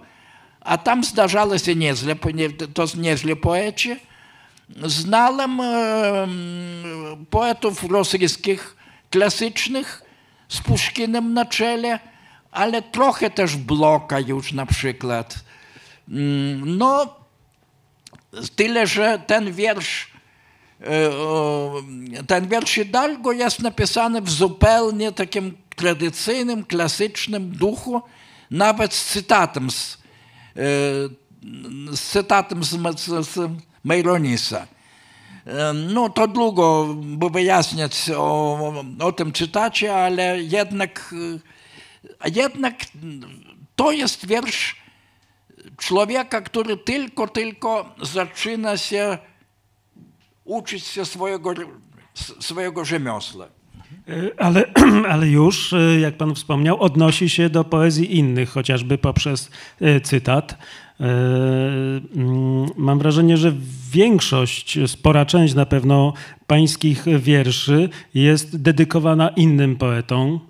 się 1.59 1.75
niezłe, 1.75 2.15
nie- 2.35 2.51
to 2.51 2.85
nieźle 2.97 3.37
poeci. 3.37 3.97
Znałem 4.87 5.61
e, 5.61 5.65
mm, 6.23 7.27
poetów 7.31 7.85
rosyjskich 7.85 8.77
klasycznych 9.11 10.03
z 10.49 10.61
Puszkinem 10.61 11.35
na 11.35 11.45
czele, 11.45 11.99
ale 12.51 12.83
trochę 12.83 13.31
też 13.31 13.57
Bloka 13.57 14.21
już 14.21 14.53
na 14.53 14.67
przykład. 14.67 15.35
No, 16.67 17.15
tyle, 18.57 18.87
że 18.87 19.23
ten 19.27 19.53
wiersz, 19.53 20.11
ten 22.27 22.49
wiersz 22.49 22.71
Hidalgo 22.71 23.33
jest 23.33 23.61
napisany 23.61 24.23
w 24.23 24.31
zupełnie 24.31 25.13
takim 25.13 25.57
tradycyjnym, 25.77 26.65
klasycznym 26.65 27.51
duchu, 27.51 28.03
nawet 28.51 28.95
z 28.95 29.05
cytatem 29.13 29.71
z, 29.71 29.99
z 31.93 32.01
cytatem 32.01 32.65
z, 32.65 32.71
z, 33.01 33.29
z. 33.29 34.53
E, 35.47 35.73
No 35.73 36.09
to 36.09 36.29
długo 36.29 36.95
by 36.95 37.31
wyjaśniać 37.31 38.11
o, 38.17 38.85
o 39.01 39.13
tym 39.13 39.33
cytacie, 39.33 39.95
ale 39.95 40.43
jednak, 40.43 41.15
e, 42.25 42.31
jednak 42.31 42.75
to 43.77 43.93
jest 43.93 44.27
wiersz 44.27 44.77
człowieka, 45.77 46.41
który 46.41 46.77
tylko, 46.77 47.29
tylko 47.29 47.95
zaczyna 48.03 48.77
się 48.77 49.19
uczyć 50.45 50.85
się 50.85 51.05
swojego, 51.05 51.55
swojego 52.41 52.85
rzemiosła. 52.85 53.49
E, 54.09 54.41
Ale, 54.43 54.65
ale 55.13 55.29
już, 55.29 55.73
e, 55.73 56.01
jak 56.01 56.17
pan 56.17 56.35
wspomniał, 56.35 56.81
odnosi 56.81 57.29
się 57.29 57.51
do 57.51 57.65
poezji 57.65 58.19
innych, 58.19 58.51
chociażby 58.51 58.99
poprzez 58.99 59.51
e, 59.81 60.01
cytat. 60.01 60.59
Mm, 61.01 62.67
Mam 62.77 62.99
wrażenie, 62.99 63.37
że 63.37 63.53
większość, 63.93 64.79
spora 64.87 65.27
część 65.27 65.55
na 65.55 65.67
pewno 65.67 66.13
pańskich 66.47 67.05
wierszy 67.19 67.89
jest 68.15 68.63
dedykowana 68.63 69.29
innym 69.29 69.77
poetom. 69.77 70.41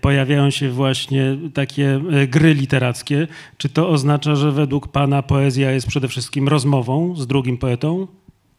Pojawiają 0.00 0.50
się 0.50 0.70
właśnie 0.70 1.36
takie 1.54 2.00
gry 2.28 2.54
literackie. 2.54 3.28
Czy 3.56 3.68
to 3.68 3.88
oznacza, 3.88 4.36
że 4.36 4.52
według 4.52 4.88
pana 4.88 5.22
poezja 5.22 5.70
jest 5.70 5.86
przede 5.86 6.08
wszystkim 6.08 6.48
rozmową 6.48 7.16
z 7.16 7.26
drugim 7.26 7.58
poetą? 7.58 8.06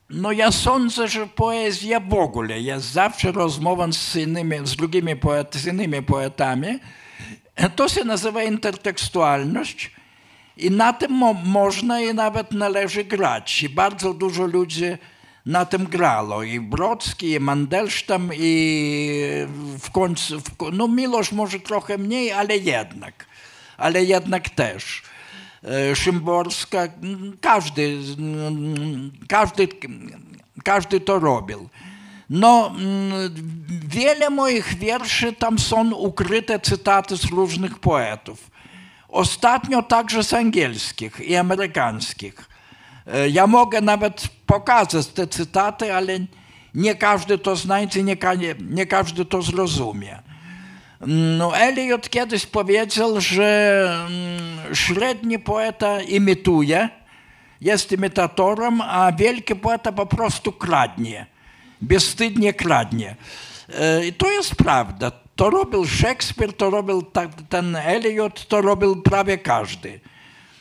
No 0.09 0.31
ja 0.31 0.51
sądzę, 0.51 1.07
że 1.07 1.27
poezja 1.27 1.99
w 1.99 2.13
ogóle 2.13 2.61
jest 2.61 2.91
zawsze 2.91 3.31
rozmową 3.31 3.93
z, 3.93 4.15
innymi, 4.15 4.55
z 4.63 4.75
drugimi 4.75 5.15
z 5.51 5.65
innymi 5.65 6.01
poetami. 6.01 6.79
To 7.75 7.89
się 7.89 8.03
nazywa 8.03 8.43
intertekstualność 8.43 9.91
i 10.57 10.71
na 10.71 10.93
tym 10.93 11.11
mo, 11.11 11.33
można 11.33 12.01
i 12.01 12.13
nawet 12.13 12.51
należy 12.51 13.03
grać. 13.03 13.63
I 13.63 13.69
bardzo 13.69 14.13
dużo 14.13 14.45
ludzi 14.45 14.85
na 15.45 15.65
tym 15.65 15.85
grało. 15.85 16.43
I 16.43 16.59
Brodski, 16.59 17.31
i 17.31 17.39
Mandelstam, 17.39 18.29
i 18.33 19.45
w 19.79 19.91
końcu, 19.91 20.39
w, 20.41 20.43
no 20.73 20.87
Milosz 20.87 21.31
może 21.31 21.59
trochę 21.59 21.97
mniej, 21.97 22.31
ale 22.31 22.57
jednak. 22.57 23.25
Ale 23.77 24.03
jednak 24.03 24.49
też. 24.49 25.03
E, 25.63 25.95
Szymborska, 25.95 26.87
każdy, 27.41 27.99
każdy, 29.27 29.67
każdy 30.63 30.99
to 30.99 31.19
robił. 31.19 31.69
No, 32.29 32.67
mm, 32.67 33.11
wiele 33.87 34.29
moich 34.29 34.77
wierszy 34.77 35.33
tam 35.33 35.59
są 35.59 35.93
ukryte 35.93 36.59
cytaty 36.59 37.17
z 37.17 37.25
różnych 37.25 37.79
poetów. 37.79 38.51
Ostatnio 39.09 39.83
także 39.83 40.23
z 40.23 40.33
angielskich 40.33 41.19
i 41.19 41.35
amerykańskich. 41.35 42.49
E, 43.07 43.29
Ja 43.29 43.47
mogę 43.47 43.81
nawet 43.81 44.27
pokazać 44.45 45.07
te 45.07 45.27
cytaty, 45.27 45.93
ale 45.93 46.19
nie 46.73 46.95
każdy 46.95 47.37
to 47.37 47.55
znajdzie, 47.55 48.03
nie, 48.03 48.17
nie 48.69 48.85
każdy 48.85 49.25
to 49.25 49.41
zrozumie. 49.41 50.32
No, 51.07 51.57
Eliot 51.57 52.09
kiedyś 52.09 52.45
powiedział, 52.45 53.21
że 53.21 53.87
mm, 54.07 54.75
średni 54.75 55.39
poeta 55.39 56.01
imituje, 56.01 56.89
jest 57.61 57.91
imitatorem, 57.91 58.81
a 58.81 59.11
wielki 59.11 59.55
poeta 59.55 59.91
po 59.91 60.05
prostu 60.05 60.51
kradnie. 60.51 61.25
Bezstydnie 61.81 62.53
kradnie. 62.53 63.15
E, 63.79 64.05
I 64.05 64.13
to 64.13 64.31
jest 64.31 64.55
prawda. 64.55 65.11
To 65.35 65.49
robił 65.49 65.85
Szekspir, 65.85 66.53
to 66.53 66.69
robił 66.69 67.03
ten 67.49 67.75
Eliot, 67.75 68.47
to 68.47 68.61
robił 68.61 69.01
prawie 69.01 69.37
każdy. 69.37 69.99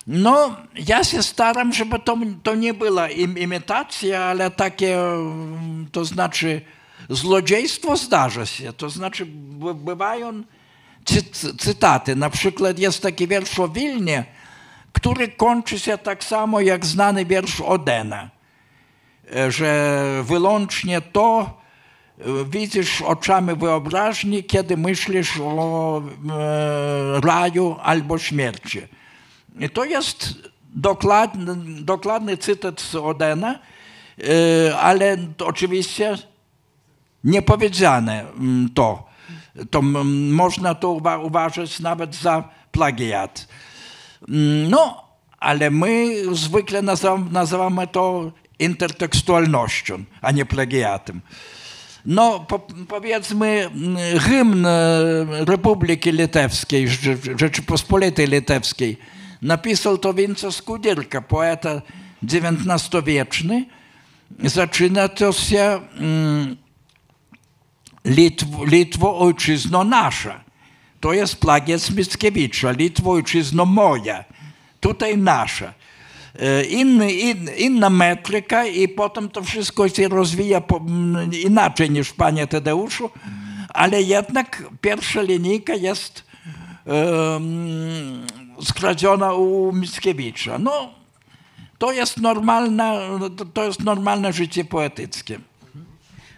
No, 0.06 0.56
ja 0.88 1.04
się 1.04 1.22
staram, 1.22 1.72
żeby 1.72 1.98
to, 1.98 2.16
to 2.42 2.54
nie 2.54 2.74
była 2.74 3.08
im, 3.08 3.38
imitacja, 3.38 4.24
ale 4.24 4.50
takie, 4.50 4.98
to 5.92 6.04
znaczy 6.04 6.60
złodziejstwo 7.08 7.96
zdarza 7.96 8.46
się. 8.46 8.72
To 8.72 8.90
znaczy 8.90 9.26
by- 9.26 9.74
bywają 9.74 10.42
cy, 11.04 11.22
cy- 11.22 11.56
cytaty. 11.56 12.16
Na 12.16 12.30
przykład 12.30 12.78
jest 12.78 13.02
taki 13.02 13.28
wiersz 13.28 13.58
o 13.58 13.68
Wilnie, 13.68 14.24
który 14.92 15.28
kończy 15.28 15.78
się 15.78 15.98
tak 15.98 16.24
samo 16.24 16.60
jak 16.60 16.86
znany 16.86 17.24
wiersz 17.24 17.60
Odena, 17.60 18.30
e, 19.34 19.50
że 19.52 19.98
wyłącznie 20.24 21.00
to 21.00 21.50
e, 22.18 22.24
widzisz 22.50 23.02
oczami 23.02 23.56
wyobraźni, 23.56 24.44
kiedy 24.44 24.76
myślisz 24.76 25.40
o 25.40 26.02
e, 26.02 27.20
raju 27.20 27.76
albo 27.82 28.18
śmierci. 28.18 28.80
I 29.60 29.70
to 29.70 29.84
jest 29.84 30.34
dokładny, 30.74 31.56
dokładny 31.82 32.36
cytat 32.36 32.80
z 32.80 32.94
Odena, 32.94 33.58
ale 34.80 35.16
oczywiście 35.44 36.18
nie 37.24 37.42
powiedziane 37.42 38.20
mm, 38.38 38.68
to. 38.74 39.06
To 39.70 39.78
mm, 39.78 40.34
można 40.34 40.74
to 40.74 40.88
uwa- 40.88 41.24
uważać 41.24 41.80
nawet 41.80 42.14
za 42.14 42.48
plagiat. 42.72 43.48
Mm, 44.28 44.70
No, 44.70 45.04
ale 45.38 45.70
my 45.70 46.14
zwykle 46.34 46.82
nazywamy, 47.30 47.86
to 47.86 48.32
intertekstualnością, 48.58 50.04
a 50.22 50.30
nie 50.30 50.44
plagiatem. 50.46 51.20
No, 52.06 52.40
po, 52.40 52.58
powiedzmy, 52.88 53.70
hymn 54.20 54.66
e, 54.66 54.70
Republiki 55.44 56.12
Litewskiej, 56.12 56.88
Rze- 56.88 57.38
Rzeczypospolitej 57.38 58.26
Litewskiej, 58.28 58.98
napisał 59.42 59.98
to 59.98 60.14
Winco 60.14 60.52
Skudirka, 60.52 61.20
poeta 61.20 61.82
XIX-wieczny. 62.24 63.64
Zaczyna 64.44 65.08
to 65.08 65.32
się 65.32 65.80
Litwo, 68.04 68.64
Litwo 68.64 69.18
ojczyzno 69.18 69.84
nasza. 69.84 70.40
To 71.00 71.12
jest 71.12 71.36
plagiat 71.36 71.90
Mickiewicza. 71.90 72.70
Litwo 72.70 73.10
ojczyzno 73.10 73.66
moja. 73.66 74.24
Tutaj 74.80 75.18
nasza. 75.18 75.72
E, 76.38 76.64
Inny, 76.64 77.12
in, 77.12 77.50
inna 77.56 77.90
metryka 77.90 78.66
i 78.66 78.88
potem 78.88 79.28
to 79.28 79.42
wszystko 79.42 79.88
się 79.88 80.08
rozwija 80.08 80.60
po, 80.60 80.80
inaczej 81.44 81.90
niż 81.90 82.12
Panie 82.12 82.46
Tadeuszu, 82.46 83.10
ale 83.68 84.02
jednak 84.02 84.62
pierwsza 84.80 85.22
linijka 85.22 85.74
jest 85.74 86.24
um, 86.86 88.26
skradziona 88.62 89.32
u 89.32 89.72
Mickiewicza. 89.72 90.58
No, 90.58 90.94
to 91.78 91.92
jest, 91.92 92.16
normalna, 92.16 92.94
to 93.54 93.64
jest 93.64 93.80
normalne 93.80 94.32
życie 94.32 94.64
poetyckie. 94.64 95.38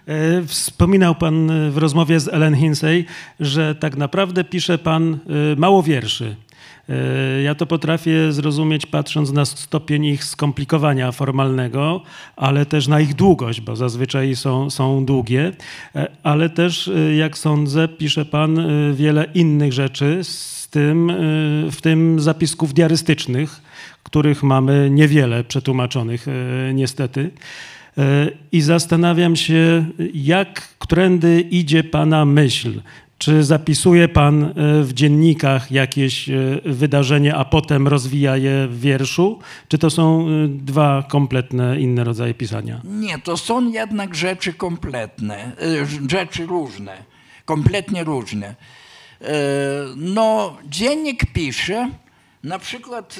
E, 0.08 0.42
Wspominał 0.46 1.14
pan 1.14 1.50
e, 1.50 1.70
w 1.70 1.78
rozmowie 1.78 2.20
z 2.20 2.28
Ellen 2.28 2.56
Hinsey, 2.56 3.04
że 3.40 3.74
tak 3.74 3.96
naprawdę 3.96 4.44
pisze 4.44 4.78
pan 4.78 5.14
e, 5.14 5.16
mało 5.56 5.82
wierszy. 5.82 6.36
Ja 7.44 7.54
to 7.54 7.66
potrafię 7.66 8.32
zrozumieć 8.32 8.86
patrząc 8.86 9.32
na 9.32 9.44
stopień 9.44 10.04
ich 10.04 10.24
skomplikowania 10.24 11.12
formalnego, 11.12 12.02
ale 12.36 12.66
też 12.66 12.88
na 12.88 13.00
ich 13.00 13.14
długość, 13.14 13.60
bo 13.60 13.76
zazwyczaj 13.76 14.36
są, 14.36 14.70
są 14.70 15.04
długie. 15.04 15.52
Ale 16.22 16.50
też, 16.50 16.90
jak 17.18 17.38
sądzę, 17.38 17.88
pisze 17.88 18.24
pan 18.24 18.60
wiele 18.94 19.26
innych 19.34 19.72
rzeczy 19.72 20.18
z 20.22 20.68
tym, 20.68 21.12
w 21.70 21.80
tym 21.82 22.20
zapisków 22.20 22.74
diarystycznych, 22.74 23.62
których 24.02 24.42
mamy 24.42 24.90
niewiele 24.90 25.44
przetłumaczonych 25.44 26.26
niestety. 26.74 27.30
I 28.52 28.60
zastanawiam 28.60 29.36
się, 29.36 29.86
jak, 30.14 30.68
którędy 30.78 31.40
idzie 31.40 31.84
Pana 31.84 32.24
myśl. 32.24 32.80
Czy 33.18 33.44
zapisuje 33.44 34.08
Pan 34.08 34.42
y, 34.44 34.52
w 34.84 34.92
dziennikach 34.92 35.72
jakieś 35.72 36.28
y, 36.28 36.60
wydarzenie, 36.64 37.34
a 37.34 37.44
potem 37.44 37.88
rozwija 37.88 38.36
je 38.36 38.68
w 38.68 38.80
wierszu? 38.80 39.38
Czy 39.68 39.78
to 39.78 39.90
są 39.90 40.28
y, 40.28 40.48
dwa 40.48 41.04
kompletne 41.08 41.80
inne 41.80 42.04
rodzaje 42.04 42.34
pisania? 42.34 42.80
Nie, 42.84 43.18
to 43.18 43.36
są 43.36 43.70
jednak 43.70 44.14
rzeczy 44.14 44.52
kompletne, 44.52 45.36
e, 45.36 45.86
rzeczy 46.10 46.46
różne, 46.46 46.92
kompletnie 47.44 48.04
różne. 48.04 48.46
E, 49.20 49.24
No, 49.96 50.56
dziennik 50.68 51.32
pisze, 51.32 51.90
na 52.44 52.58
przykład, 52.58 53.16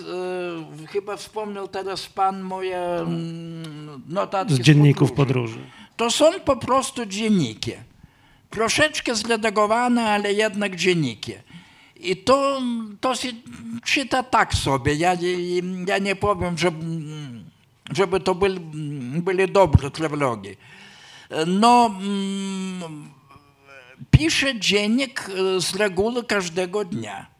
e, 0.85 0.87
chyba 0.87 1.17
wspomniał 1.17 1.69
teraz 1.69 2.07
pan 2.07 2.41
moje 2.41 2.79
mm, 2.79 4.03
notacje 4.09 4.57
Z 4.57 4.61
dzienników 4.61 5.13
podróży. 5.13 5.59
To 5.97 6.11
są 6.11 6.25
po 6.45 6.57
prostu 6.57 7.07
dzienniki. 7.07 7.73
Troszeczkę 8.51 9.15
zredagowane, 9.15 10.11
ale 10.11 10.33
jednak 10.33 10.77
dzienniki. 10.77 11.33
I 11.97 12.17
to, 12.17 12.61
to 13.01 13.15
się 13.15 13.29
czyta 13.85 14.23
tak 14.23 14.55
sobie. 14.55 14.95
Ja, 14.95 15.15
nie- 15.15 15.59
ja 15.89 15.99
nie 15.99 16.17
powiem, 16.17 16.59
że, 16.59 16.73
żeby 17.93 18.21
to 18.21 18.35
byli, 18.35 18.61
byli 19.21 19.53
dobre 19.53 19.91
trawlogi. 19.91 20.57
No, 21.47 21.87
mm, 22.01 23.11
piszę 24.11 24.61
dziennik 24.61 25.31
e, 25.57 25.61
z 25.61 25.77
reguły 25.77 26.25
każdego 26.25 26.85
dnia. 26.85 27.34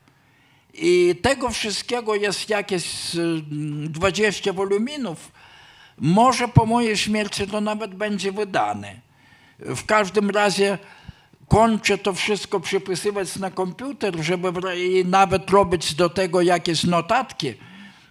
I 0.75 1.15
tego 1.23 1.51
wszystkiego 1.51 2.15
jest 2.15 2.49
jakieś 2.49 3.17
e, 3.17 3.19
20 3.89 4.53
woluminów. 4.53 5.33
Może 5.99 6.49
po 6.49 6.67
mojej 6.67 6.97
śmierci 6.97 7.47
to 7.47 7.61
nawet 7.61 7.95
będzie 7.95 8.33
wydane. 8.33 9.01
W 9.59 9.85
każdym 9.85 10.31
razie 10.31 10.79
kończę 11.49 11.99
to 11.99 12.13
wszystko 12.13 12.61
przypisywać 12.61 13.37
na 13.37 13.51
komputer, 13.51 14.15
żeby 14.21 14.53
i 14.79 15.05
nawet 15.05 15.51
robić 15.51 15.95
do 15.95 16.11
tego 16.11 16.43
jakieś 16.43 16.85
notatki. 16.85 17.55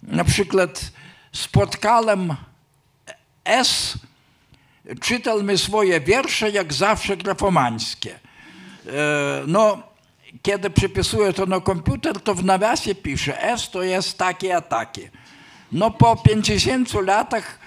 Na 0.03 0.24
przykład 0.24 0.91
spotkałem 1.32 2.36
S, 3.45 3.97
czytał 5.01 5.43
mi 5.43 5.57
swoje 5.57 5.99
wiersze, 5.99 6.49
jak 6.49 6.74
zawsze 6.74 7.18
grafomańskie. 7.18 8.20
E, 8.88 9.43
No, 9.47 9.93
kiedy 10.42 10.70
przypisuję 10.70 11.34
to 11.34 11.46
na 11.46 11.60
komputer, 11.60 12.20
to 12.22 12.36
w 12.36 12.46
nawiasie 12.46 12.96
pisze 12.96 13.44
S 13.44 13.70
to 13.70 13.84
jest 13.84 14.18
takie 14.18 14.56
a 14.58 14.62
takie. 14.62 15.10
No 15.72 15.92
po 15.92 16.16
50 16.16 16.94
latach, 16.94 17.60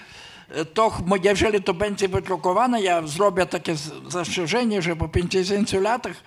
e, 0.49 0.65
to 0.65 0.91
jeżeli 1.23 1.63
to 1.63 1.73
będzie 1.73 2.07
wydrukowane, 2.07 2.81
ja 2.81 3.07
zrobię 3.07 3.45
takie 3.45 3.75
zastrzeżenie, 4.07 4.81
że 4.81 4.95
po 4.95 5.07
50 5.07 5.73
latach 5.73 6.23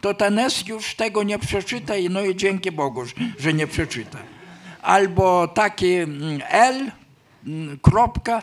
to 0.00 0.14
ten 0.14 0.38
S 0.38 0.66
już 0.68 0.94
tego 0.94 1.22
nie 1.22 1.38
przeczyta 1.38 1.96
i 1.96 2.10
no 2.10 2.20
i 2.24 2.36
dzięki 2.36 2.72
Bogu, 2.72 3.04
że- 3.04 3.14
że 3.38 3.54
nie 3.54 3.66
przeczyta. 3.66 4.18
Albo 4.82 5.48
taki 5.48 5.92
mm, 5.94 6.40
L, 6.48 6.90
mm, 7.46 7.78
kropka, 7.82 8.42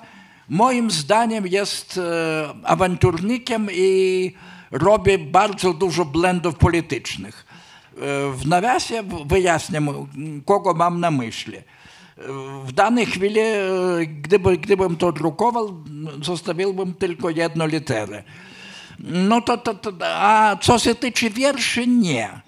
moim 0.50 0.92
zdaniem 0.92 1.48
jest 1.48 1.98
e, 1.98 2.54
awanturnikiem 2.64 3.68
i 3.72 4.34
robi 4.72 5.18
bardzo 5.18 5.74
dużo 5.74 6.06
błędów 6.06 6.56
politycznych. 6.56 7.46
E, 7.96 8.32
W 8.32 8.48
nawiasie 8.48 9.04
wyjaśniam, 9.26 9.90
kogo 10.46 10.74
mam 10.74 11.00
na 11.00 11.12
myśli. 11.12 11.58
E, 11.58 11.64
W 12.66 12.72
danej 12.72 13.06
chwili, 13.06 13.40
e, 13.40 13.60
gdyby, 14.06 14.58
gdybym 14.58 14.96
to 14.96 15.12
drukował, 15.12 15.84
zostawiłbym 16.22 16.94
tylko 16.94 17.30
jedną 17.30 17.68
literę. 17.68 18.24
No 19.00 19.42
to, 19.42 19.58
to, 19.58 19.74
to, 19.74 19.92
a 20.06 20.56
co 20.62 20.80
się 20.80 20.96
tyczy 20.96 21.30
wierszy, 21.30 21.88
nie. 21.88 22.42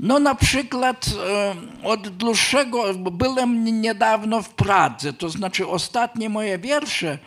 No 0.00 0.18
na 0.18 0.34
przykład 0.34 1.06
od 1.84 2.08
dłuższego, 2.08 2.94
byłem 2.94 3.80
niedawno 3.80 4.42
w 4.42 4.48
Pradze, 4.48 5.12
to 5.12 5.28
znaczy 5.28 5.66
ostatnie 5.68 6.28
moje 6.28 6.58
wiersze 6.58 7.18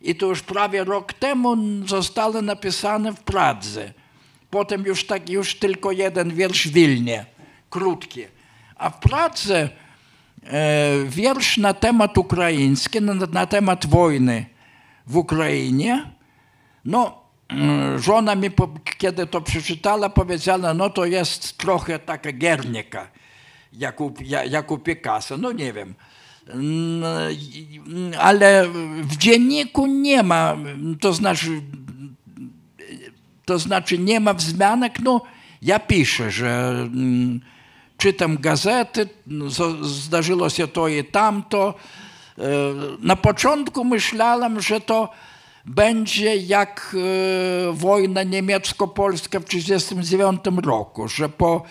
i 0.00 0.14
to 0.14 0.26
już 0.26 0.42
prawie 0.42 0.84
rok 0.84 1.12
temu 1.12 1.56
zostały 1.86 2.42
napisane 2.42 3.12
w 3.12 3.20
Pradze. 3.20 3.92
Potem 4.50 4.84
już, 4.86 5.06
tak, 5.06 5.30
już 5.30 5.54
tylko 5.54 5.92
jeden 5.92 6.34
wiersz 6.34 6.68
Wilnie, 6.68 7.26
krótki. 7.70 8.24
A 8.76 8.90
w 8.90 8.98
Pradze 9.00 9.68
e, 10.46 10.90
wiersz 11.06 11.56
na 11.56 11.74
temat 11.74 12.18
ukraiński, 12.18 13.00
na, 13.02 13.14
na 13.14 13.46
temat 13.46 13.86
wojny 13.86 14.46
w 15.06 15.16
Ukrainie, 15.16 16.10
no, 16.84 17.20
mm, 17.48 17.98
żona 17.98 18.34
mi, 18.34 18.50
kiedy 18.98 19.26
to 19.26 19.40
przeczytała, 19.40 20.08
powiedziała, 20.08 20.74
no 20.74 20.90
to 20.90 21.04
jest 21.04 21.58
trochę 21.58 21.98
taka 21.98 22.32
Giernika, 22.32 23.08
jak 23.72 24.00
u, 24.00 24.14
ja- 24.24 24.44
jak 24.44 24.70
u 24.70 24.78
Picasso. 24.78 25.36
No 25.36 25.52
nie 25.52 25.72
wiem. 25.72 25.94
Mm, 26.54 27.02
mm, 27.86 28.12
Ale 28.20 28.68
w 29.02 29.16
dzienniku 29.16 29.86
nie 29.86 30.22
ma, 30.22 30.56
to 31.00 31.12
znaczy, 31.12 31.62
to 33.44 33.58
znaczy 33.58 33.98
nie 33.98 34.20
ma 34.20 34.34
wzmianek, 34.34 35.00
no 35.00 35.20
ja 35.62 35.78
piszę, 35.78 36.30
że 36.30 36.70
mm, 36.80 37.40
czytam 37.96 38.38
gazety, 38.40 39.08
zo- 39.28 39.84
zdarzyło 39.84 40.50
się 40.50 40.68
to 40.68 40.88
i 40.88 41.04
tamto. 41.04 41.74
E, 42.38 42.42
Na 43.02 43.16
początku 43.16 43.84
myślałem, 43.84 44.60
że 44.60 44.80
to 44.80 45.08
będzie 45.66 46.36
jak 46.36 46.96
e, 47.68 47.72
wojna 47.72 48.22
niemiecko-polska 48.22 49.40
w 49.40 49.44
1939 49.44 50.40
roku, 50.66 51.08
że 51.08 51.28
po, 51.28 51.62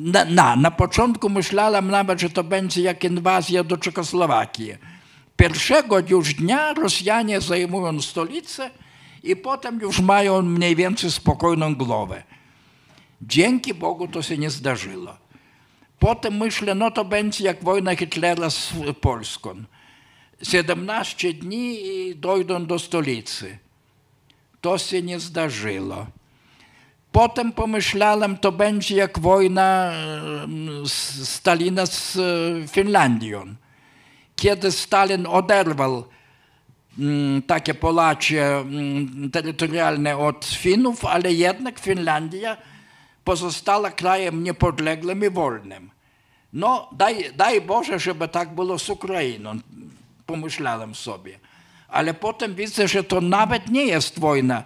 na, 0.00 0.24
na, 0.24 0.56
na 0.56 0.70
początku 0.70 1.30
myślałem 1.30 1.90
nawet, 1.90 2.20
że 2.20 2.30
to 2.30 2.44
będzie 2.44 2.82
jak 2.82 3.04
inwazja 3.04 3.64
do 3.64 3.76
Czechosłowakii. 3.76 4.74
Pierwszego 5.36 5.98
już 6.08 6.34
dnia 6.34 6.74
Rosjanie 6.74 7.40
zajmują 7.40 8.02
stolicę 8.02 8.70
i 9.22 9.36
potem 9.36 9.80
już 9.80 10.00
mają 10.00 10.42
mniej 10.42 10.76
więcej 10.76 11.10
spokojną 11.10 11.74
głowę. 11.74 12.22
Dzięki 13.22 13.74
Bogu 13.74 14.08
to 14.08 14.22
się 14.22 14.38
nie 14.38 14.50
zdarzyło. 14.50 15.16
Potem 15.98 16.36
myślę, 16.36 16.74
no 16.74 16.90
to 16.90 17.04
będzie 17.04 17.44
jak 17.44 17.64
wojna 17.64 17.96
Hitlera 17.96 18.50
z 18.50 18.72
Polską. 19.00 19.64
17 20.42 21.34
dni 21.34 21.86
i 21.86 22.16
dojdą 22.16 22.66
do 22.66 22.78
stolicy. 22.78 23.58
To 24.60 24.78
się 24.78 25.02
nie 25.02 25.20
zdarzyło. 25.20 26.06
Potem 27.14 27.52
pomyślałem, 27.52 28.36
to 28.38 28.52
będzie 28.52 28.96
jak 28.96 29.18
wojna 29.18 29.92
z- 30.84 31.28
Stalina 31.28 31.86
z 31.86 32.16
e, 32.16 32.68
Finlandią. 32.68 33.54
Kiedy 34.36 34.72
Stalin 34.72 35.26
oderwał 35.26 36.04
mm, 36.98 37.42
takie 37.42 37.74
Polacie 37.74 38.56
mm, 38.56 39.30
terytorialne 39.30 40.16
od 40.18 40.44
Finów, 40.44 41.04
ale 41.04 41.32
jednak 41.32 41.78
Finlandia 41.78 42.56
pozostała 43.24 43.90
krajem 43.90 44.42
niepodległym 44.42 45.24
i 45.24 45.30
wolnym. 45.30 45.90
No, 46.52 46.88
daj, 46.92 47.30
daj 47.36 47.60
Boże, 47.60 47.98
żeby 47.98 48.28
tak 48.28 48.54
było 48.54 48.78
z 48.78 48.90
Ukrainą, 48.90 49.58
pomyślałem 50.26 50.94
sobie. 50.94 51.38
Ale 51.88 52.14
potem 52.14 52.54
widzę, 52.54 52.88
że 52.88 53.04
to 53.04 53.20
nawet 53.20 53.70
nie 53.70 53.84
jest 53.86 54.18
wojna 54.18 54.62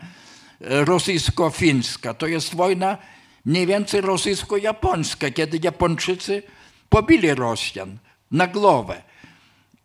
rosyjsko-fińska, 0.61 2.15
to 2.15 2.27
jest 2.27 2.55
wojna 2.55 2.99
mniej 3.45 3.67
więcej 3.67 4.01
rosyjsko-japońska, 4.01 5.31
kiedy 5.31 5.59
Japończycy 5.63 6.43
pobili 6.89 7.35
Rosjan 7.35 7.99
na 8.31 8.47
głowę. 8.47 9.03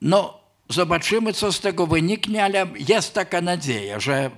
No, 0.01 0.39
zobaczymy, 0.69 1.33
co 1.33 1.51
z 1.51 1.59
tego 1.59 1.87
wyniknie, 1.87 2.43
ale 2.43 2.67
jest 2.89 3.13
taka 3.13 3.41
nadzieja, 3.41 3.99
że, 3.99 4.31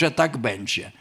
że 0.00 0.10
tak 0.10 0.36
będzie. 0.36 0.92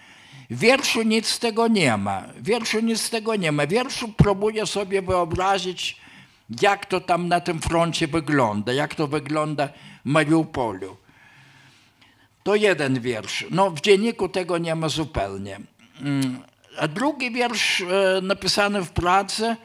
W 0.49 0.59
wierszu 0.59 1.03
nic 1.03 1.27
z 1.27 1.39
tego 1.39 1.67
nie 1.67 1.97
ma. 1.97 2.21
W 2.21 2.43
wierszu 2.43 2.79
nic 2.79 3.01
z 3.01 3.09
tego 3.09 3.35
nie 3.35 3.51
ma. 3.51 3.65
W 3.65 3.69
wierszu 3.69 4.13
próbuję 4.17 4.65
sobie 4.65 5.01
wyobrazić, 5.01 5.97
jak 6.61 6.85
to 6.85 7.01
tam 7.01 7.27
na 7.27 7.39
tym 7.39 7.61
froncie 7.61 8.07
wygląda, 8.07 8.73
jak 8.73 8.95
to 8.95 9.07
wygląda 9.07 9.67
w 9.67 9.71
Mariupolu. 10.05 10.97
To 12.45 12.55
jeden 12.55 12.99
wiersz. 12.99 13.45
No, 13.51 13.71
w 13.71 13.81
dzienniku 13.81 14.29
tego 14.29 14.57
nie 14.57 14.75
ma 14.75 14.89
zupełnie. 14.89 15.59
Mm, 16.01 16.39
A 16.79 16.87
drugi 16.87 17.31
wiersz 17.31 17.81
e, 17.81 18.21
napisany 18.21 18.81
w 18.81 18.91
Pradze, 18.91 19.55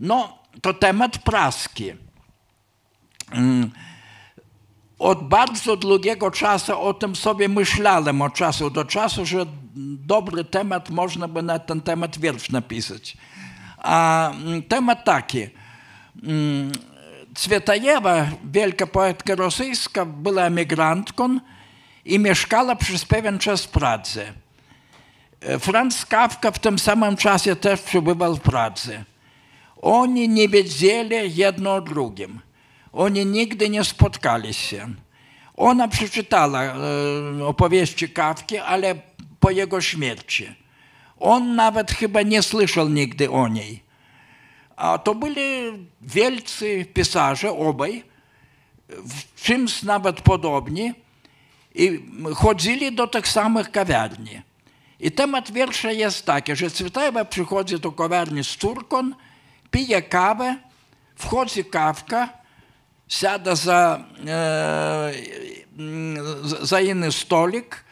no, 0.00 0.38
to 0.62 0.74
temat 0.74 1.18
praski. 1.18 1.92
Mm, 3.30 3.70
Od 4.98 5.28
bardzo 5.28 5.76
długiego 5.76 6.30
czasu 6.30 6.80
o 6.80 6.94
tym 6.94 7.16
sobie 7.16 7.48
myślałem 7.48 8.22
od 8.22 8.34
czasu 8.34 8.70
do 8.70 8.84
czasu, 8.84 9.26
że 9.26 9.46
dobry 10.06 10.44
temat 10.44 10.90
można 10.90 11.28
by 11.28 11.42
na 11.42 11.58
ten 11.58 11.80
temat 11.80 12.18
wiersz 12.18 12.50
napisać. 12.50 13.16
A 13.78 14.30
mm, 14.30 14.62
temat 14.62 15.04
taki. 15.04 15.46
Cwietajewa, 17.34 18.26
wielka 18.44 18.86
poetka 18.86 19.34
rosyjska, 19.34 20.04
była 20.06 20.42
emigrantką 20.42 21.38
i 22.04 22.18
mieszkała 22.18 22.76
przez 22.76 23.04
pewien 23.04 23.38
czas 23.38 23.64
w 23.64 23.68
Pradze. 23.68 24.32
Franz 25.60 26.06
Kafka 26.06 26.50
w 26.50 26.58
tym 26.58 26.78
samym 26.78 27.16
czasie 27.16 27.56
też 27.56 27.80
przebywał 27.80 28.36
w 28.36 28.40
Pradze. 28.40 29.04
Oni 29.82 30.28
nie 30.28 30.48
wiedzieli 30.48 31.36
jedno 31.36 31.74
o 31.74 31.80
drugim. 31.80 32.40
Oni 32.92 33.26
nigdy 33.26 33.68
nie 33.68 33.84
spotkali 33.84 34.54
się. 34.54 34.94
Ona 35.56 35.88
przeczytała 35.88 36.62
e, 36.62 36.74
opowieści 37.46 38.08
Kawki, 38.08 38.58
ale 38.58 38.94
po 39.40 39.50
jego 39.50 39.80
śmierci. 39.80 40.54
On 41.20 41.54
nawet 41.54 41.90
chyba 41.90 42.22
nie 42.22 42.42
słyszał 42.42 42.88
nigdy 42.88 43.30
o 43.30 43.48
niej. 43.48 43.82
A 44.76 44.98
to 44.98 45.14
byli 45.14 45.42
wielcy 46.02 46.86
pisarze, 46.94 47.50
obaj, 47.50 48.04
w 48.88 49.42
czymś 49.42 49.82
nawet 49.82 50.20
podobni 50.20 50.94
i 51.74 52.00
chodzili 52.34 52.92
do 52.92 53.06
tych 53.06 53.28
samych 53.28 53.70
kawiarni. 53.70 54.42
I 55.00 55.12
temat 55.12 55.52
wiersza 55.52 55.92
jest 55.92 56.26
taki, 56.26 56.56
że 56.56 56.70
Cwetajewa 56.70 57.24
przychodzi 57.24 57.80
do 57.80 57.92
kawiarni 57.92 58.44
z 58.44 58.56
córką, 58.56 59.10
pije 59.70 60.02
kawę, 60.02 60.56
wchodzi 61.16 61.64
kawka, 61.64 62.28
siada 63.08 63.54
za, 63.54 64.04
e, 64.26 65.12
za 66.62 66.80
inny 66.80 67.12
stolik, 67.12 67.84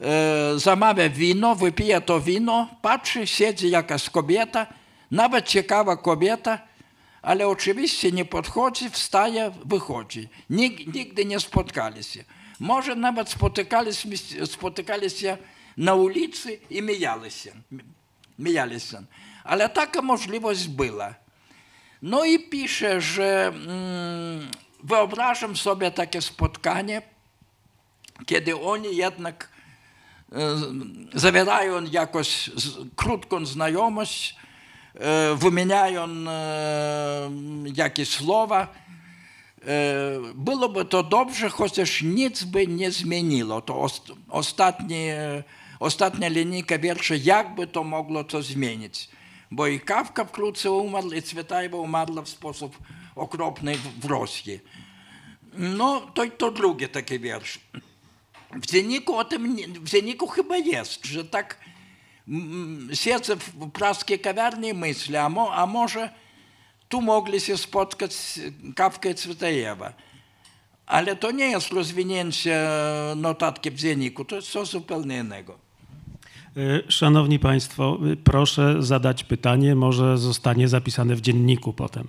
e, 0.00 0.58
zamawia 0.58 1.08
wino, 1.08 1.54
wypije 1.54 2.00
to 2.00 2.20
wino, 2.20 2.68
patrzy, 2.82 3.26
siedzi 3.26 3.70
jakaś 3.70 4.10
kobieta, 4.10 4.66
nawet 5.10 5.46
ciekawa 5.46 5.96
kobieta, 5.96 6.58
ale 7.22 7.48
oczywiście 7.48 8.12
nie 8.12 8.24
podchodzi, 8.24 8.90
wstaje, 8.90 9.52
wychodzi. 9.64 10.28
Nig, 10.50 10.94
nigdy 10.94 11.24
nie 11.24 11.40
spotkali 11.40 12.04
się. 12.04 12.24
Może 12.62 12.96
nawet 12.96 13.30
spotykali, 13.30 13.90
spotykali 14.46 15.10
się 15.10 15.38
na 15.76 15.94
ulicy 15.94 16.60
i 16.70 16.82
mijali 16.82 17.30
się. 17.30 17.52
Mijali 18.38 18.80
się. 18.80 19.02
Ale 19.44 19.68
taka 19.68 20.02
możliwość 20.02 20.68
była. 20.68 21.14
No 22.02 22.24
i 22.24 22.38
pisze, 22.38 23.00
że 23.00 23.46
mm, 23.46 24.50
wyobrażam 24.82 25.56
sobie 25.56 25.90
takie 25.90 26.22
spotkanie, 26.22 27.02
kiedy 28.26 28.60
oni 28.60 28.96
jednak 28.96 29.48
e, 30.32 30.36
zawierają 31.14 31.84
jakoś 31.84 32.50
z, 32.56 32.76
krótką 32.96 33.46
znajomość, 33.46 34.36
e, 34.94 35.34
wymieniają 35.34 36.04
e, 36.04 37.30
jakieś 37.74 38.08
słowa. 38.08 38.81
E, 39.66 40.34
byłoby 40.34 40.84
to 40.84 41.02
dobrze, 41.02 41.48
chociaż 41.48 42.02
nic 42.02 42.44
by 42.44 42.66
nie 42.66 42.90
zmieniło. 42.90 43.60
To 43.60 43.80
ost, 43.80 44.12
ostatnie, 44.28 45.42
ostatnia 45.80 46.28
linijka 46.28 46.78
wiersza, 46.78 47.14
jakby 47.14 47.66
to 47.66 47.84
mogło 47.84 48.24
to 48.24 48.42
zmienić. 48.42 49.08
Bo 49.50 49.66
i 49.66 49.80
Kawka 49.80 50.24
wkrótce 50.24 50.70
umarł, 50.70 51.12
i 51.12 51.22
Cwetajewa 51.22 51.76
umarła 51.76 52.22
w 52.22 52.28
sposób 52.28 52.78
okropny 53.16 53.74
w 54.00 54.04
Rosji. 54.04 54.60
No, 55.52 56.00
to, 56.14 56.26
to 56.38 56.50
drugi 56.50 56.88
taki 56.88 57.18
wiersz. 57.18 57.60
W 58.52 58.66
dzienniku 58.66 59.16
o 59.16 59.24
tym, 59.24 59.56
w 59.56 59.88
dzienniku 59.88 60.26
chyba 60.26 60.56
jest, 60.56 61.06
że 61.06 61.24
tak 61.24 61.58
mm, 62.28 62.88
siedzę 62.94 63.36
w 63.36 63.70
praskiej 63.70 64.18
kawiarni 64.20 64.68
i 64.68 64.74
myślę, 64.74 65.22
a, 65.22 65.28
mo, 65.28 65.54
a 65.54 65.66
może 65.66 66.21
tu 66.92 67.00
mogli 67.00 67.40
się 67.40 67.56
spotkać 67.56 68.40
Kawka 68.76 69.08
i 69.08 69.14
Cwetajewa. 69.14 69.92
Ale 70.86 71.16
to 71.16 71.30
nie 71.30 71.44
jest 71.44 71.72
rozwinięcie 71.72 72.68
notatki 73.16 73.70
w 73.70 73.74
dzienniku, 73.74 74.24
to 74.24 74.36
jest 74.36 74.50
coś 74.50 74.68
zupełnie 74.68 75.18
innego. 75.18 75.58
Y, 76.56 76.82
Szanowni 76.88 77.38
Państwo, 77.38 77.98
y, 78.12 78.16
proszę 78.16 78.82
zadać 78.82 79.24
pytanie, 79.24 79.74
może 79.74 80.18
zostanie 80.18 80.68
zapisane 80.68 81.16
w 81.16 81.20
dzienniku 81.20 81.72
potem. 81.72 82.08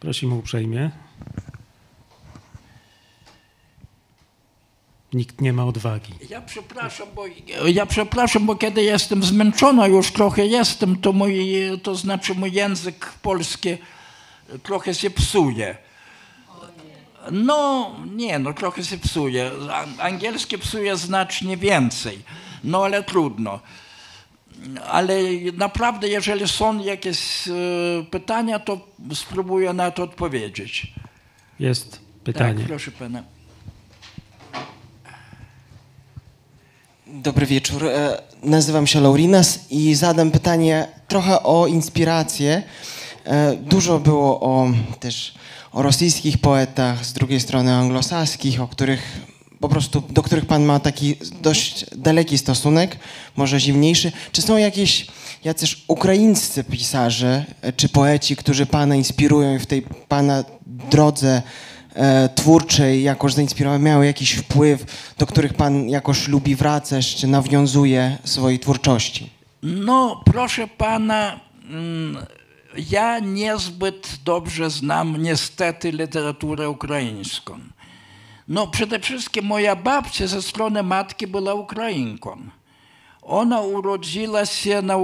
Prosimy 0.00 0.34
uprzejmie. 0.34 0.90
Nikt 5.14 5.40
nie 5.40 5.52
ma 5.52 5.64
odwagi. 5.64 6.12
Ja 6.30 6.40
przepraszam, 6.40 7.08
bo, 7.14 7.24
ja 7.66 7.86
przepraszam, 7.86 8.46
bo 8.46 8.56
kiedy 8.56 8.82
jestem 8.82 9.22
zmęczona, 9.22 9.86
już 9.86 10.12
trochę 10.12 10.46
jestem, 10.46 10.96
to, 10.96 11.12
mój, 11.12 11.52
to 11.82 11.94
znaczy 11.94 12.34
mój 12.34 12.52
język 12.52 13.12
polski 13.22 13.76
trochę 14.62 14.94
się 14.94 15.10
psuje. 15.10 15.76
No, 17.30 17.90
nie, 18.14 18.38
no 18.38 18.52
trochę 18.52 18.84
się 18.84 18.98
psuje. 18.98 19.50
Angielski 19.98 20.58
psuje 20.58 20.96
znacznie 20.96 21.56
więcej. 21.56 22.18
No 22.64 22.84
ale 22.84 23.02
trudno. 23.02 23.60
Ale 24.88 25.14
naprawdę, 25.56 26.08
jeżeli 26.08 26.48
są 26.48 26.82
jakieś 26.82 27.48
e, 27.48 27.52
pytania, 28.10 28.58
to 28.58 28.80
spróbuję 29.14 29.72
na 29.72 29.90
to 29.90 30.02
odpowiedzieć. 30.02 30.92
Jest 31.58 32.00
pytanie. 32.24 32.58
Tak, 32.58 32.66
proszę 32.66 32.90
pana. 32.90 33.33
Dobry 37.22 37.46
wieczór. 37.46 37.86
E, 37.86 38.22
Nazywam 38.42 38.86
się 38.86 39.00
Laurinas 39.00 39.58
i 39.70 39.94
zadam 39.94 40.30
pytanie 40.30 40.86
trochę 41.08 41.42
o 41.42 41.66
inspirację. 41.66 42.62
E, 43.24 43.56
Dużo 43.56 43.98
było 43.98 44.40
o 44.40 44.68
też 45.00 45.34
o 45.72 45.82
rosyjskich 45.82 46.38
poetach, 46.38 47.06
z 47.06 47.12
drugiej 47.12 47.40
strony 47.40 47.74
anglosaskich, 47.74 48.60
o 48.60 48.68
których 48.68 49.20
po 49.60 49.68
prostu, 49.68 50.02
do 50.10 50.22
których 50.22 50.46
pan 50.46 50.64
ma 50.64 50.80
taki 50.80 51.16
dość 51.42 51.86
daleki 51.96 52.38
stosunek, 52.38 52.98
może 53.36 53.60
zimniejszy. 53.60 54.12
Czy 54.32 54.42
są 54.42 54.56
jakieś 54.56 55.06
jacyś 55.44 55.84
ukraińscy 55.88 56.64
pisarze 56.64 57.44
e, 57.62 57.72
czy 57.72 57.88
poeci, 57.88 58.36
którzy 58.36 58.66
pana 58.66 58.96
inspirują 58.96 59.56
i 59.56 59.58
w 59.58 59.66
tej 59.66 59.82
pana 60.08 60.44
drodze 60.66 61.42
twórczej 62.34 63.02
jakoś 63.02 63.34
zainspirowały, 63.34 63.82
miały 63.82 64.06
jakiś 64.06 64.32
wpływ, 64.34 64.84
do 65.18 65.26
których 65.26 65.54
pan 65.54 65.88
jakoś 65.88 66.28
lubi 66.28 66.56
wracać, 66.56 67.14
czy 67.14 67.26
nawiązuje 67.26 68.18
swojej 68.24 68.58
twórczości? 68.58 69.30
No, 69.62 70.22
proszę 70.24 70.68
pana, 70.68 71.40
mm, 71.70 72.26
ja 72.90 73.18
niezbyt 73.18 74.18
dobrze 74.24 74.70
znam 74.70 75.22
niestety 75.22 75.92
literaturę 75.92 76.70
ukraińską. 76.70 77.58
No, 78.48 78.66
przede 78.66 79.00
wszystkim 79.00 79.44
moja 79.44 79.76
babcia 79.76 80.26
ze 80.26 80.42
strony 80.42 80.82
matki 80.82 81.26
była 81.26 81.54
Ukrainką. 81.54 82.38
Ona 83.22 83.60
urodziła 83.60 84.46
się, 84.46 84.82
na, 84.82 84.96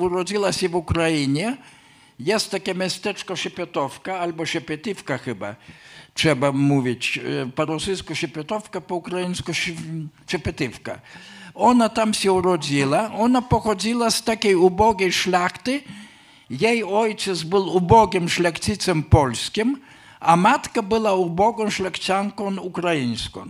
urodziła 0.00 0.52
się 0.52 0.68
w 0.68 0.74
Ukrainie. 0.74 1.56
Jest 2.18 2.50
takie 2.50 2.74
miasteczko 2.74 3.36
Siepietowka, 3.36 4.18
albo 4.18 4.46
Siepietywka 4.46 5.18
chyba, 5.18 5.54
trzeba 6.14 6.52
mówić. 6.52 7.18
E, 7.18 7.46
Po 7.54 7.64
rosyjsku 7.64 8.14
Siepietowka, 8.14 8.80
po 8.80 8.94
ukraińsku 8.94 9.54
Sie- 9.54 9.74
Siepietywka. 10.30 10.98
Ona 11.54 11.88
tam 11.88 12.14
się 12.14 12.32
urodziła. 12.32 13.10
Ona 13.12 13.42
pochodziła 13.42 14.10
z 14.10 14.22
takiej 14.22 14.54
ubogiej 14.54 15.12
szlachty. 15.12 15.80
Jej 16.50 16.84
ojciec 16.84 17.42
był 17.42 17.76
ubogim 17.76 18.28
szlachcicem 18.28 19.02
polskim, 19.02 19.80
a 20.20 20.36
matka 20.36 20.82
była 20.82 21.12
ubogą 21.14 21.70
szlachcianką 21.70 22.56
ukraińską. 22.60 23.46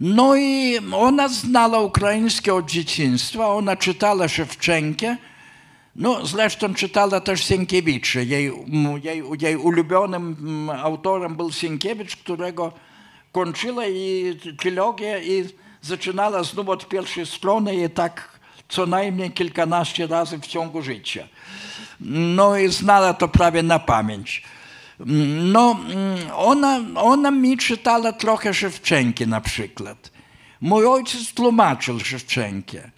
No 0.00 0.36
i 0.36 0.78
ona 0.92 1.28
znała 1.28 1.80
ukraińskie 1.80 2.54
od 2.54 2.70
dzieciństwa, 2.70 3.48
ona 3.48 3.76
czytała 3.76 4.28
Szewczenkę, 4.28 5.16
no 5.96 6.26
zresztą 6.26 6.74
czytała 6.74 7.20
też 7.20 7.44
Sienkiewicza. 7.44 8.20
Jej, 8.20 8.52
jej, 9.02 9.22
jej 9.40 9.56
ulubionym 9.56 10.70
autorem 10.70 11.36
był 11.36 11.52
Sienkiewicz, 11.52 12.16
którego 12.16 12.72
kończyła 13.32 13.86
i 13.86 14.36
trylogię 14.58 15.20
i 15.24 15.44
zaczynała 15.82 16.44
znów 16.44 16.68
od 16.68 16.88
pierwszej 16.88 17.26
strony 17.26 17.84
i 17.84 17.90
tak 17.90 18.40
co 18.68 18.86
najmniej 18.86 19.30
kilkanaście 19.30 20.06
razy 20.06 20.38
w 20.38 20.46
ciągu 20.46 20.82
życia. 20.82 21.28
No 22.00 22.56
i 22.56 22.68
znała 22.68 23.14
to 23.14 23.28
prawie 23.28 23.62
na 23.62 23.78
pamięć. 23.78 24.42
No, 25.52 25.76
mm, 25.90 26.18
ona, 26.34 26.80
ona 26.94 27.30
mi 27.30 27.56
czytała 27.56 28.12
trochę 28.12 28.54
Szewczenki 28.54 29.26
na 29.26 29.40
przykład. 29.40 30.10
Mój 30.60 30.86
ojciec 30.86 31.32
tłumaczył 31.34 32.00
Szewczenkę. 32.00 32.90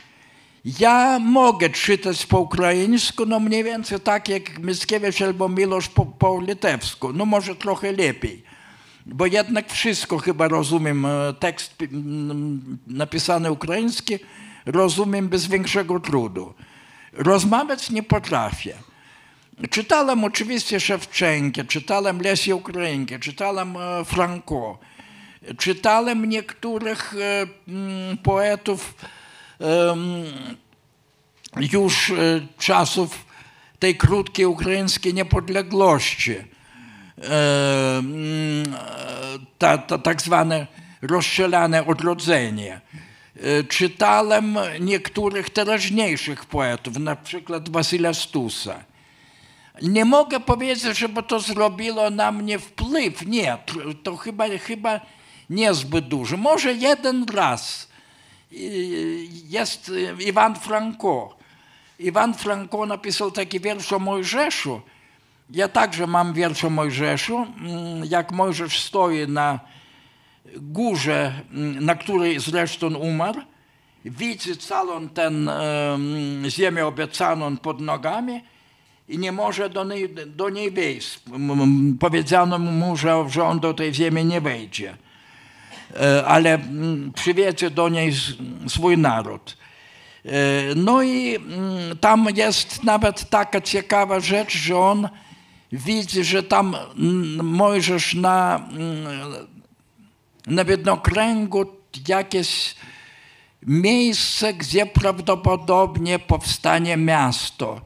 Ja 0.65 1.19
mogę 1.19 1.71
czytać 1.71 2.27
po 2.27 2.41
ukraińsku, 2.41 3.27
no 3.27 3.41
mniej 3.41 3.65
więcej 3.65 4.01
tak 4.01 4.29
jak 4.29 4.59
Mickiewicz 4.59 5.23
albo 5.23 5.49
Milosz 5.49 5.89
po, 5.89 6.07
po 6.07 6.41
litewsku, 6.41 7.13
no 7.13 7.27
może 7.27 7.55
trochę 7.55 7.93
lepiej. 7.93 8.43
Bo 9.07 9.27
jednak 9.27 9.71
wszystko 9.73 10.19
chyba 10.19 10.49
rozumiem, 10.49 11.07
e, 11.07 11.35
tekst 11.41 11.77
napisany 12.87 13.53
ukraiński 13.53 14.19
rozumiem 14.67 15.29
bez 15.29 15.47
większego 15.47 16.01
trudu. 16.01 16.55
Rozmawiać 17.13 17.91
nie 17.91 18.03
potrafię. 18.03 18.75
Czytałem 19.71 20.25
oczywiście 20.25 20.81
Szewczenkę, 20.81 21.65
czytałem 21.65 22.21
Lesię 22.21 22.57
Ukrainkę, 22.57 23.19
czytałem 23.19 23.77
e, 23.77 24.05
Franco, 24.05 24.79
czytałem 25.59 26.25
niektórych 26.25 27.15
e, 27.21 27.47
poetów 28.23 28.95
już 31.73 32.11
e, 32.11 32.15
czasów 32.59 33.25
tej 33.79 33.97
krótkiej 33.97 34.47
ukraińskiej 34.47 35.15
niepodległości. 35.15 36.37
Ta, 39.59 39.79
ta, 39.79 39.99
tak 39.99 40.23
zwane 40.23 40.67
rozstrzelane 41.03 41.87
odrodzenie. 41.87 42.81
E, 43.37 43.65
Czytałem 43.65 44.59
niektórych 44.81 45.51
teraźniejszych 45.51 46.45
poetów, 46.45 46.99
na 46.99 47.17
przykład 47.17 47.69
Wasyla 47.69 48.15
Stusa. 48.15 48.85
Nie 49.83 50.05
mogę 50.05 50.41
powiedzieć, 50.41 50.99
żeby 50.99 51.23
to 51.23 51.41
zrobiło 51.41 52.11
na 52.11 52.33
mnie 52.33 52.59
wpływ. 52.59 53.27
Nie, 53.27 53.59
to 54.03 54.17
chyba, 54.17 54.45
chyba 54.49 55.01
niezbyt 55.51 56.09
duży. 56.09 56.37
Może 56.37 56.75
jeden 56.75 57.27
raz 57.35 57.92
jest 59.49 59.93
Iwan 60.27 60.55
Franko. 60.55 61.37
Iwan 61.99 62.35
Franko 62.35 62.87
napisał 62.87 63.31
taki 63.31 63.61
wiersz 63.61 63.93
o 63.93 63.99
Mojżeszu. 63.99 64.81
Ja 65.51 65.69
także 65.69 66.07
mam 66.07 66.33
wiersz 66.33 66.65
o 66.65 66.71
Mojżeszu. 66.71 67.37
Mm, 67.37 68.05
Jak 68.05 68.33
Mojżesz 68.33 68.81
stoi 68.81 69.29
na 69.29 69.61
górze, 70.57 71.33
mm, 71.51 71.85
na 71.85 71.95
której 71.95 72.41
zresztą 72.41 72.95
umarł, 72.95 73.41
widzi 74.05 74.57
całą 74.57 75.09
ten 75.09 75.49
em, 75.49 76.45
ziemię 76.49 76.87
obiecaną 76.87 77.57
pod 77.57 77.81
nogami 77.81 78.41
i 79.09 79.19
nie 79.19 79.33
może 79.33 79.71
do 79.71 79.85
niej, 79.85 80.09
do 80.27 80.49
niej 80.51 80.71
wejść. 80.71 81.21
Powiedziano 82.01 82.59
mu, 82.59 82.97
że, 82.97 83.45
on 83.45 83.61
do 83.61 83.75
tej 83.75 83.95
ziemi 83.95 84.25
nie 84.25 84.41
wejdzie, 84.41 84.97
ale 86.27 86.55
mm, 86.55 87.13
przywiedzie 87.13 87.71
do 87.71 87.89
niej 87.89 88.13
swój 88.69 88.99
naród. 88.99 89.57
E, 90.25 90.31
No 90.77 91.03
i 91.03 91.37
mm, 91.37 91.99
tam 91.99 92.27
jest 92.37 92.85
nawet 92.85 93.31
taka 93.31 93.61
ciekawa 93.61 94.21
rzecz, 94.21 94.57
że 94.57 94.79
on 94.79 95.09
widzi, 95.73 96.25
że 96.25 96.43
tam 96.43 96.77
mm, 96.99 97.47
Mojżesz 97.47 98.15
na, 98.15 98.69
na 100.47 100.65
widnokręgu 100.65 101.67
jakieś 102.09 102.75
miejsce, 103.67 104.55
gdzie 104.55 104.87
prawdopodobnie 104.87 106.19
powstanie 106.19 106.97
miasto. 106.97 107.81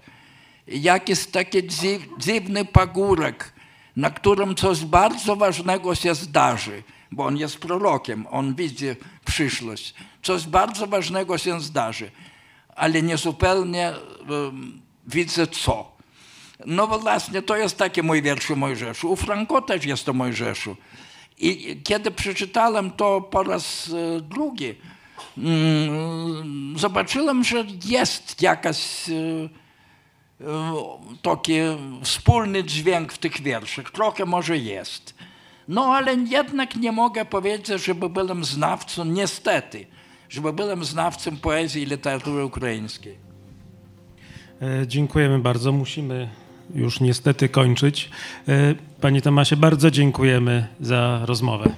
Jakiś 0.67 1.27
taki 1.27 1.63
dzi- 1.63 2.09
dziwny 2.19 2.65
pagórek, 2.65 3.53
na 3.97 4.11
którym 4.11 4.55
coś 4.55 4.85
bardzo 4.85 5.37
ważnego 5.37 5.95
się 5.95 6.15
zdarzy, 6.15 6.83
bo 7.17 7.27
on 7.27 7.37
jest 7.37 7.59
prorokiem, 7.59 8.27
on 8.31 8.55
widzi 8.55 8.87
przyszłość. 9.25 9.95
Coś 10.23 10.47
bardzo 10.47 10.87
ważnego 10.87 11.39
się 11.39 11.61
zdarzy, 11.61 12.11
ale 12.75 13.03
nie 13.03 13.17
zupełnie 13.17 13.93
widzę 15.07 15.47
co. 15.47 15.97
No 16.67 16.87
właśnie, 16.87 17.43
to 17.43 17.57
jest 17.57 17.79
taki 17.79 18.03
mój 18.03 18.23
wiersz 18.23 18.51
o 18.51 18.57
Mojżeszu. 18.57 19.13
U 19.13 19.17
Franco 19.17 19.63
też 19.63 19.85
jest 19.85 20.09
o 20.09 20.13
Mojżeszu. 20.13 20.77
I 21.39 21.81
kiedy 21.85 22.11
przeczytałem 22.11 22.91
to 22.91 23.21
po 23.21 23.43
raz 23.43 23.89
e, 23.89 24.21
drugi, 24.21 24.75
mm, 25.39 26.79
zobaczyłem, 26.79 27.45
że 27.45 27.65
jest 27.85 28.43
jakaś 28.43 29.09
e, 29.09 29.13
e, 30.41 30.75
taki 31.23 31.53
wspólny 32.03 32.65
dźwięk 32.65 33.13
w 33.13 33.19
tych 33.19 33.43
wierszach. 33.43 33.91
Trochę 33.91 34.25
może 34.25 34.59
jest. 34.59 35.15
No 35.69 35.85
ale 35.85 36.15
jednak 36.15 36.77
nie 36.77 36.93
mogę 36.93 37.25
powiedzieć, 37.25 37.85
żeby 37.85 38.09
byłem 38.09 38.45
znawcą, 38.45 39.05
niestety, 39.05 39.87
żeby 40.29 40.53
byłem 40.53 40.85
znawcą 40.85 41.37
poezji 41.37 41.83
i 41.83 41.87
literatury 41.87 42.45
ukraińskiej. 42.45 43.17
E, 44.63 44.87
Dziękujemy 44.87 45.39
bardzo. 45.39 45.73
Musimy 45.73 46.29
już 46.75 47.01
niestety 47.01 47.49
kończyć. 47.49 48.11
E, 48.49 48.75
Panie 49.01 49.23
Tomasie, 49.23 49.57
bardzo 49.57 49.91
dziękujemy 49.91 50.67
za 50.81 51.21
rozmowę. 51.25 51.73